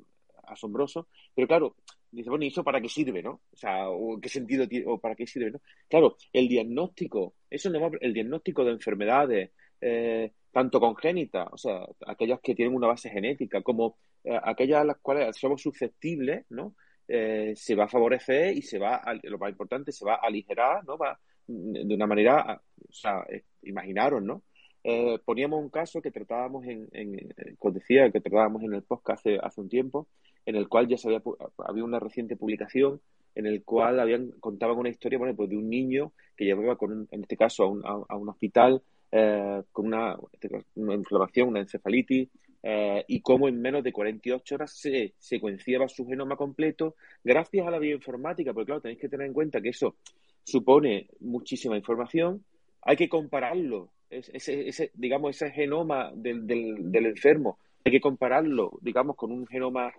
asombroso. 0.47 1.07
Pero 1.35 1.47
claro, 1.47 1.75
dice, 2.11 2.29
bueno, 2.29 2.45
¿y 2.45 2.47
eso 2.47 2.63
para 2.63 2.81
qué 2.81 2.89
sirve, 2.89 3.21
no? 3.23 3.41
O 3.51 3.55
sea, 3.55 3.89
¿o 3.89 4.19
¿qué 4.19 4.29
sentido 4.29 4.67
tiene, 4.67 4.85
o 4.87 4.99
para 4.99 5.15
qué 5.15 5.25
sirve, 5.25 5.51
no? 5.51 5.61
Claro, 5.89 6.17
el 6.33 6.47
diagnóstico, 6.47 7.35
eso 7.49 7.69
no 7.69 7.79
va, 7.79 7.91
el 7.99 8.13
diagnóstico 8.13 8.63
de 8.63 8.71
enfermedades, 8.71 9.51
eh, 9.79 10.31
tanto 10.51 10.79
congénitas, 10.79 11.47
o 11.51 11.57
sea, 11.57 11.85
aquellas 12.05 12.39
que 12.41 12.55
tienen 12.55 12.75
una 12.75 12.87
base 12.87 13.09
genética, 13.09 13.61
como 13.61 13.97
eh, 14.23 14.37
aquellas 14.43 14.81
a 14.81 14.85
las 14.85 14.97
cuales 14.97 15.35
somos 15.37 15.61
susceptibles, 15.61 16.45
¿no? 16.49 16.75
Eh, 17.07 17.53
se 17.55 17.75
va 17.75 17.85
a 17.85 17.89
favorecer 17.89 18.55
y 18.55 18.61
se 18.61 18.77
va, 18.77 18.95
a, 18.97 19.13
lo 19.23 19.37
más 19.37 19.49
importante, 19.49 19.91
se 19.91 20.05
va 20.05 20.15
a 20.15 20.27
aligerar, 20.27 20.85
¿no? 20.85 20.97
Va 20.97 21.19
de 21.47 21.95
una 21.95 22.07
manera, 22.07 22.61
o 22.87 22.93
sea, 22.93 23.25
imaginaros, 23.63 24.23
¿no? 24.23 24.43
poníamos 25.25 25.61
un 25.61 25.69
caso 25.69 26.01
que 26.01 26.09
tratábamos 26.09 26.65
en, 26.65 26.87
en, 26.93 27.33
os 27.59 27.73
decía, 27.73 28.09
que 28.09 28.19
tratábamos 28.19 28.63
en 28.63 28.73
el 28.73 28.81
podcast 28.81 29.19
hace, 29.19 29.37
hace 29.37 29.61
un 29.61 29.69
tiempo, 29.69 30.07
en 30.45 30.55
el 30.55 30.67
cual 30.67 30.87
ya 30.87 30.97
se 30.97 31.07
había, 31.07 31.21
había 31.57 31.83
una 31.83 31.99
reciente 31.99 32.35
publicación 32.35 32.99
en 33.35 33.45
el 33.45 33.63
cual 33.63 33.99
habían 33.99 34.31
contaban 34.39 34.77
una 34.77 34.89
historia 34.89 35.19
bueno, 35.19 35.35
pues 35.35 35.49
de 35.49 35.57
un 35.57 35.69
niño 35.69 36.13
que 36.35 36.45
llevaba 36.45 36.77
con 36.77 37.07
en 37.11 37.21
este 37.21 37.37
caso 37.37 37.63
a 37.63 37.67
un, 37.67 37.81
a 37.85 38.15
un 38.15 38.29
hospital 38.29 38.81
eh, 39.11 39.63
con 39.71 39.87
una, 39.87 40.17
inflamación, 40.75 41.49
una 41.49 41.59
encefalitis, 41.59 42.29
eh, 42.63 43.03
y 43.07 43.21
cómo 43.21 43.47
en 43.47 43.59
menos 43.59 43.83
de 43.83 43.91
48 43.91 44.55
horas 44.55 44.71
se 44.71 45.15
secuenciaba 45.17 45.89
su 45.89 46.05
genoma 46.05 46.35
completo 46.35 46.95
gracias 47.23 47.67
a 47.67 47.71
la 47.71 47.79
bioinformática, 47.79 48.53
porque 48.53 48.67
claro, 48.67 48.81
tenéis 48.81 49.01
que 49.01 49.09
tener 49.09 49.27
en 49.27 49.33
cuenta 49.33 49.59
que 49.59 49.69
eso 49.69 49.95
supone 50.43 51.07
muchísima 51.19 51.75
información, 51.75 52.45
hay 52.83 52.95
que 52.95 53.09
compararlo, 53.09 53.89
ese, 54.09 54.67
ese 54.67 54.91
digamos, 54.93 55.35
ese 55.35 55.51
genoma 55.51 56.11
del, 56.15 56.47
del, 56.47 57.05
enfermo, 57.05 57.57
hay 57.83 57.91
que 57.91 58.01
compararlo, 58.01 58.77
digamos, 58.81 59.15
con 59.15 59.31
un 59.31 59.47
genoma, 59.47 59.91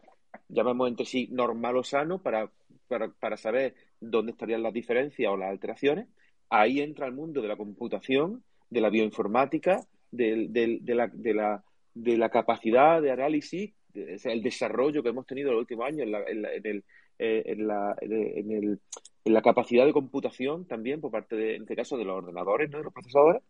llamamos 0.49 0.89
entre 0.89 1.07
sí, 1.07 1.29
normal 1.31 1.77
o 1.77 1.85
sano, 1.85 2.23
para, 2.23 2.51
para, 2.89 3.09
para 3.09 3.37
saber 3.37 3.75
dónde 4.01 4.33
estarían 4.33 4.63
las 4.63 4.73
diferencias 4.73 5.31
o 5.31 5.37
las 5.37 5.51
alteraciones. 5.51 6.09
Ahí 6.49 6.81
entra 6.81 7.07
el 7.07 7.13
mundo 7.13 7.41
de 7.41 7.49
la 7.49 7.57
computación 7.57 8.43
de 8.73 8.81
la 8.81 8.91
bioinformática, 8.91 9.81
de, 10.11 10.49
la, 10.87 11.09
de, 11.09 11.35
la, 11.35 11.65
de 11.95 12.17
la 12.17 12.29
capacidad 12.31 13.03
de 13.03 13.11
análisis, 13.11 13.73
el 13.95 14.43
desarrollo 14.43 15.03
que 15.03 15.11
hemos 15.11 15.27
tenido 15.27 15.51
en 15.51 15.55
los 15.55 15.63
últimos 15.63 15.87
años 15.87 16.03
en, 16.03 16.13
la, 16.13 16.21
el, 16.21 16.85
eh, 17.19 17.43
en, 17.47 17.67
la, 17.67 17.95
en, 18.01 18.81
en 19.25 19.33
la 19.33 19.43
capacidad 19.43 19.85
de 19.85 19.93
computación 19.93 20.67
también 20.67 21.01
por 21.01 21.11
parte, 21.11 21.37
de, 21.37 21.57
en 21.57 21.63
este 21.63 21.77
caso, 21.77 21.97
de 21.97 22.05
los 22.05 22.17
ordenadores, 22.17 22.71
¿no? 22.71 22.79
de 22.79 22.85
los 22.85 22.93
procesadores, 22.93 23.43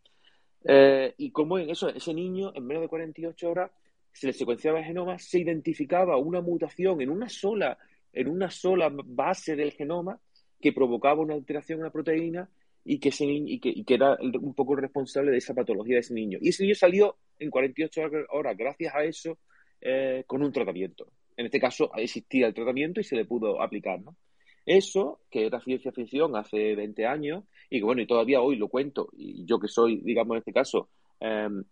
eh, 0.64 1.14
y 1.16 1.30
cómo 1.30 1.58
en 1.58 1.70
eso, 1.70 1.88
ese 1.88 2.14
niño, 2.14 2.52
en 2.54 2.66
menos 2.66 2.82
de 2.82 2.88
48 2.88 3.50
horas, 3.50 3.70
se 4.12 4.26
le 4.26 4.32
secuenciaba 4.32 4.80
el 4.80 4.84
genoma, 4.84 5.18
se 5.18 5.38
identificaba 5.38 6.16
una 6.16 6.40
mutación 6.40 7.00
en 7.00 7.10
una 7.10 7.28
sola, 7.28 7.78
en 8.12 8.28
una 8.28 8.50
sola 8.50 8.90
base 8.92 9.56
del 9.56 9.72
genoma 9.72 10.18
que 10.60 10.72
provocaba 10.72 11.22
una 11.22 11.34
alteración 11.34 11.78
en 11.78 11.84
la 11.84 11.90
proteína 11.90 12.48
y 12.84 12.98
que, 12.98 13.10
ese 13.10 13.24
y 13.26 13.60
que, 13.60 13.68
y 13.68 13.84
que 13.84 13.94
era 13.94 14.16
un 14.20 14.54
poco 14.54 14.76
responsable 14.76 15.30
de 15.30 15.38
esa 15.38 15.54
patología 15.54 15.94
de 15.94 16.00
ese 16.00 16.14
niño. 16.14 16.38
Y 16.40 16.48
ese 16.48 16.64
niño 16.64 16.74
salió 16.74 17.16
en 17.38 17.50
48 17.50 18.02
horas, 18.30 18.56
gracias 18.56 18.94
a 18.94 19.04
eso, 19.04 19.38
eh, 19.80 20.24
con 20.26 20.42
un 20.42 20.52
tratamiento. 20.52 21.06
En 21.36 21.46
este 21.46 21.60
caso 21.60 21.90
existía 21.96 22.46
el 22.46 22.54
tratamiento 22.54 23.00
y 23.00 23.04
se 23.04 23.16
le 23.16 23.24
pudo 23.24 23.62
aplicar, 23.62 24.00
¿no? 24.00 24.16
Eso, 24.64 25.20
que 25.30 25.46
era 25.46 25.60
ciencia 25.60 25.92
ficción 25.92 26.36
hace 26.36 26.76
20 26.76 27.06
años, 27.06 27.44
y 27.68 27.78
que 27.78 27.84
bueno, 27.84 28.02
y 28.02 28.06
todavía 28.06 28.40
hoy 28.40 28.56
lo 28.56 28.68
cuento, 28.68 29.08
y 29.12 29.44
yo 29.44 29.58
que 29.58 29.68
soy, 29.68 30.00
digamos, 30.02 30.34
en 30.34 30.38
este 30.38 30.52
caso, 30.52 30.88
em, 31.18 31.64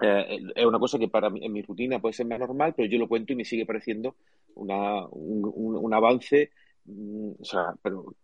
eh, 0.00 0.38
es 0.54 0.64
una 0.66 0.78
cosa 0.78 0.98
que 0.98 1.08
para 1.08 1.30
mí, 1.30 1.44
en 1.44 1.52
mi 1.52 1.62
rutina 1.62 2.00
puede 2.00 2.14
ser 2.14 2.26
más 2.26 2.40
normal, 2.40 2.74
pero 2.76 2.88
yo 2.88 2.98
lo 2.98 3.08
cuento 3.08 3.32
y 3.32 3.36
me 3.36 3.44
sigue 3.44 3.66
pareciendo 3.66 4.16
una, 4.54 5.06
un, 5.08 5.44
un, 5.44 5.94
avance, 5.94 6.50
mm, 6.86 7.30
o 7.40 7.44
sea, 7.44 7.74
pero, 7.82 8.14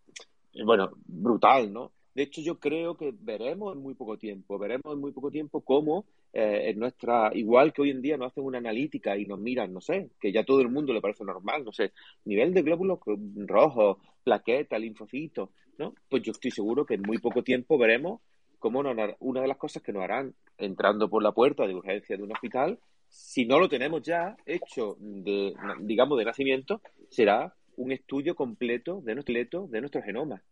bueno, 0.65 0.91
brutal, 1.07 1.73
¿no? 1.73 1.93
De 2.15 2.23
hecho, 2.23 2.41
yo 2.41 2.61
creo 2.61 2.97
que 2.97 3.13
veremos 3.13 3.75
en 3.75 3.83
muy 3.83 3.95
poco 3.95 4.17
tiempo, 4.17 4.57
veremos 4.57 4.93
en 4.93 5.01
muy 5.01 5.11
poco 5.11 5.33
tiempo 5.33 5.63
cómo 5.63 6.07
eh, 6.33 6.71
en 6.71 6.79
nuestra, 6.79 7.33
igual 7.35 7.73
que 7.73 7.83
hoy 7.83 7.91
en 7.91 8.03
día 8.03 8.17
nos 8.17 8.29
hacen 8.29 8.45
una 8.45 8.59
analítica 8.59 9.17
y 9.17 9.27
nos 9.27 9.41
miran, 9.41 9.73
no 9.73 9.81
sé, 9.81 10.11
que 10.21 10.31
ya 10.33 10.45
todo 10.45 10.61
el 10.61 10.69
mundo 10.69 10.93
le 10.93 11.01
parece 11.01 11.25
normal, 11.25 11.65
no 11.65 11.73
sé, 11.73 11.93
nivel 12.25 12.55
de 12.55 12.63
glóbulos 12.63 13.01
rojos, 13.47 13.99
plaquetas, 14.23 14.81
linfocitos, 14.81 15.51
¿no? 15.77 15.95
Pues 16.09 16.23
yo 16.23 16.31
estoy 16.31 16.53
seguro 16.53 16.87
que 16.87 16.95
en 16.95 17.03
muy 17.03 17.19
poco 17.19 17.43
tiempo 17.43 17.79
veremos 17.79 18.21
cómo 18.61 18.81
una 19.19 19.41
de 19.41 19.49
las 19.49 19.59
cosas 19.59 19.83
que 19.83 19.93
nos 19.93 20.05
harán 20.05 20.35
entrando 20.57 21.11
por 21.11 21.23
la 21.23 21.33
puerta 21.33 21.67
de 21.67 21.75
urgencia 21.75 22.17
de 22.17 22.23
un 22.23 22.33
hospital, 22.33 22.79
si 23.09 23.45
no 23.45 23.59
lo 23.59 23.69
tenemos 23.69 24.03
ya 24.03 24.37
hecho 24.47 24.97
de, 25.01 25.53
digamos, 25.81 26.17
de 26.19 26.25
nacimiento, 26.25 26.81
será 27.11 27.55
un 27.77 27.91
estudio 27.91 28.37
completo 28.37 29.01
de 29.03 29.15
nuestro, 29.15 29.67
de 29.67 29.81
nuestro 29.81 30.03
genoma 30.03 30.43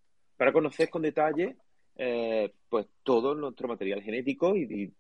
para 0.43 0.53
conocer 0.53 0.91
con 0.91 1.03
detalle 1.03 1.55
eh, 1.95 2.53
pues 2.69 2.89
todo 3.05 3.33
nuestro 3.33 3.69
material 3.69 4.03
genético 4.03 4.57
y, 4.57 4.93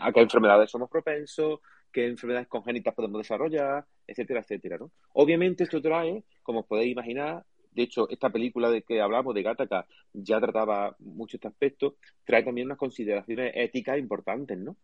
a 0.00 0.12
qué 0.12 0.20
enfermedades 0.22 0.68
somos 0.68 0.90
propensos, 0.90 1.60
qué 1.92 2.08
enfermedades 2.08 2.48
congénitas 2.48 2.92
podemos 2.92 3.20
desarrollar, 3.20 3.86
etcétera, 4.04 4.40
etcétera. 4.40 4.76
¿no? 4.76 4.90
Obviamente 5.12 5.62
esto 5.62 5.80
trae, 5.80 6.24
como 6.42 6.62
os 6.62 6.66
podéis 6.66 6.90
imaginar, 6.90 7.44
de 7.70 7.82
hecho, 7.84 8.10
esta 8.10 8.28
película 8.30 8.70
de 8.70 8.82
que 8.82 9.00
hablamos 9.00 9.36
de 9.36 9.44
Gattaca 9.44 9.86
ya 10.12 10.40
trataba 10.40 10.96
mucho 10.98 11.36
este 11.36 11.46
aspecto, 11.46 11.94
trae 12.24 12.42
también 12.42 12.66
unas 12.66 12.78
consideraciones 12.78 13.52
éticas 13.54 14.00
importantes, 14.00 14.58
¿no? 14.58 14.76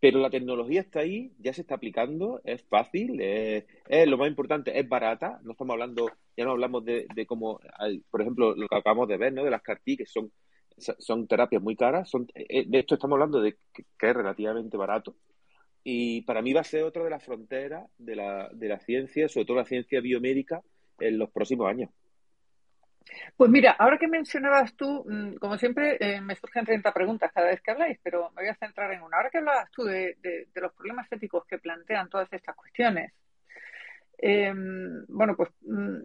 Pero 0.00 0.18
la 0.18 0.30
tecnología 0.30 0.80
está 0.80 1.00
ahí, 1.00 1.32
ya 1.38 1.52
se 1.52 1.60
está 1.60 1.74
aplicando, 1.74 2.40
es 2.44 2.62
fácil, 2.64 3.20
es, 3.20 3.66
lo 4.06 4.16
más 4.16 4.28
importante, 4.28 4.78
es 4.78 4.88
barata. 4.88 5.38
No 5.44 5.52
estamos 5.52 5.74
hablando, 5.74 6.10
ya 6.36 6.44
no 6.44 6.52
hablamos 6.52 6.84
de, 6.86 7.06
de 7.14 7.26
cómo, 7.26 7.60
por 8.10 8.22
ejemplo, 8.22 8.54
lo 8.56 8.66
que 8.66 8.76
acabamos 8.76 9.08
de 9.08 9.18
ver, 9.18 9.34
¿no? 9.34 9.44
De 9.44 9.50
las 9.50 9.62
CAR-T, 9.62 9.98
que 9.98 10.06
son, 10.06 10.32
son 10.78 11.26
terapias 11.26 11.62
muy 11.62 11.76
caras. 11.76 12.08
Son, 12.08 12.26
eh, 12.34 12.64
de 12.66 12.78
esto 12.78 12.94
estamos 12.94 13.16
hablando 13.16 13.42
de 13.42 13.58
que, 13.72 13.84
es 14.00 14.14
relativamente 14.14 14.78
barato. 14.78 15.16
Y 15.84 16.22
para 16.22 16.42
mí 16.42 16.52
va 16.54 16.62
a 16.62 16.64
ser 16.64 16.84
otra 16.84 17.04
de 17.04 17.10
las 17.10 17.24
fronteras 17.24 17.86
de 17.98 18.16
la, 18.16 18.48
de 18.52 18.68
la 18.68 18.80
ciencia, 18.80 19.28
sobre 19.28 19.46
todo 19.46 19.58
la 19.58 19.64
ciencia 19.66 20.00
biomédica, 20.00 20.62
en 20.98 21.18
los 21.18 21.30
próximos 21.30 21.68
años. 21.68 21.90
Pues 23.36 23.50
mira, 23.50 23.72
ahora 23.72 23.98
que 23.98 24.08
mencionabas 24.08 24.74
tú, 24.74 25.04
mm, 25.06 25.36
como 25.36 25.56
siempre, 25.58 25.96
eh, 26.00 26.20
me 26.20 26.36
surgen 26.36 26.64
30 26.64 26.92
preguntas 26.92 27.30
cada 27.32 27.48
vez 27.48 27.60
que 27.60 27.70
habláis, 27.70 27.98
pero 28.02 28.30
me 28.30 28.42
voy 28.42 28.50
a 28.50 28.56
centrar 28.56 28.92
en 28.92 29.02
una. 29.02 29.16
Ahora 29.16 29.30
que 29.30 29.38
hablabas 29.38 29.70
tú 29.70 29.84
de, 29.84 30.16
los 30.54 30.72
problemas 30.72 31.10
éticos 31.12 31.44
que 31.46 31.58
plantean 31.58 32.08
todas 32.08 32.32
estas 32.32 32.54
cuestiones, 32.56 33.12
em, 34.18 35.04
bueno, 35.08 35.36
pues 35.36 35.50
mm, 35.62 35.98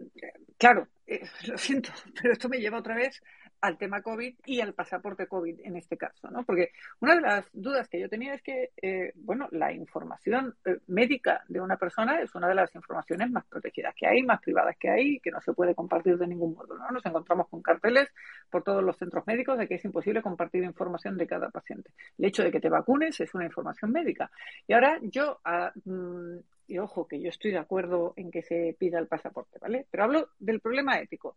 claro, 0.58 0.88
eh, 1.06 1.22
lo 1.48 1.58
siento, 1.58 1.90
pero 2.20 2.32
esto 2.32 2.48
me 2.48 2.58
lleva 2.58 2.78
otra 2.78 2.94
vez 2.96 3.22
al 3.60 3.78
tema 3.78 4.02
COVID 4.02 4.34
y 4.44 4.60
al 4.60 4.74
pasaporte 4.74 5.26
COVID 5.26 5.60
en 5.64 5.76
este 5.76 5.96
caso, 5.96 6.30
¿no? 6.30 6.44
Porque 6.44 6.72
una 7.00 7.14
de 7.14 7.20
las 7.20 7.48
dudas 7.52 7.88
que 7.88 8.00
yo 8.00 8.08
tenía 8.08 8.34
es 8.34 8.42
que, 8.42 8.70
eh, 8.80 9.12
bueno, 9.14 9.48
la 9.50 9.72
información 9.72 10.54
eh, 10.64 10.78
médica 10.86 11.44
de 11.48 11.60
una 11.60 11.76
persona 11.76 12.20
es 12.20 12.34
una 12.34 12.48
de 12.48 12.54
las 12.54 12.74
informaciones 12.74 13.30
más 13.30 13.44
protegidas 13.46 13.94
que 13.94 14.06
hay, 14.06 14.22
más 14.22 14.40
privadas 14.40 14.76
que 14.78 14.90
hay, 14.90 15.20
que 15.20 15.30
no 15.30 15.40
se 15.40 15.52
puede 15.52 15.74
compartir 15.74 16.18
de 16.18 16.26
ningún 16.26 16.54
modo, 16.54 16.76
¿no? 16.78 16.90
Nos 16.90 17.04
encontramos 17.06 17.48
con 17.48 17.62
carteles 17.62 18.08
por 18.50 18.62
todos 18.62 18.82
los 18.82 18.96
centros 18.96 19.26
médicos 19.26 19.58
de 19.58 19.66
que 19.68 19.76
es 19.76 19.84
imposible 19.84 20.22
compartir 20.22 20.62
información 20.64 21.16
de 21.16 21.26
cada 21.26 21.50
paciente. 21.50 21.90
El 22.18 22.26
hecho 22.26 22.42
de 22.42 22.50
que 22.50 22.60
te 22.60 22.68
vacunes 22.68 23.18
es 23.20 23.34
una 23.34 23.44
información 23.44 23.92
médica. 23.92 24.30
Y 24.66 24.72
ahora 24.74 24.98
yo, 25.02 25.40
ah, 25.44 25.72
mm, 25.84 26.36
y 26.68 26.78
ojo, 26.78 27.06
que 27.06 27.20
yo 27.20 27.28
estoy 27.28 27.52
de 27.52 27.58
acuerdo 27.58 28.12
en 28.16 28.30
que 28.30 28.42
se 28.42 28.76
pida 28.78 28.98
el 28.98 29.06
pasaporte, 29.06 29.58
¿vale? 29.60 29.86
Pero 29.90 30.04
hablo 30.04 30.30
del 30.38 30.60
problema 30.60 30.98
ético 30.98 31.36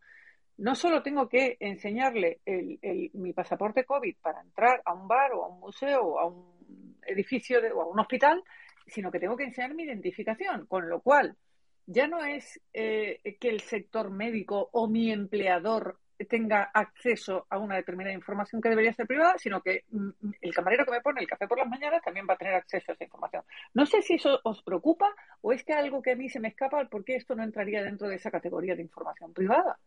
no 0.60 0.76
solo 0.76 1.02
tengo 1.02 1.28
que 1.28 1.58
enseñarle 1.60 2.40
mi 3.14 3.34
pasaporte 3.34 3.86
COVID 3.86 4.16
para 4.22 4.42
entrar 4.42 4.82
a 4.86 4.94
un 4.94 5.08
bar 5.08 5.32
o 5.34 5.46
a 5.46 5.48
un 5.48 5.60
museo 5.60 6.02
o 6.02 6.20
a 6.20 6.26
un 6.28 6.98
edificio 7.06 7.60
o 7.76 7.82
a 7.82 7.88
un 7.88 8.00
hospital, 8.00 8.44
sino 8.88 9.12
que 9.12 9.20
tengo 9.20 9.38
que 9.38 9.46
enseñar 9.46 9.74
mi 9.74 9.84
identificación, 9.84 10.66
con 10.68 10.90
lo 10.90 11.02
cual 11.02 11.36
ya 11.86 12.08
no 12.08 12.24
es 12.24 12.62
eh, 12.74 13.20
que 13.40 13.50
el 13.50 13.62
sector 13.62 14.12
médico 14.12 14.70
o 14.74 14.88
mi 14.88 15.12
empleador 15.12 15.98
tenga 16.28 16.70
acceso 16.74 17.48
a 17.50 17.58
una 17.58 17.78
determinada 17.78 18.14
información 18.14 18.62
que 18.62 18.70
debería 18.70 18.94
ser 18.94 19.08
privada, 19.08 19.38
sino 19.38 19.62
que 19.62 19.86
mm, 19.90 20.10
el 20.42 20.54
camarero 20.54 20.86
que 20.86 20.92
me 20.92 21.02
pone 21.02 21.22
el 21.22 21.28
café 21.28 21.48
por 21.48 21.58
las 21.58 21.70
mañanas 21.70 22.02
también 22.04 22.28
va 22.30 22.34
a 22.34 22.38
tener 22.38 22.56
acceso 22.56 22.92
a 22.92 22.96
esa 22.96 23.06
información. 23.06 23.44
No 23.74 23.86
sé 23.86 24.02
si 24.02 24.16
eso 24.16 24.40
os 24.44 24.62
preocupa 24.62 25.08
o 25.42 25.54
es 25.54 25.64
que 25.64 25.74
algo 25.74 26.02
que 26.02 26.12
a 26.12 26.16
mí 26.16 26.30
se 26.30 26.42
me 26.42 26.50
escapa 26.50 26.86
porque 26.92 27.16
esto 27.16 27.36
no 27.36 27.44
entraría 27.44 27.82
dentro 27.82 28.10
de 28.10 28.16
esa 28.16 28.30
categoría 28.30 28.76
de 28.76 28.82
información 28.82 29.34
privada. 29.34 29.80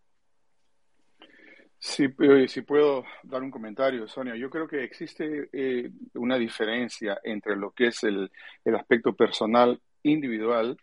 Sí, 1.85 2.07
si 2.47 2.63
puedo 2.63 3.05
dar 3.25 3.43
un 3.43 3.51
comentario, 3.51 4.07
Sonia. 4.07 4.37
Yo 4.37 4.49
creo 4.49 4.69
que 4.69 4.85
existe 4.85 5.49
eh, 5.53 5.91
una 6.15 6.39
diferencia 6.39 7.21
entre 7.25 7.57
lo 7.57 7.73
que 7.73 7.89
es 7.89 8.05
el, 8.05 8.31
aspecto 8.73 9.17
personal 9.17 9.81
individual 10.05 10.77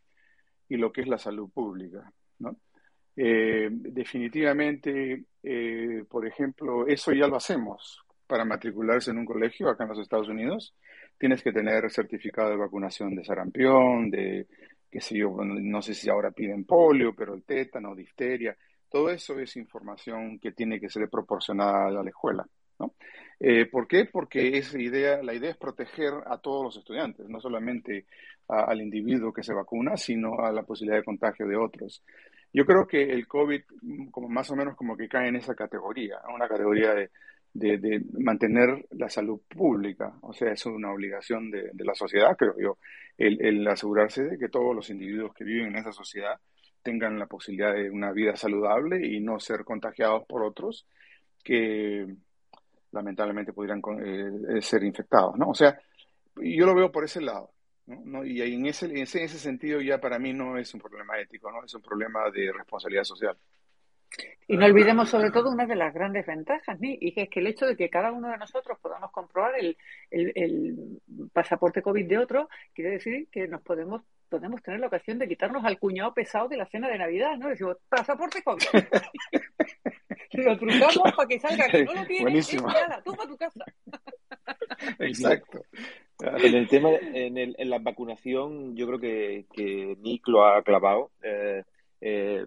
y 0.68 0.76
lo 0.76 0.92
que 0.92 1.00
es 1.02 1.08
la 1.08 1.18
salud 1.18 1.50
pública. 1.52 2.12
¿no? 2.40 2.58
Eh, 3.16 3.70
definitivamente, 3.72 5.24
eh, 5.42 6.04
por 6.10 6.28
ejemplo, 6.28 6.86
eso 6.86 7.14
ya 7.14 7.28
lo 7.28 7.38
hacemos. 7.38 8.04
Para 8.28 8.44
matricularse 8.44 9.12
en 9.12 9.20
un 9.20 9.26
colegio 9.26 9.70
acá 9.70 9.86
en 9.86 9.92
los 9.92 10.00
Estados 10.00 10.28
Unidos, 10.28 10.76
tienes 11.18 11.42
que 11.42 11.54
tener 11.54 11.90
certificado 11.90 12.50
de 12.50 12.58
vacunación 12.58 13.16
de 13.16 13.24
sarampión, 13.24 14.12
de, 14.12 14.48
qué 14.92 15.00
sé 15.00 15.18
yo, 15.18 15.34
no 15.46 15.82
sé 15.82 15.94
si 15.94 16.10
ahora 16.10 16.32
piden 16.32 16.66
polio, 16.66 17.16
pero 17.16 17.36
el 17.36 17.44
tétano, 17.44 17.96
difteria 17.96 18.58
todo 18.90 19.10
eso 19.10 19.40
es 19.40 19.56
información 19.56 20.40
que 20.40 20.52
tiene 20.52 20.80
que 20.80 20.90
ser 20.90 21.10
proporcionada 21.10 21.88
a 21.88 22.04
la 22.04 22.10
escuela. 22.10 22.46
¿no? 22.80 22.94
Eh, 23.40 23.66
¿Por 23.68 23.88
qué? 23.88 24.06
Porque 24.06 24.58
esa 24.58 24.80
idea, 24.80 25.22
la 25.24 25.34
idea 25.34 25.52
es 25.52 25.58
proteger 25.58 26.14
a 26.26 26.38
todos 26.40 26.64
los 26.64 26.78
estudiantes, 26.78 27.28
no 27.30 27.40
solamente 27.40 28.06
al 28.48 28.82
individuo 28.82 29.32
que 29.32 29.44
se 29.44 29.54
vacuna, 29.54 29.96
sino 29.96 30.40
a 30.40 30.52
la 30.52 30.64
posibilidad 30.64 30.98
de 30.98 31.06
contagio 31.06 31.48
de 31.48 31.56
otros. 31.56 32.04
Yo 32.52 32.66
creo 32.66 32.88
que 32.88 33.04
el 33.04 33.28
COVID, 33.28 33.62
como 34.12 34.28
más 34.28 34.50
o 34.50 34.56
menos 34.56 34.76
como 34.76 34.98
que 34.98 35.08
cae 35.08 35.28
en 35.28 35.36
esa 35.36 35.54
categoría, 35.54 36.20
una 36.34 36.48
categoría 36.48 36.96
de, 36.96 37.12
de, 37.54 38.02
mantener 38.20 38.88
la 38.92 39.08
salud 39.08 39.40
pública. 39.48 40.14
O 40.22 40.34
sea, 40.34 40.52
es 40.52 40.66
una 40.66 40.92
obligación 40.92 41.52
de, 41.52 41.70
de 41.74 41.86
la 41.86 41.94
sociedad, 41.94 42.36
creo 42.36 42.56
yo, 42.60 42.78
el, 43.18 43.40
el, 43.46 43.68
asegurarse 43.68 44.24
de 44.24 44.38
que 44.40 44.50
todos 44.50 44.76
los 44.76 44.90
individuos 44.90 45.34
que 45.34 45.44
viven 45.44 45.68
en 45.68 45.76
esa 45.76 45.92
sociedad 45.92 46.40
tengan 46.82 47.20
la 47.20 47.28
posibilidad 47.28 47.74
de 47.74 47.90
una 47.90 48.12
vida 48.12 48.36
saludable 48.36 49.06
y 49.06 49.20
no 49.20 49.40
ser 49.40 49.64
contagiados 49.64 50.26
por 50.26 50.44
otros 50.44 50.88
que 51.44 52.08
lamentablemente 52.92 53.54
pudieran 53.54 53.82
eh, 54.04 54.58
eh, 54.58 54.62
ser 54.62 54.84
infectados, 54.84 55.38
¿no? 55.38 55.50
O 55.50 55.56
sea, 55.56 55.80
yo 56.36 56.66
lo 56.66 56.76
veo 56.76 56.92
por 56.92 57.04
ese 57.04 57.22
lado, 57.22 57.52
¿no? 57.86 58.26
Y 58.26 58.42
en 58.42 58.66
ese, 58.66 58.86
en 58.88 58.98
ese, 58.98 59.28
sentido 59.28 59.82
ya 59.82 60.00
para 60.00 60.20
mí 60.20 60.34
no 60.34 60.58
es 60.58 60.74
un 60.74 60.82
problema 60.82 61.20
ético, 61.20 61.52
¿no? 61.52 61.64
Es 61.64 61.74
un 61.74 61.82
problema 61.82 62.30
de 62.32 62.52
responsabilidad 62.52 63.04
social. 63.04 63.38
Y 64.48 64.58
no 64.58 64.66
olvidemos 64.66 65.08
sobre 65.08 65.30
todo 65.30 65.52
una 65.52 65.68
de 65.68 65.76
las 65.76 65.94
grandes 65.94 66.26
ventajas, 66.26 66.80
¿sí? 66.80 66.98
y 67.00 67.14
que 67.14 67.24
es 67.24 67.30
que 67.30 67.42
el 67.42 67.48
hecho 67.48 67.68
de 67.68 67.78
que 67.78 67.92
cada 67.92 68.12
uno 68.12 68.30
de 68.30 68.38
nosotros 68.38 68.80
podamos 68.82 69.12
comprobar 69.12 69.54
el, 69.60 69.78
el, 70.10 70.32
el 70.34 71.30
pasaporte 71.32 71.84
COVID 71.84 72.08
de 72.08 72.18
otro, 72.18 72.50
quiere 72.74 72.90
decir 72.90 73.28
que 73.32 73.48
nos 73.48 73.62
podemos 73.62 74.02
podemos 74.30 74.62
tener 74.62 74.80
la 74.80 74.88
ocasión 74.88 75.20
de 75.20 75.28
quitarnos 75.28 75.66
al 75.66 75.80
cuñado 75.80 76.14
pesado 76.14 76.48
de 76.48 76.58
la 76.58 76.66
cena 76.68 76.88
de 76.88 76.98
Navidad, 76.98 77.36
¿no? 77.38 77.50
Decimos, 77.50 77.78
pasaporte 77.90 78.44
COVID. 78.44 78.64
lo 80.34 80.58
trucamos 80.58 81.14
para 81.16 81.28
que 81.28 81.40
salga 81.40 81.68
que 81.68 81.84
no 81.84 81.94
lo 81.94 82.06
tiene, 82.06 82.24
Buenísimo. 82.24 82.68
nada, 82.68 83.02
tú 83.04 83.14
para 83.14 83.30
tu 83.30 83.38
casa. 83.38 83.66
Exacto. 85.00 85.64
En 86.20 86.56
el 86.56 86.68
tema, 86.68 86.90
en, 86.92 87.38
el, 87.38 87.56
en 87.58 87.70
la 87.70 87.80
vacunación, 87.80 88.76
yo 88.76 88.88
creo 88.88 89.00
que, 89.00 89.46
que 89.54 89.98
Nick 90.02 90.28
lo 90.28 90.46
ha 90.46 90.62
clavado. 90.64 91.12
Eh, 91.22 91.64
eh, 92.02 92.46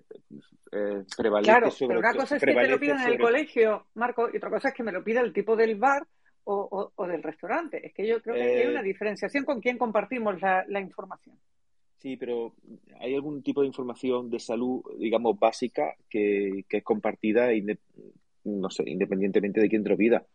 eh, 0.72 1.04
claro, 1.42 1.70
pero 1.78 1.98
una 1.98 2.14
cosa 2.14 2.36
es 2.36 2.42
que 2.42 2.54
te 2.54 2.68
lo 2.68 2.78
pidan 2.78 3.00
en 3.00 3.12
el 3.12 3.18
colegio, 3.18 3.86
Marco, 3.94 4.28
y 4.32 4.36
otra 4.36 4.50
cosa 4.50 4.68
es 4.68 4.74
que 4.74 4.82
me 4.82 4.92
lo 4.92 5.02
pida 5.02 5.20
el 5.20 5.32
tipo 5.32 5.56
del 5.56 5.76
bar 5.76 6.06
o, 6.44 6.92
o, 6.94 7.06
del 7.06 7.22
restaurante. 7.22 7.86
Es 7.86 7.92
que 7.94 8.06
yo 8.06 8.20
creo 8.22 8.34
que 8.34 8.42
hay 8.42 8.66
una 8.66 8.82
diferenciación 8.82 9.44
con 9.44 9.60
quién 9.60 9.78
compartimos 9.78 10.40
la, 10.40 10.64
la 10.68 10.80
información. 10.80 11.38
Sí, 12.02 12.16
pero 12.16 12.52
¿hay 12.98 13.14
algún 13.14 13.44
tipo 13.44 13.60
de 13.60 13.68
información 13.68 14.28
de 14.28 14.40
salud, 14.40 14.82
digamos, 14.98 15.38
básica 15.38 15.94
que, 16.10 16.64
es 16.68 16.82
compartida, 16.82 17.50
no 18.42 18.70
sé, 18.70 18.82
independientemente 18.90 19.60
de 19.60 19.68
quién 19.68 19.84
te 19.84 19.90
lo 19.90 19.96
pida? 19.96 20.26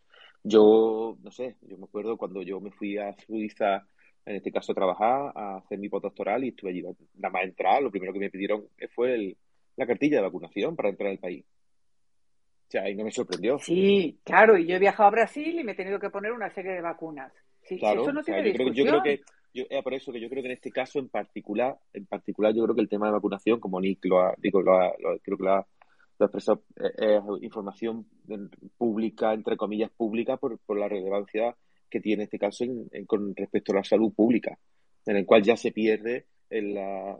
Yo, 0.42 1.18
no 1.22 1.30
sé, 1.30 1.56
yo 1.60 1.76
me 1.76 1.84
acuerdo 1.84 2.16
cuando 2.16 2.40
yo 2.40 2.58
me 2.58 2.70
fui 2.70 2.96
a 2.96 3.14
Suiza, 3.18 3.86
en 4.24 4.36
este 4.36 4.50
caso 4.50 4.72
a 4.72 4.76
trabajar, 4.76 5.32
a 5.34 5.58
hacer 5.58 5.78
mi 5.78 5.90
postdoctoral 5.90 6.42
y 6.42 6.48
estuve 6.48 6.70
allí, 6.70 6.82
nada 7.16 7.32
más 7.32 7.44
entrar, 7.44 7.82
lo 7.82 7.90
primero 7.90 8.14
que 8.14 8.20
me 8.20 8.30
pidieron 8.30 8.64
fue 8.94 9.36
la 9.76 9.86
cartilla 9.86 10.16
de 10.16 10.22
vacunación 10.22 10.74
para 10.74 10.88
entrar 10.88 11.10
al 11.10 11.18
país. 11.18 11.44
O 11.44 12.70
sea, 12.70 12.84
ahí 12.84 12.94
no 12.94 13.04
me 13.04 13.10
sorprendió. 13.10 13.58
Sí, 13.58 14.18
claro, 14.24 14.56
y 14.56 14.66
yo 14.66 14.76
he 14.76 14.78
viajado 14.78 15.08
a 15.08 15.12
Brasil 15.12 15.60
y 15.60 15.64
me 15.64 15.72
he 15.72 15.74
tenido 15.74 16.00
que 16.00 16.08
poner 16.08 16.32
una 16.32 16.48
serie 16.48 16.72
de 16.72 16.80
vacunas. 16.80 17.30
Sí, 17.60 17.78
claro, 17.78 18.00
eso 18.00 18.12
no 18.12 18.22
tiene 18.22 18.54
yo 18.54 18.84
creo 18.86 19.02
que 19.02 19.20
yo, 19.58 19.64
es 19.68 19.82
por 19.82 19.94
eso 19.94 20.12
que 20.12 20.20
yo 20.20 20.28
creo 20.28 20.42
que 20.42 20.48
en 20.48 20.54
este 20.54 20.70
caso 20.70 20.98
en 20.98 21.08
particular, 21.08 21.76
en 21.92 22.06
particular 22.06 22.54
yo 22.54 22.64
creo 22.64 22.74
que 22.74 22.82
el 22.82 22.88
tema 22.88 23.06
de 23.06 23.12
vacunación, 23.12 23.60
como 23.60 23.80
Nick 23.80 24.04
lo 24.06 24.20
ha, 24.20 24.34
digo, 24.38 24.62
lo, 24.62 24.74
creo 25.22 25.36
que 25.36 25.44
lo 25.44 25.52
ha, 25.52 25.66
expresado, 26.20 26.64
es, 26.76 27.22
información 27.42 28.06
pública, 28.76 29.32
entre 29.32 29.56
comillas, 29.56 29.90
pública 29.90 30.36
por, 30.36 30.58
por 30.58 30.78
la 30.78 30.88
relevancia 30.88 31.56
que 31.88 32.00
tiene 32.00 32.24
este 32.24 32.38
caso 32.38 32.64
con 33.06 33.34
respecto 33.34 33.72
a 33.72 33.76
la 33.76 33.84
salud 33.84 34.12
pública, 34.12 34.58
en 35.06 35.16
el 35.16 35.26
cual 35.26 35.42
ya 35.42 35.56
se 35.56 35.72
pierde 35.72 36.26
en 36.50 36.74
la, 36.74 37.18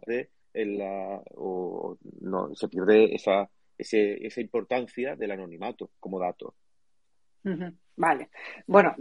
en 0.55 0.79
la 0.79 1.23
o 1.37 1.97
no 2.21 2.55
se 2.55 2.69
pierde 2.69 3.15
esa, 3.15 3.49
ese, 3.77 4.27
esa 4.27 4.41
importancia 4.41 5.17
del 5.17 5.31
anonimato 5.31 5.91
como 6.01 6.19
dato. 6.19 6.55
Vale. 7.99 8.31
Bueno, 8.69 8.95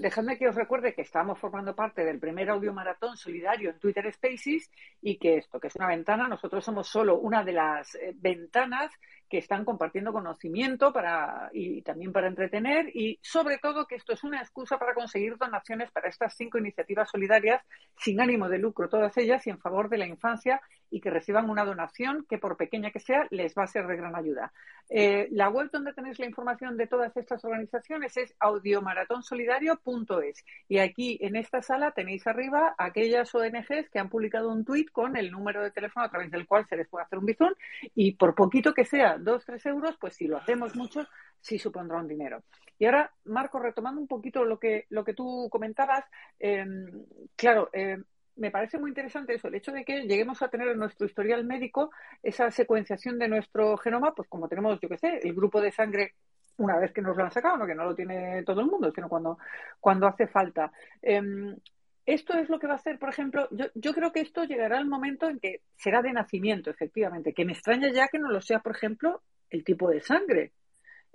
dejadme 0.00 0.38
que 0.38 0.48
os 0.48 0.54
recuerde 0.54 0.94
que 0.94 1.02
estamos 1.02 1.38
formando 1.38 1.76
parte 1.76 2.02
del 2.02 2.18
primer 2.18 2.48
audio 2.48 2.72
maratón 2.72 3.14
solidario 3.14 3.68
en 3.68 3.78
Twitter 3.78 4.10
Spaces 4.10 4.70
y 5.02 5.18
que 5.18 5.36
esto, 5.36 5.60
que 5.60 5.68
es 5.68 5.76
una 5.76 5.88
ventana, 5.88 6.28
nosotros 6.28 6.64
somos 6.64 6.88
solo 6.88 7.18
una 7.18 7.44
de 7.44 7.52
las 7.52 7.94
eh, 7.96 8.14
ventanas 8.16 8.90
que 9.28 9.38
están 9.38 9.64
compartiendo 9.64 10.12
conocimiento 10.12 10.92
para, 10.92 11.50
y 11.52 11.82
también 11.82 12.12
para 12.12 12.28
entretener 12.28 12.88
y 12.96 13.18
sobre 13.22 13.58
todo 13.58 13.86
que 13.86 13.96
esto 13.96 14.14
es 14.14 14.24
una 14.24 14.40
excusa 14.40 14.78
para 14.78 14.94
conseguir 14.94 15.36
donaciones 15.36 15.90
para 15.90 16.08
estas 16.08 16.34
cinco 16.34 16.56
iniciativas 16.56 17.10
solidarias 17.10 17.62
sin 17.98 18.20
ánimo 18.20 18.48
de 18.48 18.58
lucro, 18.58 18.88
todas 18.88 19.16
ellas 19.18 19.46
y 19.46 19.50
en 19.50 19.58
favor 19.58 19.90
de 19.90 19.98
la 19.98 20.06
infancia 20.06 20.62
y 20.90 21.00
que 21.00 21.10
reciban 21.10 21.50
una 21.50 21.66
donación 21.66 22.24
que 22.28 22.38
por 22.38 22.56
pequeña 22.56 22.90
que 22.90 23.00
sea 23.00 23.26
les 23.30 23.54
va 23.54 23.64
a 23.64 23.66
ser 23.66 23.86
de 23.86 23.96
gran 23.96 24.16
ayuda. 24.16 24.52
Eh, 24.88 25.28
la 25.32 25.50
web 25.50 25.70
donde 25.70 25.92
tenéis 25.92 26.18
la 26.18 26.26
información 26.26 26.78
de 26.78 26.86
todas 26.86 27.14
estas 27.14 27.44
organizaciones 27.44 28.16
es 28.16 28.34
audiomaratonsolidario.es. 28.40 30.44
Y 30.68 30.78
aquí 30.78 31.18
en 31.20 31.36
esta 31.36 31.62
sala 31.62 31.92
tenéis 31.92 32.26
arriba 32.26 32.74
aquellas 32.78 33.34
ONGs 33.34 33.90
que 33.90 33.98
han 33.98 34.08
publicado 34.08 34.50
un 34.50 34.64
tuit 34.64 34.90
con 34.90 35.16
el 35.16 35.30
número 35.30 35.62
de 35.62 35.70
teléfono 35.70 36.06
a 36.06 36.10
través 36.10 36.30
del 36.30 36.46
cual 36.46 36.66
se 36.68 36.76
les 36.76 36.88
puede 36.88 37.04
hacer 37.04 37.18
un 37.18 37.26
bizón 37.26 37.54
y 37.94 38.12
por 38.12 38.34
poquito 38.34 38.74
que 38.74 38.84
sea, 38.84 39.18
dos, 39.18 39.44
tres 39.44 39.64
euros, 39.66 39.96
pues 40.00 40.14
si 40.14 40.26
lo 40.26 40.36
hacemos 40.36 40.74
muchos, 40.76 41.06
sí 41.40 41.58
supondrá 41.58 41.98
un 41.98 42.08
dinero. 42.08 42.42
Y 42.78 42.86
ahora, 42.86 43.12
Marco, 43.24 43.58
retomando 43.58 44.00
un 44.00 44.06
poquito 44.06 44.44
lo 44.44 44.58
que, 44.58 44.86
lo 44.90 45.04
que 45.04 45.14
tú 45.14 45.48
comentabas, 45.50 46.04
em, 46.38 47.04
claro, 47.36 47.70
em, 47.72 48.04
me 48.38 48.50
parece 48.50 48.78
muy 48.78 48.90
interesante 48.90 49.34
eso, 49.34 49.48
el 49.48 49.56
hecho 49.56 49.72
de 49.72 49.84
que 49.84 50.02
lleguemos 50.02 50.40
a 50.42 50.48
tener 50.48 50.68
en 50.68 50.78
nuestro 50.78 51.06
historial 51.06 51.44
médico 51.44 51.90
esa 52.22 52.50
secuenciación 52.50 53.18
de 53.18 53.28
nuestro 53.28 53.76
genoma, 53.78 54.14
pues 54.14 54.28
como 54.28 54.48
tenemos, 54.48 54.80
yo 54.80 54.88
qué 54.88 54.96
sé, 54.96 55.20
el 55.22 55.34
grupo 55.34 55.60
de 55.60 55.72
sangre 55.72 56.14
una 56.58 56.78
vez 56.78 56.92
que 56.92 57.02
nos 57.02 57.16
lo 57.16 57.24
han 57.24 57.32
sacado, 57.32 57.56
no 57.56 57.66
que 57.66 57.74
no 57.74 57.84
lo 57.84 57.94
tiene 57.94 58.42
todo 58.44 58.60
el 58.60 58.66
mundo, 58.66 58.92
sino 58.92 59.08
cuando, 59.08 59.38
cuando 59.80 60.06
hace 60.06 60.26
falta. 60.26 60.70
Em, 61.02 61.56
esto 62.04 62.38
es 62.38 62.48
lo 62.48 62.58
que 62.58 62.66
va 62.66 62.74
a 62.74 62.76
hacer, 62.76 62.98
por 62.98 63.08
ejemplo, 63.08 63.48
yo, 63.50 63.66
yo 63.74 63.92
creo 63.92 64.12
que 64.12 64.20
esto 64.20 64.44
llegará 64.44 64.78
al 64.78 64.86
momento 64.86 65.28
en 65.28 65.38
que 65.38 65.62
será 65.76 66.02
de 66.02 66.12
nacimiento, 66.12 66.70
efectivamente, 66.70 67.34
que 67.34 67.44
me 67.44 67.52
extraña 67.52 67.90
ya 67.92 68.08
que 68.08 68.18
no 68.18 68.30
lo 68.30 68.40
sea, 68.40 68.60
por 68.60 68.74
ejemplo, 68.74 69.22
el 69.50 69.64
tipo 69.64 69.90
de 69.90 70.00
sangre, 70.00 70.52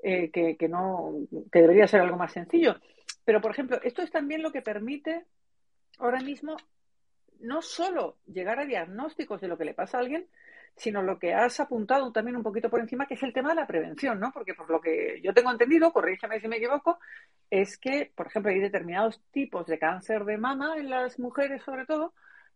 eh, 0.02 0.30
que, 0.32 0.58
que, 0.58 0.68
no, 0.68 1.14
que 1.52 1.62
debería 1.62 1.88
ser 1.88 2.02
algo 2.02 2.18
más 2.18 2.34
sencillo. 2.34 2.76
Pero, 3.26 3.42
por 3.42 3.52
ejemplo, 3.52 3.80
esto 3.84 4.02
es 4.02 4.12
también 4.12 4.42
lo 4.42 4.52
que 4.52 4.62
permite 4.62 5.26
ahora 5.98 6.20
mismo 6.20 6.58
no 7.40 7.62
solo 7.62 8.18
llegar 8.26 8.60
a 8.60 8.66
diagnósticos 8.66 9.42
de 9.42 9.48
lo 9.48 9.58
que 9.58 9.66
le 9.66 9.74
pasa 9.74 9.98
a 9.98 10.02
alguien, 10.02 10.28
sino 10.76 11.02
lo 11.02 11.20
que 11.20 11.34
has 11.34 11.60
apuntado 11.60 12.12
también 12.12 12.36
un 12.36 12.44
poquito 12.44 12.70
por 12.70 12.80
encima, 12.80 13.06
que 13.06 13.14
es 13.14 13.24
el 13.24 13.34
tema 13.34 13.50
de 13.50 13.56
la 13.56 13.68
prevención, 13.68 14.20
¿no? 14.20 14.32
Porque 14.32 14.54
por 14.54 14.70
lo 14.70 14.82
que 14.82 15.22
yo 15.24 15.34
tengo 15.34 15.52
entendido, 15.52 15.92
corrígeme 15.92 16.40
si 16.40 16.48
me 16.48 16.58
equivoco, 16.58 17.00
es 17.50 17.78
que, 17.78 18.12
por 18.16 18.28
ejemplo, 18.28 18.52
hay 18.52 18.60
determinados 18.60 19.22
tipos 19.32 19.68
de 19.68 19.78
cáncer 19.78 20.26
de 20.26 20.38
mama 20.38 20.76
en 20.78 20.90
las 20.90 21.20
mujeres, 21.20 21.62
sobre 21.64 21.86
todo, 21.86 22.14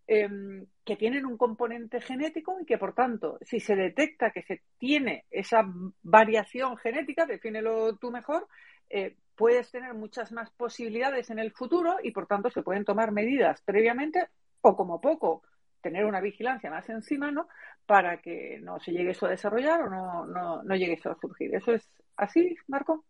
em, 0.07 0.65
que 0.83 0.95
tienen 0.95 1.25
un 1.25 1.37
componente 1.37 2.01
genético 2.01 2.59
y 2.59 2.65
que, 2.65 2.77
por 2.77 2.93
tanto, 2.93 3.37
si 3.41 3.59
se 3.59 3.75
detecta 3.75 4.31
que 4.31 4.41
se 4.41 4.61
tiene 4.79 5.25
esa 5.29 5.63
variación 6.01 6.77
genética, 6.77 7.25
defínelo 7.25 7.97
tú 7.97 8.09
mejor, 8.09 8.47
eh, 8.89 9.15
puedes 9.35 9.69
tener 9.69 9.93
muchas 9.93 10.31
más 10.31 10.49
posibilidades 10.51 11.29
en 11.29 11.39
el 11.39 11.51
futuro 11.51 11.97
y, 12.01 12.11
por 12.11 12.25
tanto, 12.25 12.49
se 12.49 12.63
pueden 12.63 12.85
tomar 12.85 13.11
medidas 13.11 13.61
previamente 13.61 14.27
o 14.61 14.75
como 14.75 14.99
poco 14.99 15.43
tener 15.81 16.05
una 16.05 16.21
vigilancia 16.21 16.69
más 16.69 16.89
encima, 16.89 17.31
¿no? 17.31 17.47
Para 17.87 18.21
que 18.21 18.59
no 18.61 18.79
se 18.79 18.91
llegue 18.91 19.11
eso 19.11 19.25
a 19.25 19.29
desarrollar 19.29 19.81
o 19.81 19.89
no, 19.89 20.27
no, 20.27 20.61
no 20.61 20.75
llegue 20.75 20.93
eso 20.93 21.09
a 21.09 21.19
surgir. 21.19 21.55
¿Eso 21.55 21.73
es 21.73 21.89
así, 22.17 22.55
Marco? 22.67 23.05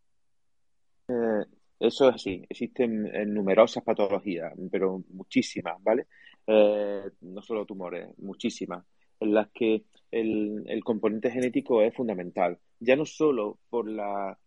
Eh, 1.07 1.45
eso 1.79 2.09
es 2.09 2.15
así. 2.15 2.45
Existen 2.47 3.07
eh, 3.07 3.25
numerosas 3.25 3.83
patologías, 3.83 4.53
pero 4.71 5.03
muchísimas, 5.09 5.81
¿vale? 5.83 6.07
Eh, 6.45 7.03
no 7.21 7.41
solo 7.41 7.65
tumores, 7.65 8.07
muchísimas, 8.19 8.85
en 9.19 9.33
las 9.33 9.49
que 9.49 9.83
el, 10.11 10.63
el 10.67 10.83
componente 10.83 11.31
genético 11.31 11.81
es 11.81 11.93
fundamental. 11.95 12.59
Ya 12.79 12.95
no 12.95 13.05
solo 13.05 13.59
por 13.69 13.89
la 13.89 14.37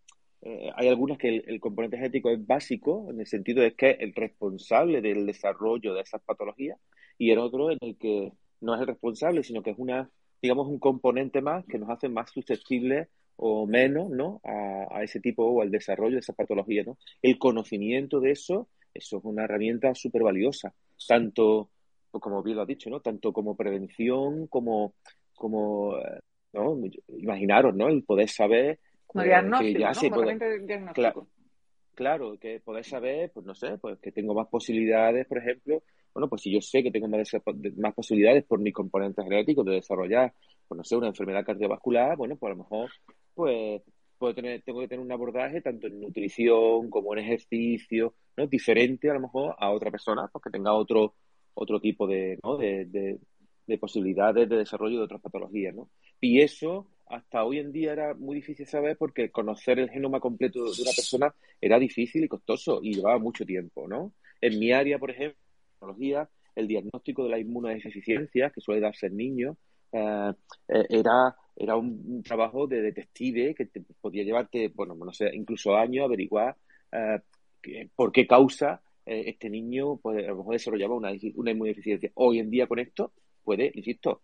hay 0.75 0.87
algunas 0.87 1.19
que 1.19 1.27
el, 1.45 1.59
componente 1.59 1.97
genético 1.97 2.31
es 2.31 2.43
básico, 2.43 3.07
en 3.11 3.19
el 3.19 3.27
sentido 3.27 3.61
de 3.61 3.75
que 3.75 3.91
es 3.91 3.99
el 3.99 4.13
responsable 4.15 4.99
del 4.99 5.27
desarrollo 5.27 5.93
de 5.93 6.01
esas 6.01 6.21
patologías, 6.23 6.79
y 7.19 7.29
el 7.29 7.37
otro 7.37 7.69
en 7.69 7.77
el 7.81 7.95
que 7.95 8.33
no 8.61 8.73
es 8.73 8.81
el 8.81 8.87
responsable, 8.87 9.43
sino 9.43 9.61
que 9.61 9.71
es 9.71 9.77
una, 9.77 10.09
digamos, 10.41 10.67
un 10.67 10.79
componente 10.79 11.41
más 11.41 11.65
que 11.65 11.77
nos 11.77 11.89
hace 11.89 12.09
más 12.09 12.31
susceptibles 12.31 13.07
o 13.37 13.65
menos, 13.65 14.09
¿no? 14.09 14.41
A, 14.43 14.87
a 14.91 15.03
ese 15.03 15.19
tipo 15.19 15.45
o 15.45 15.61
al 15.61 15.71
desarrollo 15.71 16.15
de 16.15 16.19
esa 16.19 16.33
patología, 16.33 16.83
¿no? 16.83 16.97
El 17.21 17.37
conocimiento 17.37 18.19
de 18.19 18.31
eso, 18.31 18.67
eso 18.93 19.17
es 19.17 19.23
una 19.23 19.43
herramienta 19.45 19.93
súper 19.95 20.23
valiosa, 20.23 20.73
tanto, 21.07 21.69
como 22.11 22.43
bien 22.43 22.57
lo 22.57 22.63
has 22.63 22.67
dicho, 22.67 22.89
¿no? 22.89 22.99
Tanto 22.99 23.33
como 23.33 23.55
prevención, 23.55 24.47
como, 24.47 24.93
como, 25.35 25.97
eh, 25.97 26.19
¿no? 26.53 26.77
Imaginaros, 27.17 27.75
¿no? 27.75 27.87
El 27.87 28.03
poder 28.03 28.29
saber 28.29 28.79
como 29.07 29.23
diagnóstico, 29.23 30.23
¿no? 30.23 30.93
Claro, 30.93 31.27
claro, 31.95 32.37
que 32.37 32.59
poder 32.59 32.85
saber, 32.85 33.31
pues 33.33 33.45
no 33.45 33.55
sé, 33.55 33.77
pues 33.77 33.99
que 33.99 34.11
tengo 34.11 34.33
más 34.33 34.47
posibilidades, 34.47 35.25
por 35.27 35.39
ejemplo, 35.39 35.83
bueno, 36.13 36.29
pues 36.29 36.41
si 36.41 36.51
yo 36.51 36.61
sé 36.61 36.83
que 36.83 36.91
tengo 36.91 37.07
más, 37.07 37.31
más 37.77 37.93
posibilidades 37.93 38.43
por 38.45 38.59
mis 38.59 38.73
componentes 38.73 39.23
genéticos 39.23 39.65
de 39.65 39.73
desarrollar, 39.73 40.33
pues 40.67 40.77
no 40.77 40.83
sé, 40.83 40.95
una 40.95 41.07
enfermedad 41.07 41.45
cardiovascular, 41.45 42.17
bueno, 42.17 42.35
pues 42.35 42.51
a 42.51 42.55
lo 42.55 42.63
mejor, 42.63 42.89
pues 43.33 43.81
puedo 44.17 44.35
tener, 44.35 44.61
tengo 44.61 44.81
que 44.81 44.87
tener 44.87 45.03
un 45.03 45.11
abordaje 45.11 45.61
tanto 45.61 45.87
en 45.87 45.99
nutrición 45.99 46.89
como 46.89 47.13
en 47.13 47.19
ejercicio, 47.19 48.13
¿no? 48.37 48.47
Diferente 48.47 49.09
a 49.09 49.15
lo 49.15 49.21
mejor 49.21 49.55
a 49.57 49.71
otra 49.71 49.89
persona, 49.89 50.29
pues 50.31 50.43
que 50.43 50.51
tenga 50.51 50.73
otro, 50.73 51.15
otro 51.55 51.79
tipo 51.79 52.05
de, 52.05 52.39
¿no? 52.43 52.57
de, 52.57 52.85
de, 52.85 53.19
de 53.65 53.77
posibilidades 53.77 54.47
de 54.47 54.57
desarrollo 54.57 54.97
de 54.97 55.03
otras 55.05 55.21
patologías, 55.21 55.73
¿no? 55.73 55.89
Y 56.19 56.41
eso 56.41 56.87
hasta 57.07 57.43
hoy 57.43 57.59
en 57.59 57.71
día 57.71 57.91
era 57.93 58.13
muy 58.13 58.35
difícil 58.35 58.65
saber 58.65 58.95
porque 58.97 59.31
conocer 59.31 59.79
el 59.79 59.89
genoma 59.89 60.19
completo 60.19 60.63
de 60.63 60.81
una 60.81 60.91
persona 60.95 61.33
era 61.59 61.77
difícil 61.77 62.23
y 62.23 62.27
costoso 62.27 62.79
y 62.81 62.93
llevaba 62.93 63.19
mucho 63.19 63.45
tiempo, 63.45 63.87
¿no? 63.87 64.13
En 64.39 64.59
mi 64.59 64.71
área, 64.71 64.97
por 64.97 65.11
ejemplo, 65.11 65.37
tecnología, 65.81 66.29
el 66.55 66.67
diagnóstico 66.67 67.23
de 67.23 67.29
la 67.29 67.39
inmunodeficiencia, 67.39 68.51
que 68.51 68.61
suele 68.61 68.81
darse 68.81 69.07
en 69.07 69.17
niños, 69.17 69.57
eh, 69.91 70.33
eh, 70.67 70.85
era, 70.89 71.35
era 71.55 71.75
un, 71.75 72.23
trabajo 72.23 72.67
de 72.67 72.81
detective 72.81 73.53
que 73.55 73.65
te 73.65 73.81
podía 73.99 74.23
llevarte, 74.23 74.69
bueno, 74.69 74.95
no 74.95 75.11
sé, 75.11 75.29
incluso 75.33 75.75
años 75.75 76.05
averiguar 76.05 76.55
eh, 76.91 77.89
por 77.95 78.11
qué 78.11 78.25
causa 78.25 78.81
este 79.03 79.49
niño 79.49 79.97
pues, 79.97 80.23
a 80.23 80.29
lo 80.29 80.37
mejor 80.37 80.53
desarrollaba 80.53 80.95
una, 80.95 81.11
una 81.35 81.51
inmunodeficiencia. 81.51 82.11
Hoy 82.13 82.39
en 82.39 82.49
día 82.49 82.67
con 82.67 82.79
esto 82.79 83.11
puede, 83.43 83.71
insisto, 83.73 84.21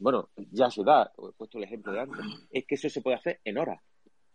bueno, 0.00 0.28
ya 0.50 0.68
se 0.68 0.82
da, 0.82 1.10
he 1.16 1.32
puesto 1.36 1.56
el 1.58 1.64
ejemplo 1.64 1.92
de 1.92 2.00
antes, 2.00 2.20
es 2.50 2.66
que 2.66 2.74
eso 2.74 2.90
se 2.90 3.00
puede 3.00 3.16
hacer 3.16 3.40
en 3.44 3.56
horas, 3.56 3.80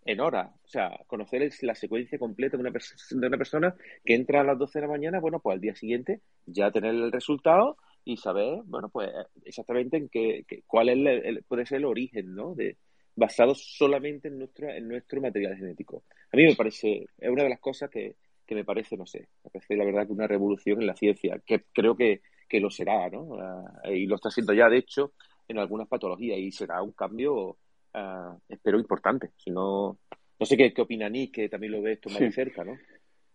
en 0.06 0.20
horas, 0.20 0.50
o 0.64 0.68
sea, 0.68 0.92
conocer 1.08 1.50
la 1.62 1.76
secuencia 1.76 2.18
completa 2.18 2.58
de 2.58 2.62
una, 2.62 2.72
de 2.72 3.28
una 3.28 3.38
persona 3.38 3.76
que 4.04 4.16
entra 4.16 4.42
a 4.42 4.44
las 4.44 4.58
12 4.58 4.80
de 4.80 4.86
la 4.86 4.92
mañana, 4.92 5.20
bueno, 5.20 5.40
pues 5.40 5.56
al 5.56 5.62
día 5.62 5.76
siguiente 5.76 6.22
ya 6.46 6.72
tener 6.72 6.94
el 6.94 7.12
resultado 7.12 7.78
y 8.04 8.18
saber, 8.18 8.62
bueno, 8.66 8.90
pues 8.90 9.10
exactamente 9.46 9.98
en 9.98 10.10
qué, 10.10 10.46
cuál 10.68 10.90
es 10.90 10.98
el, 10.98 11.44
puede 11.44 11.66
ser 11.66 11.78
el 11.78 11.86
origen, 11.86 12.36
¿no? 12.36 12.54
De, 12.54 12.78
basado 13.16 13.54
solamente 13.56 14.28
en 14.28 14.40
nuestro, 14.40 14.70
en 14.70 14.88
nuestro 14.88 15.22
material 15.22 15.56
genético. 15.56 16.04
A 16.32 16.36
mí 16.38 16.44
me 16.44 16.56
parece, 16.56 17.06
es 17.18 17.30
una 17.30 17.44
de 17.44 17.50
las 17.50 17.60
cosas 17.60 17.90
que, 17.90 18.16
que 18.46 18.56
me 18.56 18.66
parece, 18.66 18.98
no 18.98 19.06
sé, 19.06 19.28
me 19.44 19.52
parece 19.52 19.76
la 19.76 19.86
verdad 19.86 20.08
que 20.08 20.14
una 20.14 20.28
revolución 20.28 20.82
en 20.82 20.88
la 20.88 20.96
ciencia, 20.96 21.40
que 21.46 21.64
creo 21.74 21.96
que 21.96 22.22
que 22.54 22.60
lo 22.60 22.70
será, 22.70 23.10
¿no? 23.10 23.36
Eh, 23.84 23.98
y 23.98 24.06
lo 24.06 24.16
está 24.16 24.30
haciendo 24.30 24.54
ya, 24.54 24.70
de 24.70 24.78
hecho, 24.78 25.14
en 25.48 25.58
algunas 25.58 25.88
patologías 25.88 26.38
y 26.38 26.52
será 26.52 26.84
un 26.84 26.92
cambio, 26.92 27.58
uh, 27.94 28.40
espero, 28.50 28.80
importante. 28.80 29.32
Si 29.38 29.52
no, 29.52 29.98
no 30.40 30.46
sé 30.46 30.58
qué, 30.58 30.74
qué 30.74 30.82
opina 30.82 31.10
Nick, 31.10 31.34
que 31.34 31.50
también 31.50 31.74
lo 31.74 31.82
ve 31.82 31.94
esto 31.94 32.10
más 32.10 32.20
de 32.20 32.32
cerca, 32.32 32.64
¿no? 32.64 32.78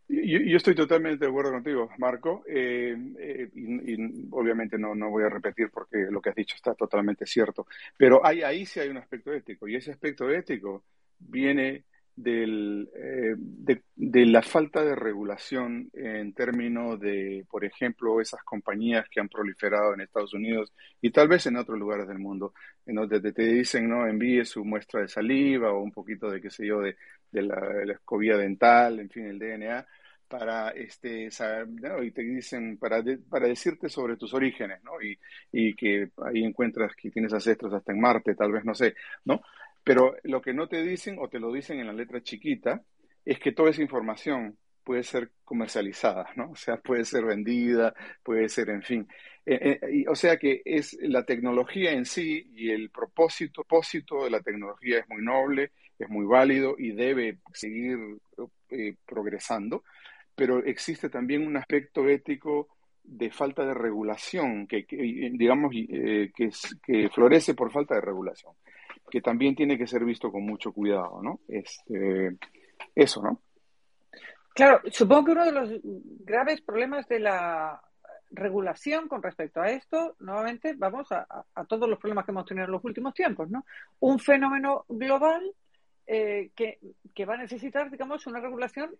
Yo, 0.08 0.38
yo, 0.38 0.56
estoy 0.56 0.74
totalmente 0.74 1.26
de 1.26 1.30
acuerdo 1.30 1.52
contigo, 1.52 1.90
Marco, 1.98 2.42
eh, 2.48 2.96
eh, 3.18 3.50
y, 3.54 3.92
y, 3.92 4.28
obviamente 4.30 4.78
no, 4.78 4.94
no 4.94 5.10
voy 5.10 5.24
a 5.24 5.28
repetir 5.28 5.70
porque 5.70 6.06
lo 6.10 6.22
que 6.22 6.30
has 6.30 6.34
dicho 6.34 6.56
está 6.56 6.74
totalmente 6.74 7.26
cierto, 7.26 7.66
pero 7.94 8.24
hay, 8.24 8.40
ahí 8.40 8.64
sí 8.64 8.80
hay 8.80 8.88
un 8.88 8.96
aspecto 8.96 9.34
ético, 9.34 9.68
y 9.68 9.76
ese 9.76 9.90
aspecto 9.90 10.30
ético 10.30 10.84
viene 11.18 11.84
del, 12.18 12.90
eh, 12.96 13.36
de, 13.94 14.26
la 14.26 14.42
falta 14.42 14.84
de 14.84 14.96
regulación 14.96 15.88
en 15.92 16.32
términos 16.32 16.98
de, 16.98 17.46
por 17.48 17.64
ejemplo, 17.64 18.20
esas 18.20 18.42
compañías 18.42 19.08
que 19.08 19.20
han 19.20 19.28
proliferado 19.28 19.94
en 19.94 20.00
Estados 20.00 20.34
Unidos 20.34 20.72
y 21.00 21.10
tal 21.10 21.28
vez 21.28 21.46
en 21.46 21.56
otros 21.56 21.78
lugares 21.78 22.08
del 22.08 22.18
mundo, 22.18 22.54
en 22.86 22.96
donde 22.96 23.20
te, 23.32 23.42
dicen, 23.42 23.88
¿no? 23.88 24.06
Envíe 24.06 24.44
su 24.44 24.64
muestra 24.64 25.00
de 25.00 25.08
saliva 25.08 25.72
o 25.72 25.80
un 25.80 25.92
poquito 25.92 26.28
de, 26.28 26.40
qué 26.40 26.50
sé 26.50 26.66
yo, 26.66 26.80
de, 26.80 26.96
de 27.30 27.42
la, 27.42 27.84
la, 27.84 27.92
escobilla 27.92 28.36
dental, 28.36 28.98
en 28.98 29.10
fin, 29.10 29.26
el 29.26 29.38
DNA, 29.38 29.86
para 30.26 30.70
este 30.70 31.30
saber, 31.30 31.68
¿no? 31.68 32.02
y 32.02 32.10
te 32.10 32.22
dicen 32.22 32.78
para, 32.78 33.00
de, 33.00 33.18
para 33.18 33.46
decirte 33.46 33.88
sobre 33.88 34.16
tus 34.16 34.34
orígenes, 34.34 34.82
¿no? 34.82 35.00
Y, 35.00 35.18
y 35.52 35.74
que 35.74 36.10
ahí 36.26 36.44
encuentras 36.44 36.94
que 36.96 37.10
tienes 37.10 37.32
ancestros 37.32 37.72
hasta 37.72 37.92
en 37.92 38.00
Marte, 38.00 38.34
tal 38.34 38.52
vez, 38.52 38.64
no 38.64 38.74
sé, 38.74 38.94
¿no? 39.24 39.40
Pero 39.88 40.16
lo 40.24 40.42
que 40.42 40.52
no 40.52 40.68
te 40.68 40.82
dicen 40.82 41.16
o 41.18 41.30
te 41.30 41.40
lo 41.40 41.50
dicen 41.50 41.80
en 41.80 41.86
la 41.86 41.94
letra 41.94 42.22
chiquita 42.22 42.82
es 43.24 43.38
que 43.38 43.52
toda 43.52 43.70
esa 43.70 43.80
información 43.80 44.58
puede 44.84 45.02
ser 45.02 45.30
comercializada, 45.46 46.26
¿no? 46.36 46.50
O 46.50 46.56
sea, 46.56 46.76
puede 46.76 47.06
ser 47.06 47.24
vendida, 47.24 47.94
puede 48.22 48.50
ser, 48.50 48.68
en 48.68 48.82
fin. 48.82 49.08
Eh, 49.46 49.80
eh, 49.80 50.04
o 50.06 50.14
sea 50.14 50.36
que 50.36 50.60
es 50.62 50.94
la 51.00 51.24
tecnología 51.24 51.92
en 51.92 52.04
sí 52.04 52.50
y 52.54 52.70
el 52.70 52.90
propósito, 52.90 53.64
propósito 53.64 54.24
de 54.24 54.30
la 54.30 54.42
tecnología 54.42 54.98
es 54.98 55.08
muy 55.08 55.22
noble, 55.22 55.70
es 55.98 56.10
muy 56.10 56.26
válido 56.26 56.74
y 56.78 56.92
debe 56.92 57.38
seguir 57.54 57.96
eh, 58.68 58.94
progresando, 59.06 59.84
pero 60.34 60.62
existe 60.62 61.08
también 61.08 61.46
un 61.46 61.56
aspecto 61.56 62.06
ético 62.10 62.68
de 63.02 63.30
falta 63.30 63.64
de 63.64 63.72
regulación, 63.72 64.66
que, 64.66 64.84
digamos, 65.32 65.72
que 65.72 67.08
florece 67.08 67.54
por 67.54 67.72
falta 67.72 67.94
de 67.94 68.02
regulación 68.02 68.52
que 69.10 69.20
también 69.20 69.54
tiene 69.54 69.78
que 69.78 69.86
ser 69.86 70.04
visto 70.04 70.30
con 70.30 70.44
mucho 70.44 70.72
cuidado, 70.72 71.20
¿no? 71.22 71.40
Este, 71.48 72.36
eso, 72.94 73.22
¿no? 73.22 73.40
Claro, 74.54 74.80
supongo 74.90 75.26
que 75.26 75.32
uno 75.32 75.44
de 75.44 75.52
los 75.52 75.70
graves 75.84 76.60
problemas 76.62 77.06
de 77.08 77.20
la 77.20 77.80
regulación 78.30 79.08
con 79.08 79.22
respecto 79.22 79.60
a 79.60 79.70
esto, 79.70 80.16
nuevamente, 80.18 80.74
vamos 80.76 81.10
a, 81.12 81.26
todos 81.66 81.88
los 81.88 81.98
problemas 81.98 82.24
que 82.24 82.32
hemos 82.32 82.44
tenido 82.44 82.66
en 82.66 82.72
los 82.72 82.84
últimos 82.84 83.14
tiempos, 83.14 83.48
¿no? 83.48 83.64
Un 84.00 84.18
fenómeno 84.18 84.84
global 84.88 85.42
eh, 86.06 86.50
que, 86.54 86.78
que, 87.14 87.24
va 87.24 87.34
a 87.34 87.38
necesitar, 87.38 87.90
digamos, 87.90 88.26
una 88.26 88.40
regulación 88.40 88.90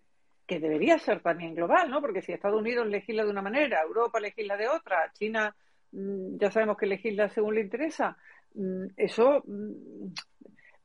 que 0.45 0.59
debería 0.59 0.97
ser 0.97 1.21
también 1.21 1.53
global, 1.53 1.89
¿no? 1.91 2.01
Porque 2.01 2.21
si 2.21 2.31
Estados 2.31 2.59
Unidos 2.59 2.87
legisla 2.87 3.23
de 3.23 3.29
una 3.29 3.41
manera, 3.41 3.81
Europa 3.81 4.19
legisla 4.19 4.57
de 4.57 4.67
otra, 4.67 5.11
China 5.13 5.55
mm, 5.91 6.37
ya 6.37 6.49
sabemos 6.49 6.77
que 6.77 6.87
legisla 6.87 7.29
según 7.29 7.55
le 7.55 7.61
interesa, 7.61 8.17
mm, 8.53 8.85
eso 8.97 9.43
mm, 9.45 10.13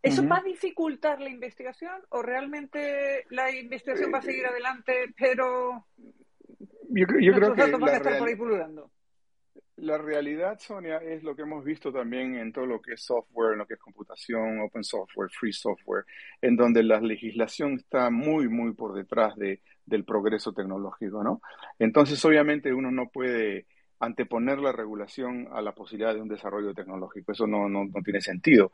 ¿Eso 0.04 0.28
va 0.28 0.36
a 0.36 0.42
dificultar 0.42 1.18
la 1.18 1.30
investigación 1.30 2.02
o 2.10 2.20
realmente 2.20 3.24
la 3.30 3.50
investigación 3.50 4.12
va 4.12 4.18
a 4.18 4.22
seguir 4.22 4.44
adelante, 4.44 5.14
pero 5.18 5.86
yo, 6.90 7.06
creo 7.06 7.54
que 7.54 7.70
van 7.70 7.88
a 7.88 7.96
estar 7.96 8.18
por 8.18 8.28
ahí 8.28 8.36
pululando? 8.36 8.90
La 9.76 9.96
realidad, 9.96 10.58
Sonia, 10.60 10.98
es 10.98 11.22
lo 11.22 11.34
que 11.34 11.42
hemos 11.42 11.64
visto 11.64 11.90
también 11.90 12.36
en 12.36 12.52
todo 12.52 12.66
lo 12.66 12.82
que 12.82 12.92
es 12.92 13.02
software, 13.02 13.54
en 13.54 13.58
lo 13.58 13.66
que 13.66 13.74
es 13.74 13.80
computación, 13.80 14.60
open 14.60 14.84
software, 14.84 15.30
free 15.30 15.52
software, 15.52 16.04
en 16.40 16.54
donde 16.54 16.82
la 16.82 17.00
legislación 17.00 17.74
está 17.74 18.10
muy, 18.10 18.48
muy 18.48 18.74
por 18.74 18.94
detrás 18.94 19.34
de, 19.36 19.62
del 19.86 20.04
progreso 20.04 20.52
tecnológico, 20.52 21.24
¿no? 21.24 21.40
Entonces, 21.78 22.22
obviamente, 22.24 22.72
uno 22.72 22.90
no 22.90 23.08
puede 23.08 23.66
anteponer 24.04 24.58
la 24.58 24.72
regulación 24.72 25.48
a 25.52 25.60
la 25.60 25.72
posibilidad 25.72 26.14
de 26.14 26.20
un 26.20 26.28
desarrollo 26.28 26.74
tecnológico. 26.74 27.32
Eso 27.32 27.46
no, 27.46 27.68
no, 27.68 27.84
no 27.84 28.02
tiene 28.02 28.20
sentido. 28.20 28.72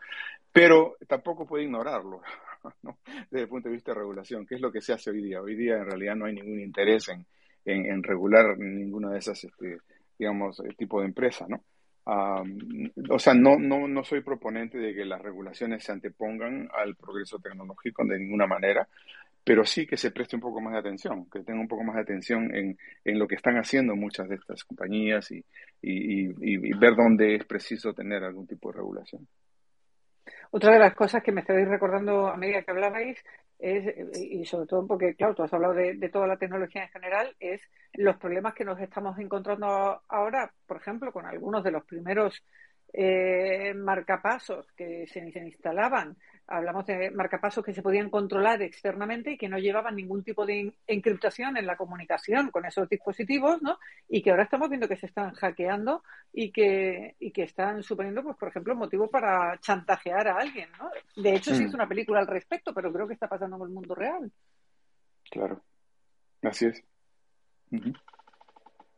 Pero 0.52 0.96
tampoco 1.06 1.46
puede 1.46 1.64
ignorarlo 1.64 2.22
¿no? 2.82 2.98
desde 3.30 3.42
el 3.42 3.48
punto 3.48 3.68
de 3.68 3.74
vista 3.74 3.92
de 3.92 3.98
regulación, 3.98 4.46
que 4.46 4.56
es 4.56 4.60
lo 4.60 4.72
que 4.72 4.80
se 4.80 4.92
hace 4.92 5.10
hoy 5.10 5.22
día. 5.22 5.40
Hoy 5.40 5.54
día 5.54 5.76
en 5.76 5.86
realidad 5.86 6.16
no 6.16 6.26
hay 6.26 6.34
ningún 6.34 6.60
interés 6.60 7.08
en, 7.08 7.26
en, 7.64 8.02
regular 8.02 8.58
ninguna 8.58 9.10
de 9.10 9.18
esas, 9.18 9.42
este, 9.44 9.78
digamos, 10.18 10.60
eh, 10.60 10.74
tipo 10.76 11.00
de 11.00 11.06
empresa, 11.06 11.46
¿no? 11.48 11.62
O 13.08 13.18
sea, 13.18 13.34
no, 13.34 13.58
no, 13.58 13.86
no 13.86 14.04
soy 14.04 14.22
proponente 14.22 14.78
de 14.78 14.94
que 14.94 15.04
las 15.04 15.20
regulaciones 15.20 15.84
se 15.84 15.92
antepongan 15.92 16.68
al 16.72 16.96
progreso 16.96 17.38
tecnológico 17.38 18.04
de 18.04 18.18
ninguna 18.18 18.46
manera, 18.46 18.88
pero 19.44 19.64
sí 19.64 19.86
que 19.86 19.96
se 19.96 20.10
preste 20.10 20.36
un 20.36 20.42
poco 20.42 20.60
más 20.60 20.72
de 20.72 20.80
atención, 20.80 21.28
que 21.30 21.40
tenga 21.40 21.60
un 21.60 21.68
poco 21.68 21.84
más 21.84 21.96
de 21.96 22.02
atención 22.02 22.54
en, 22.54 22.78
en 23.04 23.18
lo 23.18 23.26
que 23.26 23.36
están 23.36 23.56
haciendo 23.56 23.96
muchas 23.96 24.28
de 24.28 24.36
estas 24.36 24.64
compañías 24.64 25.30
y, 25.30 25.44
y, 25.82 26.72
ver 26.74 26.94
dónde 26.94 27.36
es 27.36 27.44
preciso 27.44 27.92
tener 27.94 28.22
algún 28.24 28.46
tipo 28.46 28.70
de 28.70 28.78
regulación. 28.78 29.26
Otra 30.50 30.72
de 30.72 30.80
las 30.80 30.94
cosas 30.94 31.22
que 31.22 31.32
me 31.32 31.40
estáis 31.40 31.66
recordando 31.68 32.26
a 32.26 32.36
medida 32.36 32.62
que 32.62 32.70
hablabais 32.70 33.18
es, 33.60 33.94
y 34.16 34.44
sobre 34.44 34.66
todo 34.66 34.86
porque, 34.86 35.14
claro, 35.14 35.34
tú 35.34 35.42
has 35.42 35.52
hablado 35.52 35.74
de, 35.74 36.08
toda 36.08 36.26
la 36.26 36.38
tecnología 36.38 36.84
en 36.84 36.88
general, 36.88 37.36
es 37.38 37.60
los 37.94 38.16
problemas 38.16 38.54
que 38.54 38.64
nos 38.64 38.80
estamos 38.80 39.18
encontrando 39.18 40.02
ahora, 40.08 40.52
por 40.66 40.78
ejemplo, 40.78 41.12
con 41.12 41.26
algunos 41.26 41.62
de 41.62 41.70
los 41.70 41.84
primeros 41.84 42.42
eh, 42.92 43.72
marcapasos 43.74 44.66
que 44.72 45.06
se, 45.06 45.30
se, 45.30 45.40
instalaban. 45.40 46.16
Hablamos 46.50 46.84
de 46.84 47.10
marcapasos 47.12 47.64
que 47.64 47.72
se 47.72 47.80
podían 47.80 48.10
controlar 48.10 48.60
externamente 48.60 49.32
y 49.32 49.38
que 49.38 49.48
no 49.48 49.58
llevaban 49.58 49.96
ningún 49.96 50.24
tipo 50.24 50.44
de 50.44 50.74
encriptación 50.86 51.56
en 51.56 51.64
la 51.64 51.76
comunicación 51.76 52.50
con 52.50 52.66
esos 52.66 52.88
dispositivos, 52.88 53.62
¿no? 53.62 53.78
Y 54.08 54.20
que 54.20 54.30
ahora 54.30 54.42
estamos 54.42 54.68
viendo 54.68 54.88
que 54.88 54.96
se 54.96 55.06
están 55.06 55.32
hackeando 55.32 56.02
y 56.32 56.50
que, 56.50 57.14
y 57.20 57.30
que 57.30 57.44
están 57.44 57.82
suponiendo, 57.82 58.22
pues, 58.22 58.36
por 58.36 58.48
ejemplo, 58.48 58.74
motivo 58.74 59.08
para 59.08 59.58
chantajear 59.60 60.28
a 60.28 60.38
alguien, 60.38 60.68
¿no? 60.78 60.90
De 61.22 61.34
hecho, 61.34 61.54
se 61.54 61.62
hizo 61.62 61.72
mm. 61.72 61.80
una 61.80 61.88
película 61.88 62.20
al 62.20 62.26
respecto, 62.26 62.74
pero 62.74 62.92
creo 62.92 63.06
que 63.06 63.14
está 63.14 63.28
pasando 63.28 63.56
en 63.56 63.62
el 63.62 63.68
mundo 63.68 63.94
real. 63.94 64.30
Claro, 65.30 65.62
así 66.42 66.66
es. 66.66 66.84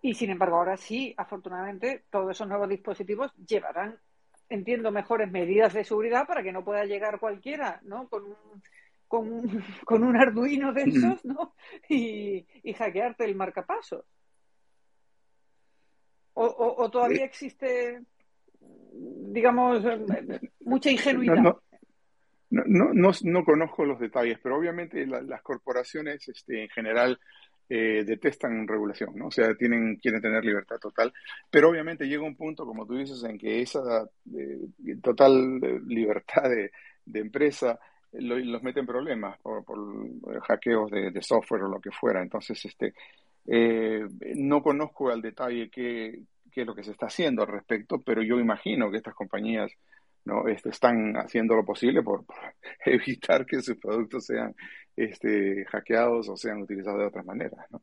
Y 0.00 0.14
sin 0.14 0.30
embargo, 0.30 0.56
ahora 0.56 0.76
sí, 0.76 1.14
afortunadamente, 1.16 2.04
todos 2.10 2.30
esos 2.32 2.48
nuevos 2.48 2.68
dispositivos 2.68 3.32
llevarán, 3.36 3.98
entiendo, 4.52 4.90
mejores 4.90 5.30
medidas 5.30 5.72
de 5.72 5.84
seguridad 5.84 6.26
para 6.26 6.42
que 6.42 6.52
no 6.52 6.64
pueda 6.64 6.84
llegar 6.84 7.18
cualquiera, 7.18 7.80
¿no? 7.84 8.08
Con 8.08 8.24
un, 8.24 8.36
con 9.08 9.32
un, 9.32 9.64
con 9.84 10.02
un 10.02 10.16
Arduino 10.16 10.72
de 10.72 10.82
esos, 10.82 11.24
¿no? 11.24 11.54
Y, 11.88 12.46
y 12.62 12.72
hackearte 12.72 13.24
el 13.24 13.34
marcapaso. 13.34 14.04
O, 16.34 16.46
o, 16.78 16.90
todavía 16.90 17.26
existe, 17.26 18.00
digamos, 18.60 19.82
mucha 20.60 20.90
ingenuidad. 20.90 21.36
No, 21.36 21.60
no, 22.48 22.90
no, 22.94 23.10
no, 23.22 23.44
conozco 23.44 23.84
los 23.84 24.00
detalles, 24.00 24.38
pero 24.42 24.56
obviamente 24.56 25.06
las 25.06 25.42
corporaciones 25.42 26.26
este, 26.28 26.62
en 26.62 26.68
general 26.70 27.20
eh, 27.68 28.04
detestan 28.04 28.66
regulación, 28.68 29.16
¿no? 29.16 29.28
O 29.28 29.30
sea, 29.30 29.54
tienen, 29.54 29.96
quieren 29.96 30.20
tener 30.20 30.44
libertad 30.44 30.76
total, 30.78 31.12
pero 31.50 31.70
obviamente 31.70 32.06
llega 32.06 32.22
un 32.22 32.36
punto, 32.36 32.66
como 32.66 32.86
tú 32.86 32.96
dices, 32.96 33.22
en 33.24 33.38
que 33.38 33.62
esa 33.62 34.08
eh, 34.36 34.96
total 35.02 35.58
eh, 35.62 35.80
libertad 35.86 36.50
de, 36.50 36.70
empresa 37.18 37.78
los 38.12 38.62
mete 38.62 38.80
en 38.80 38.86
problemas 38.86 39.38
por, 39.40 39.64
hackeos 40.42 40.90
de, 40.90 41.22
software 41.22 41.62
o 41.62 41.68
lo 41.68 41.80
que 41.80 41.90
fuera. 41.90 42.20
Entonces, 42.20 42.62
este, 42.64 42.92
no 44.36 44.62
conozco 44.62 45.08
al 45.08 45.22
detalle 45.22 45.70
qué, 45.70 46.20
qué 46.52 46.60
es 46.60 46.66
lo 46.66 46.74
que 46.74 46.84
se 46.84 46.90
está 46.90 47.06
haciendo 47.06 47.42
al 47.42 47.48
respecto, 47.48 48.00
pero 48.04 48.22
yo 48.22 48.38
imagino 48.38 48.90
que 48.90 48.98
estas 48.98 49.14
compañías 49.14 49.72
¿no? 50.24 50.46
Este, 50.46 50.70
están 50.70 51.14
haciendo 51.16 51.54
lo 51.54 51.64
posible 51.64 52.02
por, 52.02 52.24
evitar 52.86 53.44
que 53.46 53.60
sus 53.60 53.76
productos 53.76 54.26
sean 54.26 54.54
este, 54.96 55.64
hackeados 55.66 56.28
o 56.28 56.36
sean 56.36 56.62
utilizados 56.62 57.00
de 57.00 57.06
otras 57.06 57.26
maneras. 57.26 57.66
¿no? 57.70 57.82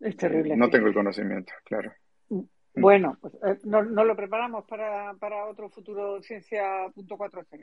Es 0.00 0.16
terrible. 0.16 0.56
no 0.56 0.70
tengo 0.70 0.88
el 0.88 0.94
conocimiento, 0.94 1.52
claro. 1.64 1.92
Mm. 2.28 2.42
Mm. 2.74 2.80
Bueno, 2.80 3.16
pues 3.20 3.34
eh, 3.34 3.58
nos, 3.64 3.86
lo 3.86 4.16
preparamos 4.16 4.64
para, 4.64 5.14
para 5.14 5.46
otro 5.46 5.68
futuro 5.70 6.20
Ciencia 6.22 6.90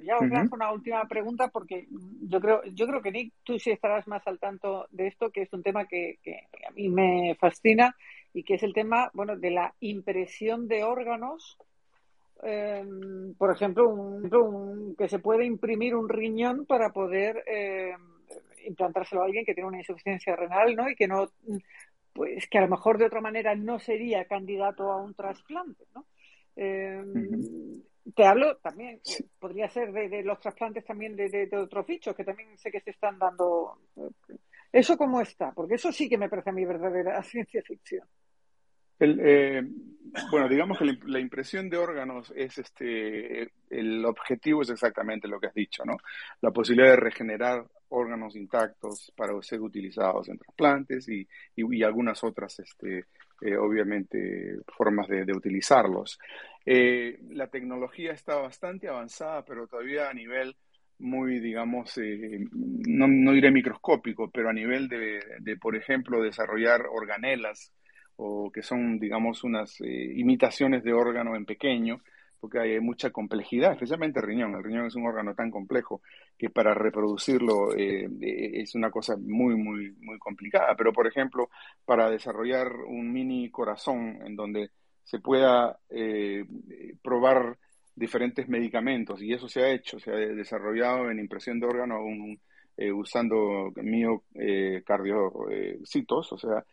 Ya 0.03 0.17
os 0.17 0.29
lanzo 0.29 0.55
una 0.55 0.71
última 0.71 1.05
pregunta 1.05 1.49
porque 1.49 1.87
yo 2.21 2.39
creo, 2.39 2.63
yo 2.73 2.87
creo 2.87 3.01
que 3.01 3.11
Nick, 3.11 3.33
tú 3.43 3.59
sí 3.59 3.71
estarás 3.71 4.07
más 4.07 4.25
al 4.25 4.39
tanto 4.39 4.87
de 4.91 5.07
esto, 5.07 5.29
que 5.29 5.41
es 5.41 5.51
un 5.51 5.63
tema 5.63 5.85
que, 5.85 6.19
que 6.23 6.47
a 6.65 6.71
mí 6.71 6.87
me 6.87 7.35
fascina 7.35 7.95
y 8.33 8.43
que 8.43 8.53
es 8.53 8.63
el 8.63 8.73
tema, 8.73 9.11
bueno, 9.13 9.35
de 9.35 9.51
la 9.51 9.73
impresión 9.81 10.69
de 10.69 10.85
órganos 10.85 11.57
eh, 12.43 12.83
por 13.37 13.51
ejemplo, 13.51 13.89
un, 13.89 14.95
que 14.97 15.07
se 15.07 15.19
puede 15.19 15.45
imprimir 15.45 15.95
un 15.95 16.09
riñón 16.09 16.65
para 16.65 16.91
poder 16.91 17.43
eh, 17.47 17.93
implantárselo 18.65 19.21
a 19.21 19.25
alguien 19.25 19.45
que 19.45 19.53
tiene 19.53 19.67
una 19.67 19.79
insuficiencia 19.79 20.35
renal, 20.35 20.75
¿no? 20.75 20.89
Y 20.89 20.95
que 20.95 21.07
no, 21.07 21.31
pues 22.13 22.47
que 22.47 22.57
a 22.57 22.61
lo 22.61 22.69
mejor 22.69 22.97
de 22.97 23.05
otra 23.05 23.21
manera 23.21 23.55
no 23.55 23.79
sería 23.79 24.25
candidato 24.25 24.91
a 24.91 25.01
un 25.01 25.13
trasplante, 25.13 25.85
¿no? 25.93 26.05
Em, 26.55 27.81
te 28.15 28.25
hablo 28.25 28.57
también, 28.57 28.99
podría 29.39 29.69
ser 29.69 29.91
de, 29.91 30.23
los 30.23 30.39
trasplantes 30.39 30.83
también 30.83 31.15
de, 31.15 31.29
de, 31.29 31.57
otros 31.57 31.85
bichos 31.85 32.15
que 32.15 32.23
también 32.23 32.57
sé 32.57 32.71
que 32.71 32.81
se 32.81 32.91
están 32.91 33.19
dando. 33.19 33.77
¿Eso 34.71 34.97
cómo 34.97 35.21
está? 35.21 35.51
Porque 35.51 35.75
eso 35.75 35.91
sí 35.91 36.09
que 36.09 36.17
me 36.17 36.29
parece 36.29 36.49
a 36.49 36.53
mí 36.53 36.65
verdadera 36.65 37.21
ciencia 37.23 37.61
ficción. 37.61 38.07
Eh, 39.03 39.63
bueno, 40.29 40.47
digamos 40.47 40.77
que 40.77 40.97
la 41.05 41.19
impresión 41.19 41.69
de 41.69 41.77
órganos 41.77 42.31
es 42.35 42.57
este, 42.57 43.49
el 43.69 44.05
objetivo 44.05 44.61
es 44.61 44.69
exactamente 44.69 45.27
lo 45.27 45.39
que 45.39 45.47
has 45.47 45.53
dicho, 45.53 45.83
¿no? 45.85 45.97
La 46.41 46.51
posibilidad 46.51 46.91
de 46.91 46.97
regenerar 46.97 47.65
órganos 47.89 48.35
intactos 48.35 49.11
para 49.15 49.41
ser 49.41 49.61
utilizados 49.61 50.29
en 50.29 50.37
trasplantes 50.37 51.09
y, 51.09 51.27
y, 51.55 51.83
algunas 51.83 52.23
otras, 52.23 52.59
este, 52.59 53.05
eh, 53.41 53.57
obviamente, 53.57 54.57
formas 54.67 55.07
de, 55.07 55.23
utilizarlos. 55.33 56.19
Eh, 56.65 57.19
la 57.31 57.47
tecnología 57.47 58.11
está 58.11 58.35
bastante 58.35 58.87
avanzada, 58.87 59.43
pero 59.43 59.65
todavía 59.67 60.09
a 60.09 60.13
nivel 60.13 60.55
muy, 60.99 61.39
digamos, 61.39 61.97
no, 61.97 63.07
no, 63.07 63.31
diré 63.31 63.49
microscópico, 63.49 64.29
pero 64.29 64.49
a 64.49 64.53
nivel 64.53 64.87
de, 64.87 65.19
de, 65.39 65.57
por 65.57 65.75
ejemplo, 65.75 66.21
desarrollar 66.21 66.83
organelas 66.91 67.71
o 68.17 68.51
que 68.51 68.61
son, 68.61 68.99
digamos, 68.99 69.43
unas 69.43 69.81
eh, 69.81 70.13
imitaciones 70.15 70.83
de 70.83 70.93
órgano 70.93 71.35
en 71.35 71.45
pequeño, 71.45 72.01
porque 72.39 72.59
hay 72.59 72.79
mucha 72.79 73.09
complejidad, 73.11 73.73
especialmente 73.73 74.19
el 74.19 74.25
riñón. 74.25 74.55
El 74.55 74.63
riñón 74.63 74.87
es 74.87 74.95
un 74.95 75.05
órgano 75.05 75.35
tan 75.35 75.51
complejo 75.51 76.01
que 76.37 76.49
para 76.49 76.73
reproducirlo 76.73 77.75
eh, 77.75 78.05
eh, 78.05 78.61
es 78.61 78.73
una 78.75 78.89
cosa 78.89 79.15
muy, 79.17 79.55
muy, 79.55 79.91
muy 80.01 80.17
complicada. 80.17 80.75
Pero, 80.75 80.91
por 80.91 81.05
ejemplo, 81.07 81.49
para 81.85 82.09
desarrollar 82.09 82.71
un 82.87 83.13
mini 83.13 83.51
corazón 83.51 84.19
en 84.25 84.35
donde 84.35 84.71
se 85.03 85.19
pueda 85.19 85.77
probar 87.01 87.57
diferentes 87.95 88.47
medicamentos, 88.47 89.21
y 89.21 89.33
eso 89.33 89.49
se 89.49 89.63
ha 89.63 89.69
hecho, 89.69 89.99
se 89.99 90.11
ha 90.11 90.15
desarrollado 90.15 91.11
en 91.11 91.19
impresión 91.19 91.59
de 91.59 91.67
órgano 91.67 91.99
usando 92.93 93.71
miocardiocitos, 93.75 96.33
o 96.33 96.37
sea, 96.37 96.63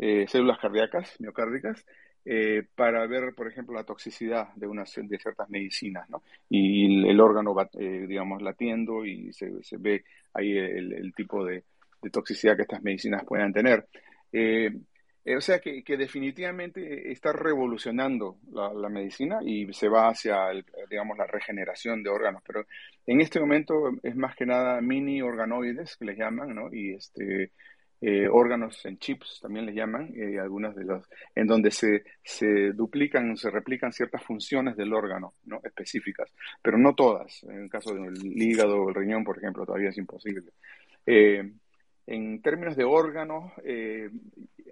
eh, 0.00 0.26
células 0.28 0.58
cardíacas, 0.58 1.16
miocárdicas, 1.20 1.84
eh, 2.30 2.62
para 2.74 3.06
ver, 3.06 3.34
por 3.34 3.48
ejemplo, 3.48 3.74
la 3.74 3.84
toxicidad 3.84 4.48
de, 4.54 4.66
unas, 4.66 4.92
de 4.94 5.18
ciertas 5.18 5.48
medicinas, 5.48 6.10
¿no? 6.10 6.22
Y 6.50 7.08
el, 7.08 7.18
órgano 7.20 7.54
va, 7.54 7.70
eh, 7.78 8.04
digamos, 8.06 8.42
latiendo 8.42 9.06
y 9.06 9.32
se, 9.32 9.62
se, 9.62 9.78
ve 9.78 10.04
ahí 10.34 10.56
el, 10.58 11.12
tipo 11.14 11.42
de, 11.42 11.64
toxicidad 12.12 12.54
que 12.54 12.62
estas 12.62 12.82
medicinas 12.82 13.24
puedan 13.24 13.52
tener. 13.52 13.86
Eh, 14.30 14.70
o 15.36 15.40
sea 15.40 15.58
que, 15.60 15.82
definitivamente 15.96 17.10
está 17.10 17.32
revolucionando 17.32 18.36
la, 18.52 18.88
medicina 18.90 19.38
y 19.42 19.72
se 19.72 19.88
va 19.88 20.08
hacia, 20.08 20.36
digamos, 20.90 21.16
la 21.16 21.26
regeneración 21.26 22.02
de 22.02 22.10
órganos. 22.10 22.42
Pero 22.46 22.66
en 23.06 23.22
este 23.22 23.40
momento 23.40 23.90
es 24.02 24.16
más 24.16 24.36
que 24.36 24.44
nada 24.44 24.82
mini 24.82 25.22
organoides 25.22 25.96
que 25.96 26.04
les 26.04 26.18
llaman, 26.18 26.54
¿no? 26.54 26.68
Y 26.72 26.94
este, 26.94 27.52
eh, 28.00 28.28
órganos 28.28 28.84
en 28.86 28.98
chips 28.98 29.40
también 29.42 29.66
les 29.66 29.74
llaman, 29.74 30.12
eh, 30.14 30.38
algunos 30.38 30.76
de 30.76 30.84
los, 30.84 31.04
en 31.34 31.48
donde 31.48 31.72
se, 31.72 32.04
se 32.22 32.72
duplican, 32.72 33.36
se 33.36 33.50
replican 33.50 33.92
ciertas 33.92 34.22
funciones 34.22 34.76
del 34.76 34.92
órgano, 34.92 35.34
¿no? 35.46 35.60
Específicas, 35.64 36.32
pero 36.62 36.78
no 36.78 36.94
todas. 36.94 37.42
En 37.44 37.62
el 37.62 37.70
caso 37.70 37.92
del 37.94 38.14
hígado 38.40 38.82
o 38.82 38.88
el 38.90 38.94
riñón, 38.94 39.24
por 39.24 39.38
ejemplo, 39.38 39.66
todavía 39.66 39.88
es 39.88 39.98
imposible. 39.98 40.50
Eh, 41.06 41.50
en 42.06 42.40
términos 42.40 42.76
de 42.76 42.84
órganos, 42.84 43.52
eh, 43.64 44.08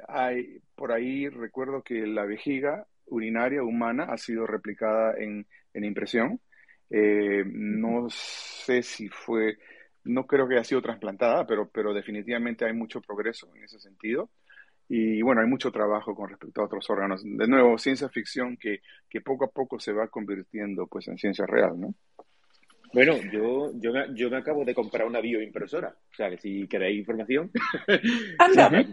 hay, 0.07 0.61
por 0.77 0.93
ahí 0.93 1.29
recuerdo 1.29 1.83
que 1.83 2.07
la 2.07 2.25
vejiga 2.25 2.87
urinaria 3.07 3.63
humana 3.63 4.05
ha 4.05 4.19
sido 4.19 4.47
replicada 4.47 5.15
en, 5.19 5.47
en 5.75 5.85
impresión. 5.85 6.41
No 6.89 8.09
sé 8.09 8.85
si 8.85 9.09
fue, 9.09 9.59
no 10.07 10.27
creo 10.27 10.49
que 10.49 10.55
haya 10.55 10.65
sido 10.65 10.83
trasplantada, 10.83 11.47
pero, 11.47 11.69
pero 11.69 11.93
definitivamente 11.93 12.65
hay 12.65 12.73
mucho 12.73 13.01
progreso 13.01 13.51
en 13.55 13.65
ese 13.65 13.79
sentido. 13.79 14.31
Y 14.89 15.21
bueno, 15.23 15.41
hay 15.41 15.49
mucho 15.49 15.73
trabajo 15.73 16.15
con 16.15 16.29
respecto 16.29 16.61
a 16.61 16.67
otros 16.67 16.89
órganos. 16.91 17.23
De 17.25 17.49
nuevo, 17.49 17.77
ciencia 17.77 18.09
ficción 18.09 18.57
que, 18.57 18.81
que 19.09 19.21
poco 19.21 19.45
a 19.47 19.51
poco 19.51 19.81
se 19.81 19.93
va 19.93 20.09
convirtiendo 20.09 20.87
pues 20.87 21.09
en 21.09 21.19
ciencia 21.19 21.45
real, 21.45 21.81
¿no? 21.81 21.95
Bueno, 22.93 23.17
yo, 23.33 23.73
yo, 23.75 23.93
me, 23.93 24.07
yo 24.15 24.31
me 24.31 24.39
acabo 24.39 24.65
de 24.65 24.75
comprar 24.75 25.07
una 25.07 25.21
bioimpresora. 25.21 25.89
O 25.89 26.15
sea, 26.15 26.31
que 26.31 26.39
si 26.39 26.67
queréis 26.67 27.01
información. 27.01 27.51
¡Anda! 28.39 28.87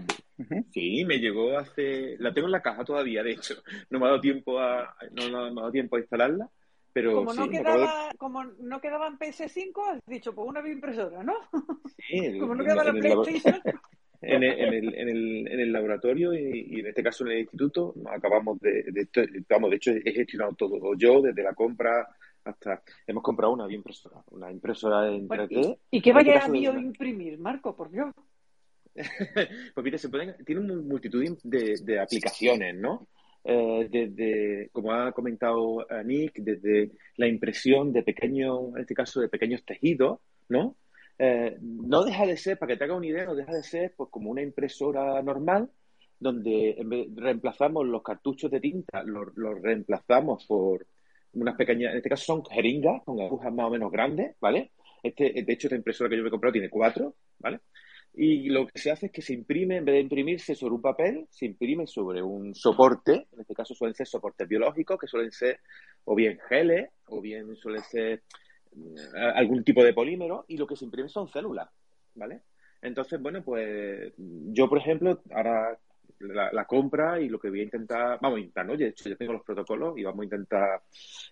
sí, 0.71 1.05
me 1.05 1.19
llegó 1.19 1.57
hace. 1.57 2.17
La 2.19 2.33
tengo 2.33 2.47
en 2.47 2.51
la 2.53 2.61
caja 2.61 2.83
todavía, 2.83 3.23
de 3.23 3.31
hecho. 3.31 3.55
No 3.89 3.99
me 3.99 4.05
ha 4.05 4.09
dado 4.09 4.21
tiempo 4.21 4.59
a, 4.59 4.95
no, 5.11 5.29
me 5.29 5.37
ha 5.37 5.63
dado 5.63 5.71
tiempo 5.71 5.95
a 5.95 5.99
instalarla. 5.99 6.49
Pero 6.93 7.15
como, 7.15 7.33
no 7.33 7.49
quedaba, 7.49 8.11
como 8.17 8.43
no 8.43 8.79
quedaban 8.79 9.17
PS5, 9.17 9.91
has 9.91 10.05
dicho, 10.05 10.33
pues 10.33 10.47
una 10.47 10.61
bioimpresora, 10.61 11.23
¿no? 11.23 11.33
Sí, 11.97 12.37
como 12.39 12.55
no 12.55 12.63
quedaba 12.63 12.83
la 12.83 12.93
PlayStation. 12.93 13.61
En 14.25 14.41
el, 14.41 14.57
en, 14.57 14.73
el, 14.73 14.95
en, 14.95 15.09
el, 15.09 15.47
en 15.49 15.59
el 15.59 15.73
laboratorio 15.73 16.33
y, 16.33 16.79
en 16.79 16.87
este 16.87 17.03
caso 17.03 17.25
en 17.25 17.33
el 17.33 17.39
instituto 17.39 17.93
acabamos 18.09 18.57
de, 18.61 18.83
de, 18.83 19.09
vamos, 19.49 19.69
de 19.69 19.75
hecho 19.75 19.91
he 19.91 20.13
gestionado 20.13 20.53
todo 20.53 20.95
yo 20.95 21.21
desde 21.21 21.43
la 21.43 21.53
compra 21.53 22.07
hasta 22.45 22.81
hemos 23.05 23.23
comprado 23.23 23.53
una 23.53 23.67
bioimpresora, 23.67 24.23
una 24.31 24.51
impresora 24.51 25.07
en 25.07 25.27
3D. 25.27 25.77
¿Y 25.91 26.01
qué 26.01 26.13
vaya 26.13 26.35
este 26.35 26.45
a 26.47 26.51
bioimprimir, 26.51 27.37
Marco, 27.37 27.75
por 27.75 27.91
Dios? 27.91 28.13
pues 29.73 29.83
mira, 29.83 29.97
se 29.97 30.09
pueden, 30.09 30.35
tiene 30.45 30.61
una 30.61 30.75
multitud 30.75 31.25
de, 31.43 31.99
aplicaciones, 31.99 32.75
¿no? 32.75 33.07
Eh, 33.45 33.87
desde, 33.91 34.69
como 34.71 34.93
ha 34.93 35.11
comentado 35.11 35.85
eh, 35.89 36.03
Nick, 36.05 36.35
desde 36.37 36.91
la 37.17 37.27
impresión 37.27 37.91
de 37.91 38.03
pequeños, 38.03 38.69
en 38.75 38.81
este 38.81 38.93
caso 38.93 39.19
de 39.19 39.29
pequeños 39.29 39.63
tejidos, 39.65 40.19
¿no? 40.49 40.77
Eh, 41.19 41.57
no 41.61 42.03
deja 42.03 42.25
de 42.25 42.37
ser, 42.37 42.57
para 42.57 42.73
que 42.73 42.77
te 42.77 42.85
haga 42.85 42.95
una 42.95 43.07
idea, 43.07 43.25
no 43.25 43.35
deja 43.35 43.53
de 43.53 43.63
ser 43.63 43.93
pues 43.95 44.09
como 44.09 44.31
una 44.31 44.41
impresora 44.41 45.21
normal, 45.21 45.69
donde 46.19 46.77
reemplazamos 47.15 47.85
los 47.85 48.01
cartuchos 48.01 48.49
de 48.49 48.61
tinta, 48.61 49.03
los 49.03 49.61
reemplazamos 49.61 50.45
por, 50.45 50.85
unas 51.33 51.55
pequeñas, 51.55 51.91
en 51.91 51.97
este 51.97 52.09
caso 52.09 52.25
son 52.25 52.45
jeringas 52.45 53.01
con 53.03 53.19
agujas 53.19 53.53
más 53.53 53.65
o 53.65 53.69
menos 53.71 53.91
grandes, 53.91 54.35
¿vale? 54.39 54.71
Este, 55.01 55.43
de 55.43 55.53
hecho, 55.53 55.67
esta 55.67 55.75
impresora 55.75 56.09
que 56.09 56.17
yo 56.17 56.23
me 56.23 56.27
he 56.29 56.31
comprado 56.31 56.53
tiene 56.53 56.69
cuatro, 56.69 57.15
¿vale? 57.39 57.59
Y 58.15 58.49
lo 58.49 58.67
que 58.67 58.79
se 58.79 58.91
hace 58.91 59.07
es 59.07 59.11
que 59.11 59.23
se 59.23 59.33
imprime, 59.33 59.77
en 59.77 59.85
vez 59.85 59.93
de 59.93 60.01
imprimirse 60.01 60.53
sobre 60.53 60.75
un 60.75 60.81
papel, 60.81 61.25
se 61.31 61.45
imprime 61.45 61.87
sobre 61.87 62.21
un 62.21 62.53
soporte, 62.53 63.27
en 63.31 63.39
este 63.39 63.55
caso 63.55 63.73
suelen 63.73 63.95
ser 63.95 64.07
soportes 64.07 64.47
biológicos, 64.47 64.99
que 64.99 65.07
suelen 65.07 65.31
ser 65.31 65.59
o 66.05 66.13
bien 66.13 66.39
geles, 66.47 66.89
o 67.07 67.21
bien 67.21 67.55
suelen 67.55 67.81
ser 67.81 68.21
mm, 68.75 69.15
algún 69.35 69.63
tipo 69.63 69.83
de 69.83 69.93
polímero, 69.93 70.45
y 70.47 70.57
lo 70.57 70.67
que 70.67 70.75
se 70.75 70.85
imprime 70.85 71.09
son 71.09 71.27
células, 71.27 71.69
¿vale? 72.13 72.41
Entonces, 72.83 73.19
bueno, 73.19 73.43
pues 73.43 74.13
yo, 74.17 74.69
por 74.69 74.77
ejemplo, 74.77 75.21
ahora 75.31 75.79
la, 76.19 76.65
compra 76.65 77.19
y 77.19 77.29
lo 77.29 77.39
que 77.39 77.49
voy 77.49 77.61
a 77.61 77.63
intentar, 77.63 78.19
vamos 78.21 78.37
a 78.37 78.39
intentar, 78.41 78.65
¿no? 78.65 78.77
De 78.77 78.87
hecho, 78.89 79.09
yo 79.09 79.17
tengo 79.17 79.33
los 79.33 79.43
protocolos 79.43 79.97
y 79.97 80.03
vamos 80.03 80.21
a 80.21 80.25
intentar 80.25 80.83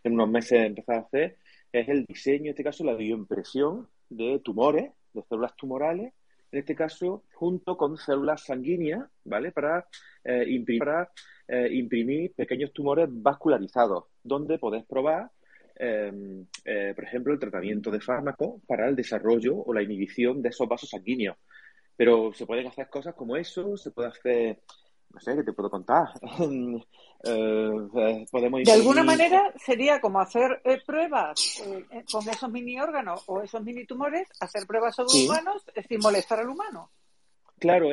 en 0.03 0.13
unos 0.13 0.29
meses 0.29 0.65
empezar 0.65 0.95
a 0.95 0.99
hacer, 1.01 1.37
es 1.71 1.87
el 1.89 2.05
diseño, 2.05 2.45
en 2.45 2.49
este 2.49 2.63
caso, 2.63 2.83
la 2.83 2.95
bioimpresión 2.95 3.87
de 4.09 4.39
tumores, 4.39 4.91
de 5.13 5.23
células 5.23 5.55
tumorales, 5.55 6.13
en 6.51 6.59
este 6.59 6.75
caso, 6.75 7.23
junto 7.33 7.77
con 7.77 7.97
células 7.97 8.43
sanguíneas, 8.43 9.07
¿vale? 9.23 9.51
Para, 9.51 9.87
eh, 10.23 10.45
imprimir, 10.47 11.07
eh, 11.47 11.69
imprimir 11.71 12.33
pequeños 12.33 12.73
tumores 12.73 13.07
vascularizados, 13.09 14.05
donde 14.23 14.59
podés 14.59 14.85
probar 14.85 15.31
em, 15.83 16.45
eh, 16.65 16.91
por 16.93 17.03
ejemplo, 17.03 17.33
el 17.33 17.39
tratamiento 17.39 17.89
de 17.89 18.01
fármacos 18.01 18.61
para 18.67 18.87
el 18.87 18.95
desarrollo 18.95 19.57
o 19.57 19.73
la 19.73 19.81
inhibición 19.81 20.39
de 20.41 20.49
esos 20.49 20.67
vasos 20.67 20.89
sanguíneos. 20.89 21.37
Pero 21.95 22.33
se 22.33 22.45
pueden 22.45 22.67
hacer 22.67 22.87
cosas 22.87 23.15
como 23.15 23.35
eso, 23.35 23.75
se 23.77 23.89
puede 23.89 24.09
hacer, 24.09 24.59
no 25.13 25.19
sé, 25.19 25.35
¿qué 25.35 25.43
te 25.43 25.53
puedo 25.53 25.69
contar? 25.69 26.07
Eh, 27.23 27.69
eh, 27.97 28.25
podemos 28.31 28.63
de 28.63 28.71
alguna 28.71 29.03
manera 29.03 29.53
sería 29.63 30.01
como 30.01 30.19
hacer 30.19 30.59
eh, 30.63 30.79
pruebas 30.83 31.61
con 32.11 32.27
esos 32.27 32.49
mini 32.49 32.79
órganos 32.79 33.23
o 33.27 33.43
esos 33.43 33.63
mini 33.63 33.85
tumores, 33.85 34.27
hacer 34.39 34.65
pruebas 34.65 34.95
sobre 34.95 35.25
humanos 35.25 35.63
sin 35.87 35.99
molestar 35.99 36.39
al 36.39 36.49
humano. 36.49 36.89
Claro, 37.59 37.89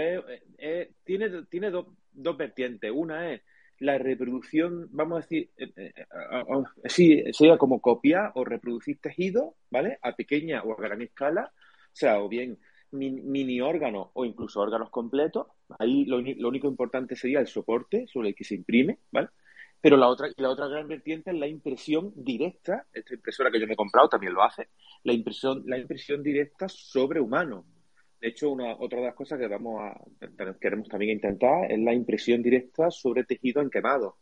tiene, 1.05 1.43
tiene 1.51 1.71
dos 1.71 2.37
vertientes. 2.39 2.91
Una 2.91 3.35
es 3.35 3.43
la 3.81 3.99
reproducción, 3.99 4.89
vamos 4.93 5.19
a 5.19 5.21
decir, 5.21 5.51
sí, 6.87 7.23
sería 7.35 7.59
como 7.59 7.83
copiar 7.83 8.33
o 8.35 8.47
reproducir 8.47 8.99
tejido, 8.99 9.57
¿vale? 9.69 9.99
A 10.01 10.16
pequeña 10.16 10.62
o 10.62 10.73
a 10.73 10.81
gran 10.81 11.03
escala, 11.03 11.53
o 11.53 11.97
sea, 11.97 12.19
o 12.23 12.31
bien 12.31 12.59
mini, 12.93 13.61
órganos 13.61 14.09
o 14.14 14.24
incluso 14.24 14.61
órganos 14.61 14.91
completos. 14.91 15.47
Ahí 15.78 16.05
lo, 16.05 16.18
único 16.18 16.68
importante 16.68 17.16
sería 17.16 17.41
el 17.41 17.47
soporte 17.47 18.07
sobre 18.07 18.30
el 18.30 18.34
que 18.34 18.45
se 18.45 18.55
imprime, 18.55 18.99
¿vale? 19.11 19.28
Pero 19.80 19.97
la 19.97 20.09
otra, 20.09 20.28
la 20.36 20.51
otra 20.51 20.66
gran 20.66 20.89
vertiente 20.89 21.30
es 21.30 21.36
la 21.36 21.47
impresión 21.47 22.12
directa. 22.16 22.86
Esta 22.93 23.14
impresora 23.14 23.51
que 23.51 23.61
yo 23.61 23.66
me 23.66 23.74
he 23.74 23.76
comprado 23.76 24.09
también 24.09 24.34
lo 24.34 24.43
hace. 24.43 24.68
La 25.05 25.12
impresión, 25.12 25.62
la 25.66 25.78
impresión 25.78 26.22
directa 26.22 26.68
sobre 26.68 27.20
humanos. 27.20 27.64
De 28.20 28.28
hecho, 28.28 28.51
una, 28.51 28.74
otra 28.74 28.99
de 28.99 29.07
las 29.07 29.14
cosas 29.14 29.39
que 29.39 29.47
vamos 29.47 29.80
a, 29.80 30.01
queremos 30.61 30.89
también 30.89 31.12
intentar 31.12 31.70
es 31.70 31.78
la 31.78 31.95
impresión 31.95 32.43
directa 32.43 32.91
sobre 32.91 33.22
tejido 33.22 33.62
en 33.62 33.70
quemado. 33.70 34.16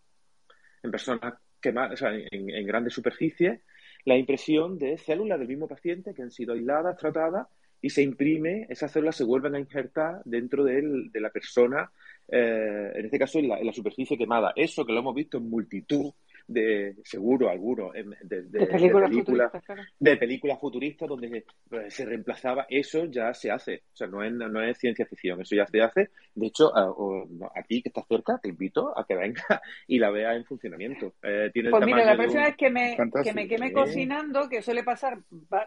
En 0.82 0.90
personas 0.90 1.34
quemadas, 1.58 1.94
o 1.94 1.96
sea, 1.96 2.14
en, 2.14 2.50
en 2.50 2.66
grandes 2.66 2.92
superficies, 2.92 3.62
la 4.04 4.16
impresión 4.18 4.76
de 4.76 4.98
células 4.98 5.38
del 5.38 5.48
mismo 5.48 5.66
paciente 5.66 6.12
que 6.12 6.22
han 6.22 6.30
sido 6.30 6.52
aisladas, 6.52 6.98
tratadas 6.98 7.48
y 7.86 7.90
se 7.90 8.02
imprime, 8.02 8.66
esas 8.68 8.90
células 8.90 9.14
se 9.14 9.22
vuelven 9.22 9.54
a 9.54 9.60
injertar 9.60 10.20
dentro 10.24 10.64
de 10.64 11.08
la 11.20 11.30
persona, 11.30 11.88
eh, 12.26 12.90
en 12.96 13.04
este 13.04 13.16
caso 13.16 13.38
en 13.38 13.46
la, 13.46 13.60
en 13.60 13.66
la, 13.66 13.72
superficie 13.72 14.18
quemada. 14.18 14.52
Eso 14.56 14.84
que 14.84 14.92
lo 14.92 14.98
hemos 14.98 15.14
visto 15.14 15.38
en 15.38 15.48
multitud 15.48 16.12
de 16.48 16.96
seguro 17.04 17.50
algunos 17.50 17.92
de, 17.92 18.42
de, 18.42 18.66
películas 18.66 19.10
de 19.98 20.16
películas 20.16 20.60
futuristas 20.60 21.08
donde 21.08 21.44
se 21.88 22.04
reemplazaba 22.04 22.66
eso 22.68 23.06
ya 23.06 23.34
se 23.34 23.50
hace. 23.50 23.82
O 23.92 23.96
sea 23.96 24.06
no 24.06 24.22
es 24.22 24.32
no 24.32 24.62
es 24.62 24.78
ciencia 24.78 25.06
ficción 25.06 25.40
eso 25.40 25.56
ya 25.56 25.66
se 25.66 25.80
hace. 25.80 26.10
De 26.34 26.46
hecho 26.46 26.72
aquí 27.54 27.82
que 27.82 27.88
estás 27.88 28.06
cerca 28.08 28.38
te 28.38 28.48
invito 28.48 28.96
a 28.96 29.06
que 29.06 29.16
venga 29.16 29.42
y 29.86 29.98
la 29.98 30.10
veas 30.10 30.36
en 30.36 30.44
funcionamiento. 30.44 31.14
Eh, 31.22 31.50
pues 31.70 31.86
mira 31.86 32.04
la 32.04 32.16
próxima 32.16 32.44
vez 32.44 32.56
que 32.56 32.70
me 32.70 32.96
que 33.22 33.32
me 33.32 33.48
queme 33.48 33.72
cocinando 33.72 34.48
que 34.48 34.62
suele 34.62 34.82
pasar 34.82 35.18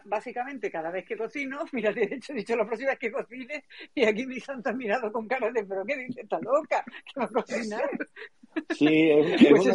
básicamente 0.04 0.70
cada 0.70 0.90
vez 0.90 1.04
que 1.04 1.16
cocino 1.16 1.58
mira 1.72 1.92
de 1.92 2.04
hecho 2.04 2.32
he 2.32 2.36
dicho 2.36 2.56
la 2.56 2.66
próxima 2.66 2.90
vez 2.90 2.98
que 2.98 3.12
cocine 3.12 3.64
y 3.94 4.04
aquí 4.04 4.26
mi 4.26 4.40
santa 4.40 4.70
ha 4.70 4.74
mirado 4.74 5.12
con 5.12 5.26
cara 5.26 5.50
de 5.50 5.64
pero 5.64 5.84
qué 5.84 5.96
dice 5.96 6.22
está 6.22 6.38
loca 6.40 6.84
que 7.14 7.20
va 7.20 7.26
a 7.26 7.28
cocinar 7.28 7.90
Sí, 8.70 9.10
es, 9.10 9.42
pues 9.50 9.66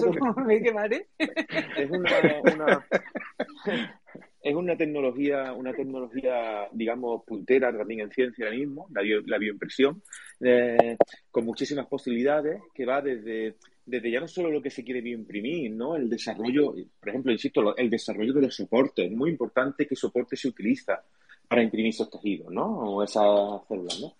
una, 1.91 2.17
es 2.19 2.53
una, 2.55 2.87
es 4.41 4.55
una 4.55 4.77
tecnología, 4.77 5.53
una 5.53 5.73
tecnología, 5.73 6.67
digamos, 6.71 7.23
puntera 7.25 7.75
también 7.75 8.01
en 8.01 8.11
ciencia 8.11 8.45
ahora 8.45 8.57
mismo, 8.57 8.87
la, 8.91 9.01
la 9.25 9.37
bioimpresión, 9.37 10.01
eh, 10.41 10.97
con 11.31 11.45
muchísimas 11.45 11.87
posibilidades, 11.87 12.61
que 12.73 12.85
va 12.85 13.01
desde, 13.01 13.55
desde 13.85 14.11
ya 14.11 14.19
no 14.19 14.27
solo 14.27 14.51
lo 14.51 14.61
que 14.61 14.69
se 14.69 14.83
quiere 14.83 15.01
bioimprimir, 15.01 15.71
¿no? 15.71 15.95
El 15.95 16.09
desarrollo, 16.09 16.73
por 16.99 17.09
ejemplo, 17.09 17.31
insisto, 17.31 17.75
el 17.75 17.89
desarrollo 17.89 18.33
de 18.33 18.41
los 18.41 18.55
soportes. 18.55 19.05
Es 19.05 19.17
muy 19.17 19.31
importante 19.31 19.87
qué 19.87 19.95
soporte 19.95 20.35
se 20.35 20.47
utiliza 20.47 21.03
para 21.47 21.63
imprimir 21.63 21.89
esos 21.89 22.09
tejidos, 22.09 22.51
¿no? 22.51 22.65
O 22.65 23.03
esas 23.03 23.67
células, 23.67 23.99
¿no? 24.01 24.13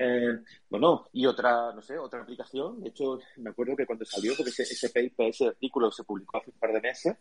Eh, 0.00 0.38
bueno, 0.70 1.08
y 1.12 1.26
otra, 1.26 1.72
no 1.74 1.82
sé, 1.82 1.98
otra 1.98 2.22
aplicación. 2.22 2.80
De 2.80 2.90
hecho, 2.90 3.18
me 3.38 3.50
acuerdo 3.50 3.76
que 3.76 3.84
cuando 3.84 4.04
salió, 4.04 4.32
porque 4.36 4.50
ese, 4.50 4.62
ese 4.62 4.88
paper, 4.90 5.30
ese 5.30 5.48
artículo 5.48 5.90
se 5.90 6.04
publicó 6.04 6.38
hace 6.38 6.50
un 6.50 6.58
par 6.58 6.72
de 6.72 6.80
meses, 6.80 7.16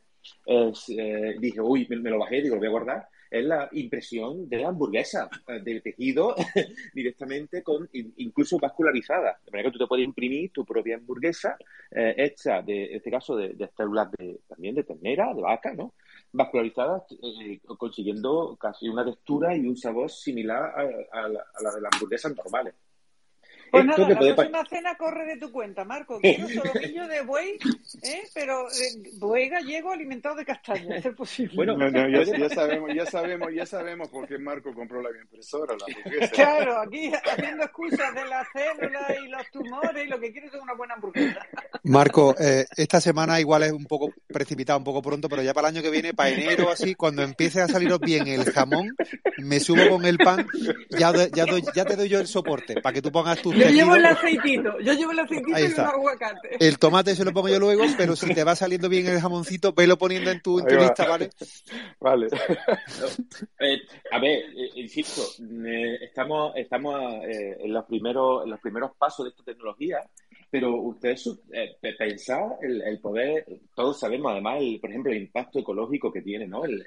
eh, 0.45 1.35
dije, 1.39 1.61
uy, 1.61 1.87
me, 1.89 2.09
lo 2.09 2.19
bajé, 2.19 2.41
digo, 2.41 2.55
lo 2.55 2.59
voy 2.59 2.67
a 2.67 2.71
guardar. 2.71 3.09
es 3.31 3.43
la 3.45 3.67
impresión 3.71 4.47
de 4.47 4.57
la 4.59 4.69
hamburguesa, 4.69 5.29
eh, 5.47 5.59
del 5.61 5.81
tejido 5.81 6.35
directamente 6.93 7.63
con 7.63 7.89
incluso 7.91 8.59
vascularizada. 8.59 9.39
De 9.43 9.51
manera 9.51 9.69
que 9.69 9.73
tú 9.73 9.83
te 9.83 9.87
puedes 9.87 10.05
imprimir 10.05 10.51
tu 10.51 10.63
propia 10.65 10.97
hamburguesa 10.97 11.57
eh, 11.91 12.13
hecha, 12.17 12.61
de, 12.61 12.85
en 12.85 12.97
este 12.97 13.11
caso, 13.11 13.35
de, 13.35 13.69
células 13.75 14.11
de, 14.11 14.41
también 14.47 14.75
de 14.75 14.83
ternera, 14.83 15.33
de 15.33 15.41
vaca, 15.41 15.73
¿no? 15.73 15.93
Vascularizadas, 16.31 17.03
eh, 17.11 17.59
consiguiendo 17.77 18.57
casi 18.59 18.89
una 18.89 19.05
textura 19.05 19.55
y 19.55 19.67
un 19.67 19.77
sabor 19.77 20.11
similar 20.11 20.73
a 21.11 21.27
la 21.27 21.71
de 21.75 21.81
las 21.81 21.93
hamburguesas 21.93 22.35
normales. 22.35 22.73
Pues 23.71 23.85
nada, 23.85 24.07
la 24.07 24.17
próxima 24.17 24.65
cena 24.65 24.95
corre 24.95 25.25
de 25.25 25.37
tu 25.37 25.51
cuenta, 25.51 25.83
Marco. 25.83 26.19
Quiero 26.19 26.47
solomillo 26.47 27.07
de 27.07 27.21
buey, 27.21 27.57
¿eh? 28.03 28.23
pero 28.33 28.67
eh, 28.67 29.11
buey 29.17 29.49
gallego 29.49 29.91
alimentado 29.91 30.35
de 30.35 30.45
castaña, 30.45 30.97
es 30.97 31.15
posible. 31.15 31.55
Bueno, 31.55 31.77
ya, 31.89 32.49
sabemos, 32.49 32.91
ya 32.93 33.05
sabemos, 33.05 33.49
ya 33.53 33.65
sabemos 33.65 34.09
por 34.09 34.27
qué 34.27 34.37
Marco 34.37 34.73
compró 34.73 35.01
la 35.01 35.09
impresora, 35.09 35.75
la 35.75 36.27
Claro, 36.29 36.79
aquí 36.79 37.11
haciendo 37.13 37.63
excusas 37.63 38.13
de 38.13 38.25
las 38.25 38.47
células 38.53 39.03
y 39.23 39.27
los 39.27 39.51
tumores 39.51 40.05
y 40.05 40.09
lo 40.09 40.19
que 40.19 40.31
quieres 40.31 40.53
es 40.53 40.61
una 40.61 40.73
buena 40.73 40.93
hamburguesa. 40.95 41.45
Marco, 41.83 42.35
eh, 42.39 42.65
esta 42.75 43.01
semana 43.01 43.39
igual 43.39 43.63
es 43.63 43.71
un 43.71 43.85
poco 43.85 44.13
precipitado, 44.27 44.79
un 44.79 44.85
poco 44.85 45.01
pronto, 45.01 45.29
pero 45.29 45.41
ya 45.41 45.53
para 45.53 45.69
el 45.69 45.75
año 45.75 45.83
que 45.83 45.89
viene, 45.89 46.13
para 46.13 46.29
enero 46.29 46.69
así, 46.69 46.95
cuando 46.95 47.23
empiece 47.23 47.61
a 47.61 47.67
saliros 47.67 47.99
bien 47.99 48.27
el 48.27 48.45
jamón, 48.45 48.95
me 49.37 49.59
subo 49.59 49.89
con 49.89 50.05
el 50.05 50.17
pan, 50.17 50.47
ya, 50.89 51.11
ya, 51.13 51.45
ya 51.75 51.85
te 51.85 51.95
doy 51.95 52.09
yo 52.09 52.19
el 52.19 52.27
soporte, 52.27 52.81
para 52.81 52.93
que 52.93 53.01
tú 53.01 53.11
pongas 53.11 53.41
tus 53.41 53.56
yo 53.57 53.69
llevo 53.69 53.95
el 53.95 54.05
aceitito, 54.05 54.79
yo 54.79 54.93
llevo 54.93 55.11
el 55.11 55.19
aceitito 55.19 55.59
y 55.59 55.63
el 55.63 55.79
aguacate. 55.79 56.57
El 56.59 56.79
tomate 56.79 57.15
se 57.15 57.25
lo 57.25 57.33
pongo 57.33 57.49
yo 57.49 57.59
luego, 57.59 57.83
pero 57.97 58.15
si 58.15 58.33
te 58.33 58.43
va 58.43 58.55
saliendo 58.55 58.89
bien 58.89 59.07
el 59.07 59.19
jamoncito, 59.19 59.73
velo 59.73 59.97
poniendo 59.97 60.31
en 60.31 60.41
tu, 60.41 60.59
lista, 60.59 61.07
¿vale? 61.07 61.29
Vale. 61.99 62.27
Eh, 63.59 63.79
a 64.11 64.19
ver, 64.19 64.39
eh, 64.55 64.71
insisto, 64.75 65.21
estamos, 66.01 66.53
estamos 66.55 67.25
eh, 67.25 67.57
en, 67.59 67.73
los 67.73 67.85
primeros, 67.85 68.43
en 68.43 68.51
los 68.51 68.59
primeros 68.59 68.91
pasos 68.97 69.25
de 69.25 69.29
esta 69.31 69.43
tecnología, 69.43 70.03
pero 70.49 70.75
ustedes 70.75 71.29
pensar 71.97 72.57
el, 72.61 72.81
el, 72.81 72.99
poder, 72.99 73.45
todos 73.75 73.99
sabemos 73.99 74.31
además, 74.31 74.61
el, 74.61 74.79
por 74.79 74.89
ejemplo, 74.89 75.11
el 75.11 75.17
impacto 75.23 75.59
ecológico 75.59 76.11
que 76.11 76.21
tiene, 76.21 76.47
¿no? 76.47 76.63
El, 76.65 76.85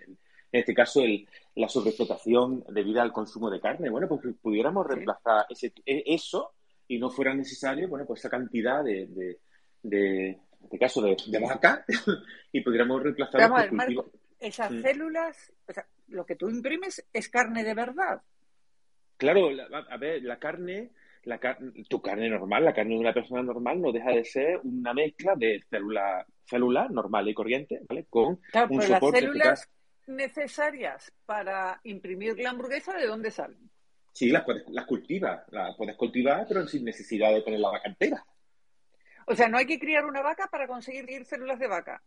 en 0.53 0.61
este 0.61 0.75
caso 0.75 1.01
el, 1.03 1.29
la 1.55 1.68
sobreexplotación 1.68 2.64
debido 2.68 3.01
al 3.01 3.12
consumo 3.12 3.51
de 3.51 3.61
carne. 3.61 3.91
Bueno, 3.91 4.09
pues 4.09 4.21
pudiéramos 4.41 4.87
reemplazar 4.87 5.47
ese, 5.49 5.73
e, 5.87 6.03
eso 6.07 6.53
y 6.91 6.99
no 6.99 7.09
fuera 7.09 7.32
necesario, 7.32 7.88
bueno, 7.88 8.05
pues 8.05 8.18
esa 8.18 8.28
cantidad 8.28 8.82
de, 8.82 9.07
de, 9.07 9.38
de 9.80 10.28
en 10.30 10.64
este 10.64 10.78
caso, 10.78 11.01
de, 11.01 11.38
vaca 11.38 11.84
y 12.53 12.62
pudiéramos 12.62 13.01
reemplazar 13.01 13.49
Marco, 13.49 14.11
esas 14.41 14.72
mm. 14.72 14.82
células, 14.82 15.53
o 15.68 15.72
sea, 15.72 15.86
lo 16.09 16.26
que 16.26 16.34
tú 16.34 16.51
imprimes 16.51 17.07
es 17.12 17.28
carne 17.28 17.62
de 17.62 17.74
verdad. 17.74 18.20
Claro, 19.16 19.51
a 19.88 19.97
ver, 19.99 20.24
la 20.24 20.41
carne, 20.41 20.91
la 21.22 21.38
tu 21.88 22.03
carne 22.03 22.28
normal, 22.28 22.64
la 22.64 22.74
carne 22.74 22.95
de 22.95 23.01
una 23.01 23.14
persona 23.14 23.45
normal 23.45 23.80
no 23.80 23.93
deja 23.93 24.11
de 24.11 24.24
ser 24.24 24.59
una 24.64 24.93
mezcla 24.93 25.34
de 25.36 25.62
célula, 25.70 26.26
célula 26.45 26.88
normal 26.88 27.28
y 27.28 27.34
corriente, 27.34 27.82
¿vale? 27.88 28.07
Con 28.11 28.41
un 28.68 28.82
soporte. 28.82 29.20
Las 29.20 29.30
células 29.30 29.70
necesarias 30.09 31.12
para 31.24 31.80
imprimir 31.84 32.36
la 32.36 32.51
hamburguesa, 32.51 32.97
¿de 32.97 33.07
dónde 33.07 33.30
salen? 33.30 33.70
Sí, 34.13 34.29
las, 34.29 34.45
puedes, 34.45 34.69
las 34.69 34.87
cultivas, 34.87 35.43
las 35.51 35.77
puedes 35.77 35.97
cultivar, 35.97 36.47
pero 36.49 36.67
sin 36.67 36.85
necesidad 36.85 37.33
de 37.33 37.43
poner 37.43 37.61
la 37.61 37.71
vaca 37.71 37.89
entera. 37.89 38.25
O 39.27 39.35
sea, 39.35 39.49
no 39.49 39.59
hay 39.59 39.67
que 39.67 39.79
criar 39.79 40.05
una 40.05 40.23
vaca 40.23 40.49
para 40.51 40.67
conseguir 40.67 41.25
células 41.25 41.59
de 41.59 41.69
vaca. 41.69 42.03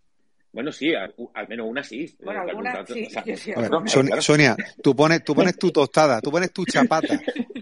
Bueno, 0.54 0.72
sí, 0.72 0.94
al, 0.94 1.16
menos 1.48 1.68
una 1.68 1.84
sí. 1.84 2.16
Bueno, 2.24 2.42
alguna 2.42 2.86
sí. 2.86 3.08
Sonia, 4.20 4.56
tú 4.84 4.96
pones, 4.96 5.24
tú 5.24 5.34
pones 5.34 5.58
tu 5.58 5.72
tostada, 5.72 6.22
tú 6.22 6.30
pones 6.30 6.54
tu 6.54 6.64
chapata 6.64 7.20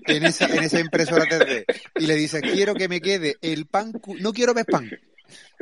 en 0.07 0.25
esa, 0.25 0.47
en 0.47 0.63
esa 0.63 0.79
impresora 0.81 1.23
3D 1.23 1.63
y 1.95 2.05
le 2.05 2.15
dices, 2.15 2.41
quiero 2.41 2.75
que 2.75 2.89
me 2.89 2.99
quede 2.99 3.37
el 3.41 3.65
pan, 3.65 3.93
no 4.19 4.33
quiero 4.33 4.53
ver 4.53 4.65
pan, 4.65 4.89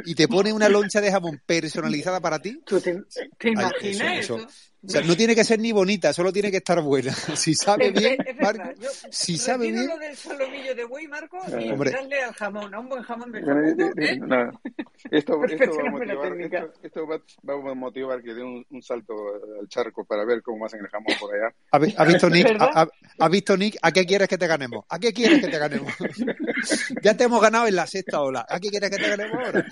y 0.06 0.16
te 0.16 0.28
pone 0.28 0.52
una 0.52 0.70
loncha 0.70 1.02
de 1.02 1.12
jamón 1.12 1.40
personalizada 1.46 2.20
para 2.20 2.40
ti. 2.40 2.60
¿Tú 2.66 2.82
te, 2.82 3.00
imaginas 3.44 4.20
eso, 4.20 4.48
O 4.82 4.90
sea, 4.90 5.02
no 5.02 5.16
tiene 5.16 5.36
que 5.36 5.44
ser 5.44 5.60
ni 5.60 5.74
bonita, 5.74 6.14
solo 6.14 6.32
tiene 6.32 6.52
que 6.52 6.58
estar 6.58 6.82
buena. 6.82 7.14
Si 7.36 7.54
sabe 7.54 7.92
bien, 7.92 8.18
Marco, 8.42 8.70
si 9.12 9.38
sabe 9.38 9.72
bien... 9.72 9.88
lo 9.88 9.98
del 9.98 10.16
solomillo 10.16 10.76
de 10.76 10.86
buey, 10.86 11.08
Marco, 11.08 11.38
y 11.48 11.70
darle 11.92 12.24
al 12.24 12.34
jamón, 12.34 12.74
a 12.74 12.80
un 12.80 12.90
buen 12.90 13.04
jamón 13.04 13.32
de 13.32 13.42
jamón. 13.42 13.66
¿eh? 13.98 14.52
Esto, 15.12 15.42
esto, 15.46 15.78
va 15.78 15.88
a 15.88 15.92
motivar, 15.92 16.72
esto, 16.84 17.08
va, 17.08 17.72
a 17.72 17.74
motivar 17.74 18.22
que 18.22 18.34
dé 18.34 18.44
un, 18.44 18.66
un, 18.70 18.82
salto 18.82 19.14
al 19.60 19.68
charco 19.70 20.04
para 20.04 20.26
ver 20.26 20.42
cómo 20.42 20.66
hacen 20.66 20.82
el 20.82 20.88
jamón 20.88 21.16
por 21.20 21.34
allá. 21.34 21.54
¿Ha, 21.72 22.04
visto 22.06 22.30
Nick? 22.30 22.58
Ha, 22.60 22.88
ha, 23.18 23.30
visto 23.30 23.56
Nick? 23.56 23.78
¿A 23.82 23.94
qué 23.94 24.06
quieres 24.06 24.28
que 24.28 24.38
te 24.38 24.46
ganemos? 24.46 24.84
¿A 24.90 25.00
qué 25.00 25.14
quieres 25.14 25.40
que 25.40 25.48
te 25.48 25.58
ganemos? 25.58 25.94
ya 27.02 27.16
te 27.16 27.24
hemos 27.24 27.42
ganado 27.42 27.68
en 27.68 27.76
la 27.78 27.88
sexta 27.88 28.22
ola. 28.22 28.46
¿A 28.48 28.60
qué 28.60 28.70
quieres 28.70 28.90
que 28.90 28.98
te 28.98 29.10
ganemos 29.10 29.38
ahora? 29.46 29.66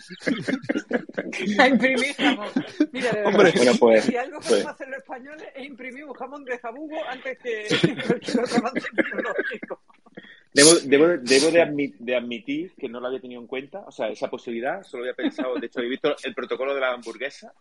a 1.60 1.68
imprimir 1.68 2.16
jamón. 2.16 2.48
Mira, 2.94 3.12
Hombre, 3.26 3.52
bueno, 3.56 3.72
pues, 3.80 4.06
si 4.06 4.16
algo 4.16 4.40
pues. 4.40 4.50
podemos 4.50 4.74
hacer 4.74 4.88
los 4.88 4.97
españoles 4.98 5.48
es 5.56 5.66
imprimir 5.66 6.06
un 6.06 6.14
jamón 6.14 6.44
de 6.46 6.58
jabugo 6.60 6.98
antes 7.10 7.38
que 7.40 7.68
cualquier 8.08 8.40
otro 8.40 8.58
avance 8.58 8.88
tecnológico. 8.96 9.82
Debo, 10.54 10.70
debo, 10.86 11.08
debo 11.22 11.52
de, 11.52 12.16
admitir 12.16 12.74
que 12.76 12.90
no 12.90 13.00
lo 13.00 13.08
había 13.08 13.20
tenido 13.20 13.42
en 13.42 13.48
cuenta, 13.48 13.80
o 13.86 13.92
sea, 13.92 14.10
esa 14.10 14.30
posibilidad, 14.30 14.82
solo 14.84 15.04
había 15.04 15.14
pensado, 15.14 15.56
de 15.56 15.68
hecho, 15.68 15.82
he 15.82 15.90
visto 15.90 16.16
el 16.24 16.34
protocolo 16.34 16.74
de 16.74 16.82
la 16.82 16.94
hamburguesa, 16.94 17.54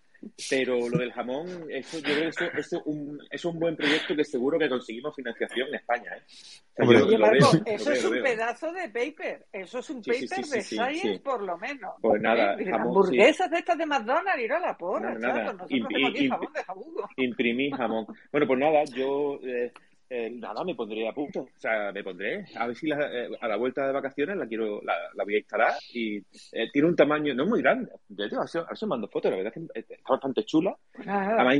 pero 0.48 0.88
lo 0.88 0.98
del 0.98 1.12
jamón, 1.12 1.66
eso, 1.70 1.98
yo 1.98 2.04
creo 2.04 2.22
que 2.22 2.28
eso, 2.28 2.44
eso 2.56 2.82
un, 2.86 3.20
es 3.30 3.44
un 3.44 3.58
buen 3.58 3.76
proyecto 3.76 4.16
que 4.16 4.24
seguro 4.24 4.58
que 4.58 4.68
conseguimos 4.68 5.14
financiación 5.14 5.68
en 5.68 5.74
España. 5.74 6.16
¿eh? 6.16 6.84
Oye, 6.86 7.18
Marco, 7.18 7.52
eso 7.66 7.92
es 7.92 8.04
un 8.04 8.22
pedazo 8.22 8.72
de 8.72 8.88
paper, 8.88 9.46
eso 9.52 9.78
es 9.78 9.90
un 9.90 10.02
paper 10.02 10.44
de 10.46 10.62
Science, 10.62 11.20
por 11.22 11.42
lo 11.42 11.58
menos. 11.58 11.94
Pues 12.00 12.20
nada, 12.22 12.54
¿Eh? 12.58 12.70
hamburguesas 12.72 13.50
de 13.50 13.58
estas 13.58 13.78
de 13.78 13.86
McDonald's, 13.86 14.42
ir 14.42 14.52
a 14.52 14.60
la 14.60 14.76
porra, 14.76 15.12
no, 15.12 15.18
nada, 15.18 15.52
nosotros 15.52 15.68
tenemos 15.68 16.10
aquí 16.10 16.28
jamón 16.28 16.52
de 16.52 16.64
jabugo. 16.64 17.08
Imprimí 17.16 17.70
jamón. 17.70 18.06
Bueno, 18.32 18.46
pues 18.46 18.58
nada, 18.58 18.84
yo... 18.84 19.38
Eh, 19.44 19.72
eh, 20.08 20.30
nada, 20.30 20.62
me 20.64 20.74
pondré 20.74 21.08
a 21.08 21.12
punto. 21.12 21.40
O 21.40 21.58
sea, 21.58 21.90
me 21.92 22.04
pondré. 22.04 22.46
A 22.56 22.66
ver 22.66 22.76
si 22.76 22.88
eh, 22.90 23.28
a 23.40 23.48
la 23.48 23.56
vuelta 23.56 23.86
de 23.86 23.92
vacaciones 23.92 24.36
la 24.36 24.46
quiero, 24.46 24.80
la, 24.82 25.24
voy 25.24 25.34
a 25.34 25.38
instalar. 25.38 25.74
Y 25.92 26.18
eh, 26.52 26.70
tiene 26.72 26.88
un 26.88 26.96
tamaño, 26.96 27.34
no 27.34 27.44
es 27.44 27.48
muy 27.48 27.60
grande. 27.60 27.90
Yo 28.08 28.28
te 28.28 28.36
a 28.36 28.86
mando 28.86 29.08
fotos, 29.08 29.30
la 29.30 29.36
verdad 29.38 29.52
es 29.74 29.84
que 29.84 29.94
está 29.94 30.12
bastante 30.12 30.44
chula. 30.44 30.76
Además, 31.06 31.56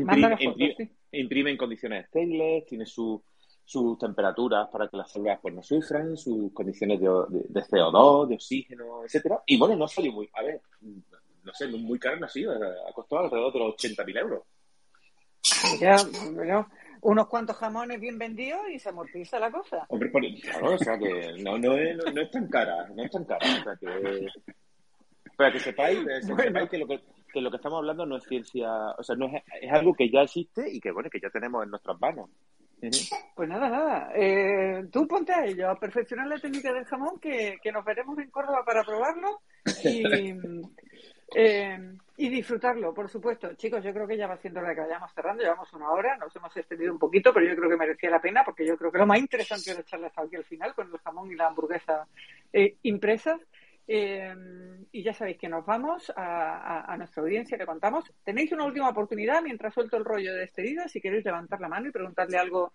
imprime, 1.12 1.51
en 1.51 1.57
condiciones 1.57 2.07
stainless, 2.07 2.66
tiene 2.66 2.86
sus 2.86 3.99
temperaturas 3.99 4.68
para 4.70 4.88
que 4.88 4.97
las 4.97 5.11
células 5.11 5.40
pues, 5.42 5.53
no 5.53 5.62
sufran, 5.62 6.16
sus 6.16 6.53
condiciones 6.53 7.01
de, 7.01 7.07
de, 7.07 7.61
CO2, 7.62 8.28
de 8.28 8.34
oxígeno, 8.36 9.05
etcétera 9.05 9.42
Y 9.47 9.59
bueno, 9.59 9.74
no 9.74 9.88
salió 9.88 10.12
muy, 10.12 10.28
a 10.34 10.42
ver, 10.42 10.61
no 11.42 11.53
sé, 11.53 11.66
muy 11.66 11.99
caro 11.99 12.18
no 12.18 12.26
ha 12.26 12.28
sido, 12.28 12.53
ha 12.53 12.92
costado 12.92 13.24
alrededor 13.24 13.53
de 13.53 13.59
los 13.59 13.74
80.000 13.74 14.20
euros. 14.20 14.42
Ya, 15.80 15.97
bueno, 16.32 16.68
unos 17.03 17.26
cuantos 17.28 17.57
jamones 17.57 18.01
bien 18.01 18.18
vendidos 18.18 18.62
y 18.72 18.78
se 18.78 18.88
amortiza 18.88 19.38
la 19.38 19.51
cosa. 19.51 19.86
Hombre, 19.88 20.11
claro, 20.42 20.74
o 20.74 20.78
sea 20.78 20.99
que 20.99 21.42
no, 21.42 21.59
no, 21.59 21.76
es, 21.76 21.97
no, 21.97 22.20
es 22.20 22.30
tan 22.30 22.49
cara, 22.49 22.88
no 22.94 23.05
es 23.05 23.11
tan 23.11 23.24
cara. 23.24 23.47
O 23.61 23.62
sea 23.62 23.76
que, 23.76 24.26
para 25.36 25.53
que 25.53 25.61
sepáis, 25.61 25.99
eh, 25.99 26.20
que, 26.70 26.78
lo 26.78 26.86
que, 26.86 27.01
que 27.32 27.40
lo 27.40 27.51
que 27.51 27.57
estamos 27.57 27.78
hablando 27.78 28.07
no 28.07 28.16
es 28.16 28.24
ciencia, 28.24 28.70
o 28.99 29.03
sea, 29.03 29.16
no 29.16 29.26
es, 29.26 29.42
es 29.61 29.72
algo 29.72 29.94
que 29.94 30.11
ya 30.11 30.22
existe 30.22 30.68
y 30.70 30.80
que 30.80 30.90
bueno, 30.90 31.11
que 31.11 31.20
ya 31.20 31.30
tenemos 31.30 31.62
en 31.64 31.70
nuestras 31.70 32.01
manos. 32.01 32.30
Pues 33.34 33.49
nada, 33.49 33.68
nada. 33.68 34.11
Eh, 34.14 34.86
tú 34.92 35.07
ponte 35.09 35.32
a 35.32 35.44
ello, 35.47 35.70
a 35.70 35.80
perfeccionar 35.80 36.26
la 36.26 36.38
técnica 36.38 36.72
del 36.72 36.84
jamón, 36.84 37.18
que, 37.18 37.59
que 37.62 37.72
nos 37.72 37.84
veremos 37.84 38.18
en 38.18 38.30
Córdoba 38.30 38.62
para 38.64 38.84
probarlo. 38.84 39.40
Y, 39.82 40.34
Eh, 41.34 41.96
y 42.18 42.28
disfrutarlo, 42.28 42.94
por 42.94 43.08
supuesto. 43.08 43.52
Chicos, 43.54 43.84
yo 43.84 43.92
creo 43.92 44.06
que 44.06 44.16
ya 44.16 44.26
va 44.26 44.36
siendo 44.38 44.60
hora 44.60 44.74
que 44.74 44.80
vayamos 44.80 45.12
cerrando. 45.12 45.42
Llevamos 45.42 45.72
una 45.72 45.90
hora, 45.90 46.16
nos 46.16 46.34
hemos 46.34 46.56
extendido 46.56 46.92
un 46.92 46.98
poquito, 46.98 47.32
pero 47.32 47.46
yo 47.46 47.56
creo 47.56 47.68
que 47.68 47.76
merecía 47.76 48.10
la 48.10 48.20
pena 48.20 48.42
porque 48.44 48.66
yo 48.66 48.76
creo 48.76 48.90
que 48.90 48.98
lo 48.98 49.06
más 49.06 49.18
interesante 49.18 49.72
es 49.72 49.78
echarles 49.78 50.12
aquí 50.16 50.36
al 50.36 50.44
final 50.44 50.74
con 50.74 50.90
el 50.90 50.98
jamón 50.98 51.30
y 51.30 51.34
la 51.34 51.48
hamburguesa 51.48 52.06
eh, 52.52 52.76
impresas. 52.82 53.40
Eh, 53.88 54.34
y 54.90 55.02
ya 55.02 55.12
sabéis 55.12 55.38
que 55.38 55.48
nos 55.48 55.64
vamos 55.64 56.12
a, 56.16 56.92
a, 56.92 56.96
nuestra 56.96 57.22
audiencia, 57.22 57.56
le 57.56 57.66
contamos. 57.66 58.10
Tenéis 58.24 58.50
una 58.52 58.64
última 58.64 58.88
oportunidad 58.88 59.42
mientras 59.42 59.74
suelto 59.74 59.96
el 59.96 60.04
rollo 60.04 60.32
de 60.32 60.40
despedida, 60.40 60.88
si 60.88 61.00
queréis 61.00 61.24
levantar 61.24 61.60
la 61.60 61.68
mano 61.68 61.88
y 61.88 61.92
preguntarle 61.92 62.38
algo 62.38 62.72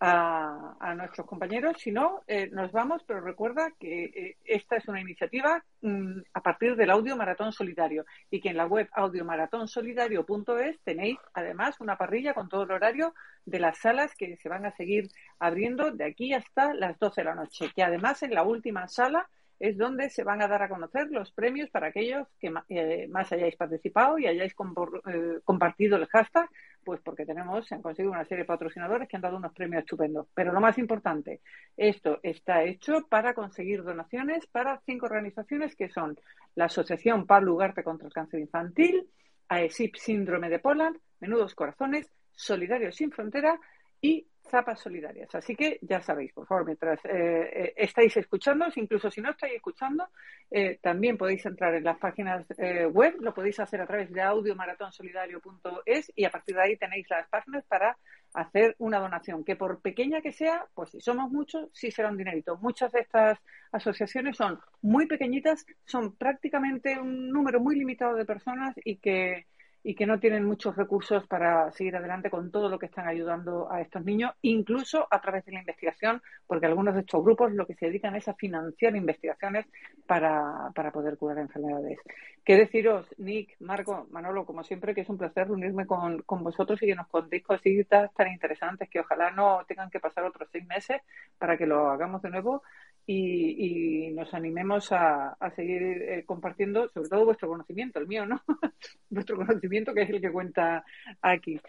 a, 0.00 0.94
nuestros 0.96 1.26
compañeros. 1.26 1.76
Si 1.78 1.90
no, 1.90 2.22
eh, 2.26 2.48
nos 2.52 2.72
vamos, 2.72 3.02
pero 3.06 3.20
recuerda 3.20 3.72
que 3.78 4.04
eh, 4.04 4.36
esta 4.44 4.76
es 4.76 4.86
una 4.88 5.00
iniciativa 5.00 5.64
mm, 5.82 6.20
a 6.32 6.40
partir 6.42 6.76
del 6.76 6.90
Audio 6.90 7.16
Maratón 7.16 7.52
Solidario 7.52 8.04
y 8.30 8.40
que 8.40 8.50
en 8.50 8.56
la 8.56 8.66
web 8.66 8.88
audiomaratonsolidario.es 8.92 10.80
tenéis 10.84 11.18
además 11.32 11.80
una 11.80 11.96
parrilla 11.96 12.34
con 12.34 12.48
todo 12.48 12.64
el 12.64 12.72
horario 12.72 13.14
de 13.44 13.60
las 13.60 13.78
salas 13.78 14.14
que 14.14 14.36
se 14.36 14.48
van 14.48 14.66
a 14.66 14.76
seguir 14.76 15.08
abriendo 15.38 15.90
de 15.90 16.04
aquí 16.04 16.32
hasta 16.32 16.74
las 16.74 16.98
12 16.98 17.20
de 17.20 17.24
la 17.24 17.34
noche. 17.34 17.70
Que 17.74 17.82
además 17.82 18.22
en 18.22 18.34
la 18.34 18.42
última 18.42 18.88
sala 18.88 19.28
es 19.58 19.76
donde 19.76 20.10
se 20.10 20.24
van 20.24 20.42
a 20.42 20.48
dar 20.48 20.62
a 20.62 20.68
conocer 20.68 21.08
los 21.10 21.32
premios 21.32 21.70
para 21.70 21.88
aquellos 21.88 22.26
que 22.38 22.52
eh, 22.68 23.06
más 23.08 23.32
hayáis 23.32 23.56
participado 23.56 24.18
y 24.18 24.26
hayáis 24.26 24.52
eh, 24.52 25.40
compartido 25.44 25.96
el 25.96 26.06
hashtag, 26.06 26.48
pues 26.84 27.00
porque 27.00 27.24
tenemos, 27.24 27.66
se 27.66 27.74
han 27.74 27.82
conseguido 27.82 28.12
una 28.12 28.24
serie 28.24 28.42
de 28.42 28.48
patrocinadores 28.48 29.08
que 29.08 29.16
han 29.16 29.22
dado 29.22 29.36
unos 29.36 29.52
premios 29.52 29.82
estupendos. 29.82 30.26
Pero 30.34 30.52
lo 30.52 30.60
más 30.60 30.78
importante, 30.78 31.40
esto 31.76 32.20
está 32.22 32.62
hecho 32.62 33.06
para 33.08 33.34
conseguir 33.34 33.82
donaciones 33.82 34.46
para 34.46 34.80
cinco 34.84 35.06
organizaciones 35.06 35.74
que 35.76 35.88
son 35.88 36.18
la 36.54 36.66
Asociación 36.66 37.26
Pablo 37.26 37.54
Ugarte 37.54 37.82
contra 37.82 38.06
el 38.06 38.12
Cáncer 38.12 38.40
Infantil, 38.40 39.08
AESIP 39.48 39.96
Síndrome 39.96 40.48
de 40.48 40.58
Poland, 40.58 40.98
Menudos 41.20 41.54
Corazones, 41.54 42.10
Solidarios 42.32 42.96
Sin 42.96 43.12
Frontera 43.12 43.58
y 44.00 44.26
zapas 44.48 44.80
solidarias. 44.80 45.34
Así 45.34 45.56
que 45.56 45.78
ya 45.82 46.00
sabéis, 46.02 46.32
por 46.32 46.46
favor, 46.46 46.66
mientras 46.66 47.04
eh, 47.04 47.10
eh, 47.12 47.74
estáis 47.76 48.16
escuchando, 48.16 48.66
incluso 48.76 49.10
si 49.10 49.20
no 49.20 49.30
estáis 49.30 49.54
escuchando, 49.54 50.08
eh, 50.50 50.78
también 50.82 51.16
podéis 51.16 51.44
entrar 51.46 51.74
en 51.74 51.84
las 51.84 51.98
páginas 51.98 52.46
web, 52.92 53.16
lo 53.20 53.34
podéis 53.34 53.58
hacer 53.60 53.80
a 53.80 53.86
través 53.86 54.12
de 54.12 54.22
audiomaratónsolidario.es 54.22 56.12
y 56.14 56.24
a 56.24 56.30
partir 56.30 56.56
de 56.56 56.62
ahí 56.62 56.76
tenéis 56.76 57.08
las 57.08 57.28
páginas 57.28 57.64
para 57.64 57.96
hacer 58.34 58.74
una 58.78 58.98
donación, 58.98 59.44
que 59.44 59.56
por 59.56 59.80
pequeña 59.80 60.20
que 60.20 60.32
sea, 60.32 60.66
pues 60.74 60.90
si 60.90 61.00
somos 61.00 61.30
muchos, 61.30 61.68
sí 61.72 61.90
será 61.90 62.10
un 62.10 62.16
dinerito. 62.16 62.56
Muchas 62.56 62.92
de 62.92 63.00
estas 63.00 63.38
asociaciones 63.72 64.36
son 64.36 64.60
muy 64.82 65.06
pequeñitas, 65.06 65.64
son 65.84 66.16
prácticamente 66.16 66.98
un 66.98 67.30
número 67.30 67.60
muy 67.60 67.76
limitado 67.76 68.16
de 68.16 68.24
personas 68.24 68.74
y 68.84 68.96
que 68.96 69.46
y 69.86 69.94
que 69.94 70.06
no 70.06 70.18
tienen 70.18 70.44
muchos 70.44 70.74
recursos 70.74 71.26
para 71.26 71.70
seguir 71.72 71.94
adelante 71.94 72.30
con 72.30 72.50
todo 72.50 72.70
lo 72.70 72.78
que 72.78 72.86
están 72.86 73.06
ayudando 73.06 73.70
a 73.70 73.82
estos 73.82 74.02
niños, 74.02 74.32
incluso 74.40 75.06
a 75.10 75.20
través 75.20 75.44
de 75.44 75.52
la 75.52 75.60
investigación, 75.60 76.22
porque 76.46 76.64
algunos 76.64 76.94
de 76.94 77.02
estos 77.02 77.22
grupos 77.22 77.52
lo 77.52 77.66
que 77.66 77.74
se 77.74 77.86
dedican 77.86 78.16
es 78.16 78.26
a 78.26 78.34
financiar 78.34 78.96
investigaciones 78.96 79.66
para, 80.06 80.70
para 80.74 80.90
poder 80.90 81.18
curar 81.18 81.38
enfermedades. 81.38 81.98
¿Qué 82.42 82.56
deciros, 82.56 83.06
Nick, 83.18 83.56
Marco, 83.60 84.06
Manolo, 84.10 84.46
como 84.46 84.64
siempre, 84.64 84.94
que 84.94 85.02
es 85.02 85.08
un 85.10 85.18
placer 85.18 85.48
reunirme 85.48 85.86
con, 85.86 86.22
con 86.22 86.42
vosotros 86.42 86.82
y 86.82 86.86
que 86.86 86.94
nos 86.94 87.08
contéis 87.08 87.42
cositas 87.42 88.12
tan 88.14 88.28
interesantes 88.28 88.88
que 88.88 89.00
ojalá 89.00 89.32
no 89.32 89.64
tengan 89.68 89.90
que 89.90 90.00
pasar 90.00 90.24
otros 90.24 90.48
seis 90.50 90.66
meses 90.66 91.02
para 91.36 91.58
que 91.58 91.66
lo 91.66 91.90
hagamos 91.90 92.22
de 92.22 92.30
nuevo 92.30 92.62
y, 93.06 94.10
nos 94.14 94.32
animemos 94.32 94.92
a, 94.92 95.36
seguir 95.54 95.82
eh, 95.82 96.24
compartiendo, 96.24 96.88
sobre 96.88 97.08
todo 97.08 97.24
vuestro 97.26 97.48
conocimiento, 97.48 97.98
el 97.98 98.06
mío, 98.06 98.24
¿no? 98.24 98.42
vuestro 99.10 99.36
conocimiento 99.36 99.73
que 99.94 100.02
es 100.02 100.10
el 100.10 100.20
que 100.20 100.30
cuenta 100.30 100.84
aquí. 101.22 101.60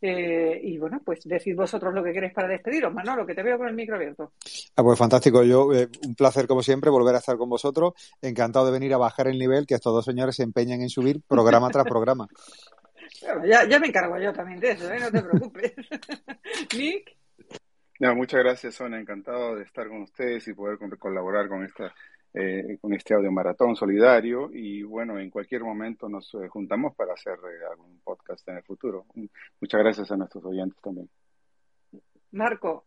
Eh, 0.00 0.60
y 0.62 0.76
bueno, 0.76 1.00
pues 1.02 1.20
decid 1.24 1.56
vosotros 1.56 1.94
lo 1.94 2.04
que 2.04 2.12
queréis 2.12 2.34
para 2.34 2.48
despediros. 2.48 2.92
Manolo, 2.92 3.24
que 3.24 3.34
te 3.34 3.42
veo 3.42 3.56
con 3.56 3.68
el 3.68 3.74
micro 3.74 3.96
abierto. 3.96 4.32
Ah, 4.76 4.82
pues 4.82 4.98
fantástico. 4.98 5.42
Yo, 5.44 5.72
eh, 5.72 5.88
un 6.06 6.14
placer 6.14 6.46
como 6.46 6.62
siempre 6.62 6.90
volver 6.90 7.14
a 7.14 7.18
estar 7.18 7.38
con 7.38 7.48
vosotros. 7.48 7.94
Encantado 8.20 8.66
de 8.66 8.72
venir 8.72 8.92
a 8.92 8.98
bajar 8.98 9.28
el 9.28 9.38
nivel, 9.38 9.66
que 9.66 9.74
estos 9.74 9.94
dos 9.94 10.04
señores 10.04 10.36
se 10.36 10.42
empeñan 10.42 10.82
en 10.82 10.90
subir 10.90 11.22
programa 11.26 11.70
tras 11.70 11.86
programa. 11.86 12.28
ya, 13.46 13.66
ya 13.66 13.78
me 13.78 13.86
encargo 13.86 14.18
yo 14.18 14.32
también 14.32 14.60
de 14.60 14.72
eso, 14.72 14.88
no 14.94 15.10
te 15.10 15.22
preocupes. 15.22 15.72
Nick 16.76 17.16
muchas 18.12 18.40
gracias, 18.40 18.74
Sonia. 18.74 18.98
Encantado 18.98 19.56
de 19.56 19.62
estar 19.62 19.88
con 19.88 20.02
ustedes 20.02 20.46
y 20.48 20.52
poder 20.52 20.78
colaborar 20.98 21.48
con 21.48 21.64
esta 21.64 21.94
eh, 22.36 22.78
con 22.80 22.92
este 22.92 23.14
audio 23.14 23.30
maratón 23.30 23.76
solidario 23.76 24.50
y 24.52 24.82
bueno, 24.82 25.20
en 25.20 25.30
cualquier 25.30 25.62
momento 25.62 26.08
nos 26.08 26.34
eh, 26.34 26.48
juntamos 26.48 26.92
para 26.96 27.12
hacer 27.12 27.34
eh, 27.34 27.64
algún 27.70 28.00
podcast 28.02 28.48
en 28.48 28.56
el 28.56 28.64
futuro. 28.64 29.06
Muchas 29.60 29.80
gracias 29.80 30.10
a 30.10 30.16
nuestros 30.16 30.44
oyentes 30.44 30.80
también. 30.82 31.08
Marco. 32.32 32.86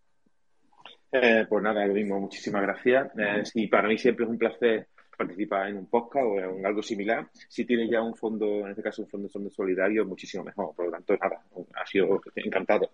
pues 1.10 1.64
nada, 1.64 1.86
lo 1.86 1.94
mismo, 1.94 2.20
muchísimas 2.20 2.62
gracias. 2.62 3.12
y 3.56 3.68
para 3.68 3.88
mí 3.88 3.98
siempre 3.98 4.26
es 4.26 4.32
un 4.32 4.38
placer 4.38 4.90
participar 5.18 5.70
en 5.70 5.78
un 5.78 5.86
podcast 5.88 6.26
o 6.26 6.40
en 6.40 6.66
algo 6.66 6.84
similar. 6.84 7.30
Si 7.48 7.66
tiene 7.66 7.90
ya 7.90 8.02
un 8.02 8.16
fondo, 8.16 8.66
en 8.66 8.72
este 8.72 8.84
caso 8.84 9.04
un 9.04 9.08
fondo, 9.08 9.30
fondo 9.30 9.50
solidario, 9.50 10.06
muchísimo 10.06 10.44
mejor. 10.44 10.76
Por 10.76 10.88
lo 10.88 10.92
tanto, 10.92 11.16
nada, 11.16 11.42
ha 11.74 11.86
sido 11.86 12.22
encantado. 12.36 12.92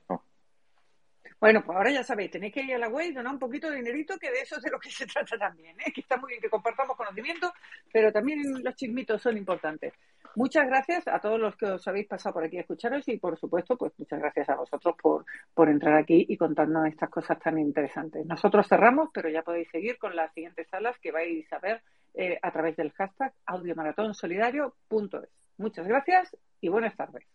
Bueno, 1.44 1.62
pues 1.62 1.76
ahora 1.76 1.92
ya 1.92 2.06
sabéis, 2.06 2.32
tenéis 2.32 2.54
que 2.54 2.62
ir 2.62 2.76
a 2.76 2.78
la 2.78 2.88
web 2.88 3.06
y 3.06 3.14
donar 3.14 3.34
un 3.34 3.40
poquito 3.40 3.70
de 3.70 3.76
dinerito, 3.76 4.18
que 4.18 4.32
de 4.32 4.40
eso 4.44 4.56
es 4.56 4.64
de 4.64 4.72
lo 4.72 4.80
que 4.80 4.90
se 4.90 5.06
trata 5.14 5.38
también, 5.38 5.76
¿eh? 5.82 5.92
que 5.94 6.00
está 6.00 6.16
muy 6.16 6.30
bien 6.30 6.42
que 6.42 6.50
compartamos 6.50 6.96
conocimiento, 6.96 7.52
pero 7.92 8.14
también 8.14 8.64
los 8.64 8.74
chismitos 8.78 9.22
son 9.22 9.36
importantes. 9.36 9.92
Muchas 10.36 10.66
gracias 10.66 11.06
a 11.06 11.20
todos 11.20 11.38
los 11.38 11.58
que 11.58 11.66
os 11.66 11.86
habéis 11.86 12.08
pasado 12.08 12.36
por 12.36 12.46
aquí 12.46 12.60
a 12.60 12.62
escucharos 12.62 13.06
y, 13.10 13.18
por 13.18 13.38
supuesto, 13.38 13.76
pues 13.76 13.92
muchas 13.98 14.22
gracias 14.22 14.48
a 14.52 14.56
vosotros 14.56 14.96
por, 15.02 15.26
por 15.54 15.68
entrar 15.68 15.98
aquí 15.98 16.26
y 16.30 16.38
contarnos 16.38 16.88
estas 16.88 17.10
cosas 17.10 17.38
tan 17.40 17.60
interesantes. 17.60 18.26
Nosotros 18.26 18.66
cerramos, 18.66 19.10
pero 19.14 19.28
ya 19.28 19.42
podéis 19.42 19.70
seguir 19.70 19.98
con 19.98 20.16
las 20.16 20.32
siguientes 20.32 20.70
salas 20.70 20.98
que 21.00 21.12
vais 21.12 21.52
a 21.52 21.60
ver 21.60 21.82
eh, 22.14 22.40
a 22.42 22.52
través 22.52 22.78
del 22.78 22.94
hashtag 22.94 23.34
audiomaratónsolidario.es. 23.48 25.30
Muchas 25.58 25.88
gracias 25.90 26.38
y 26.62 26.70
buenas 26.70 26.96
tardes. 26.96 27.26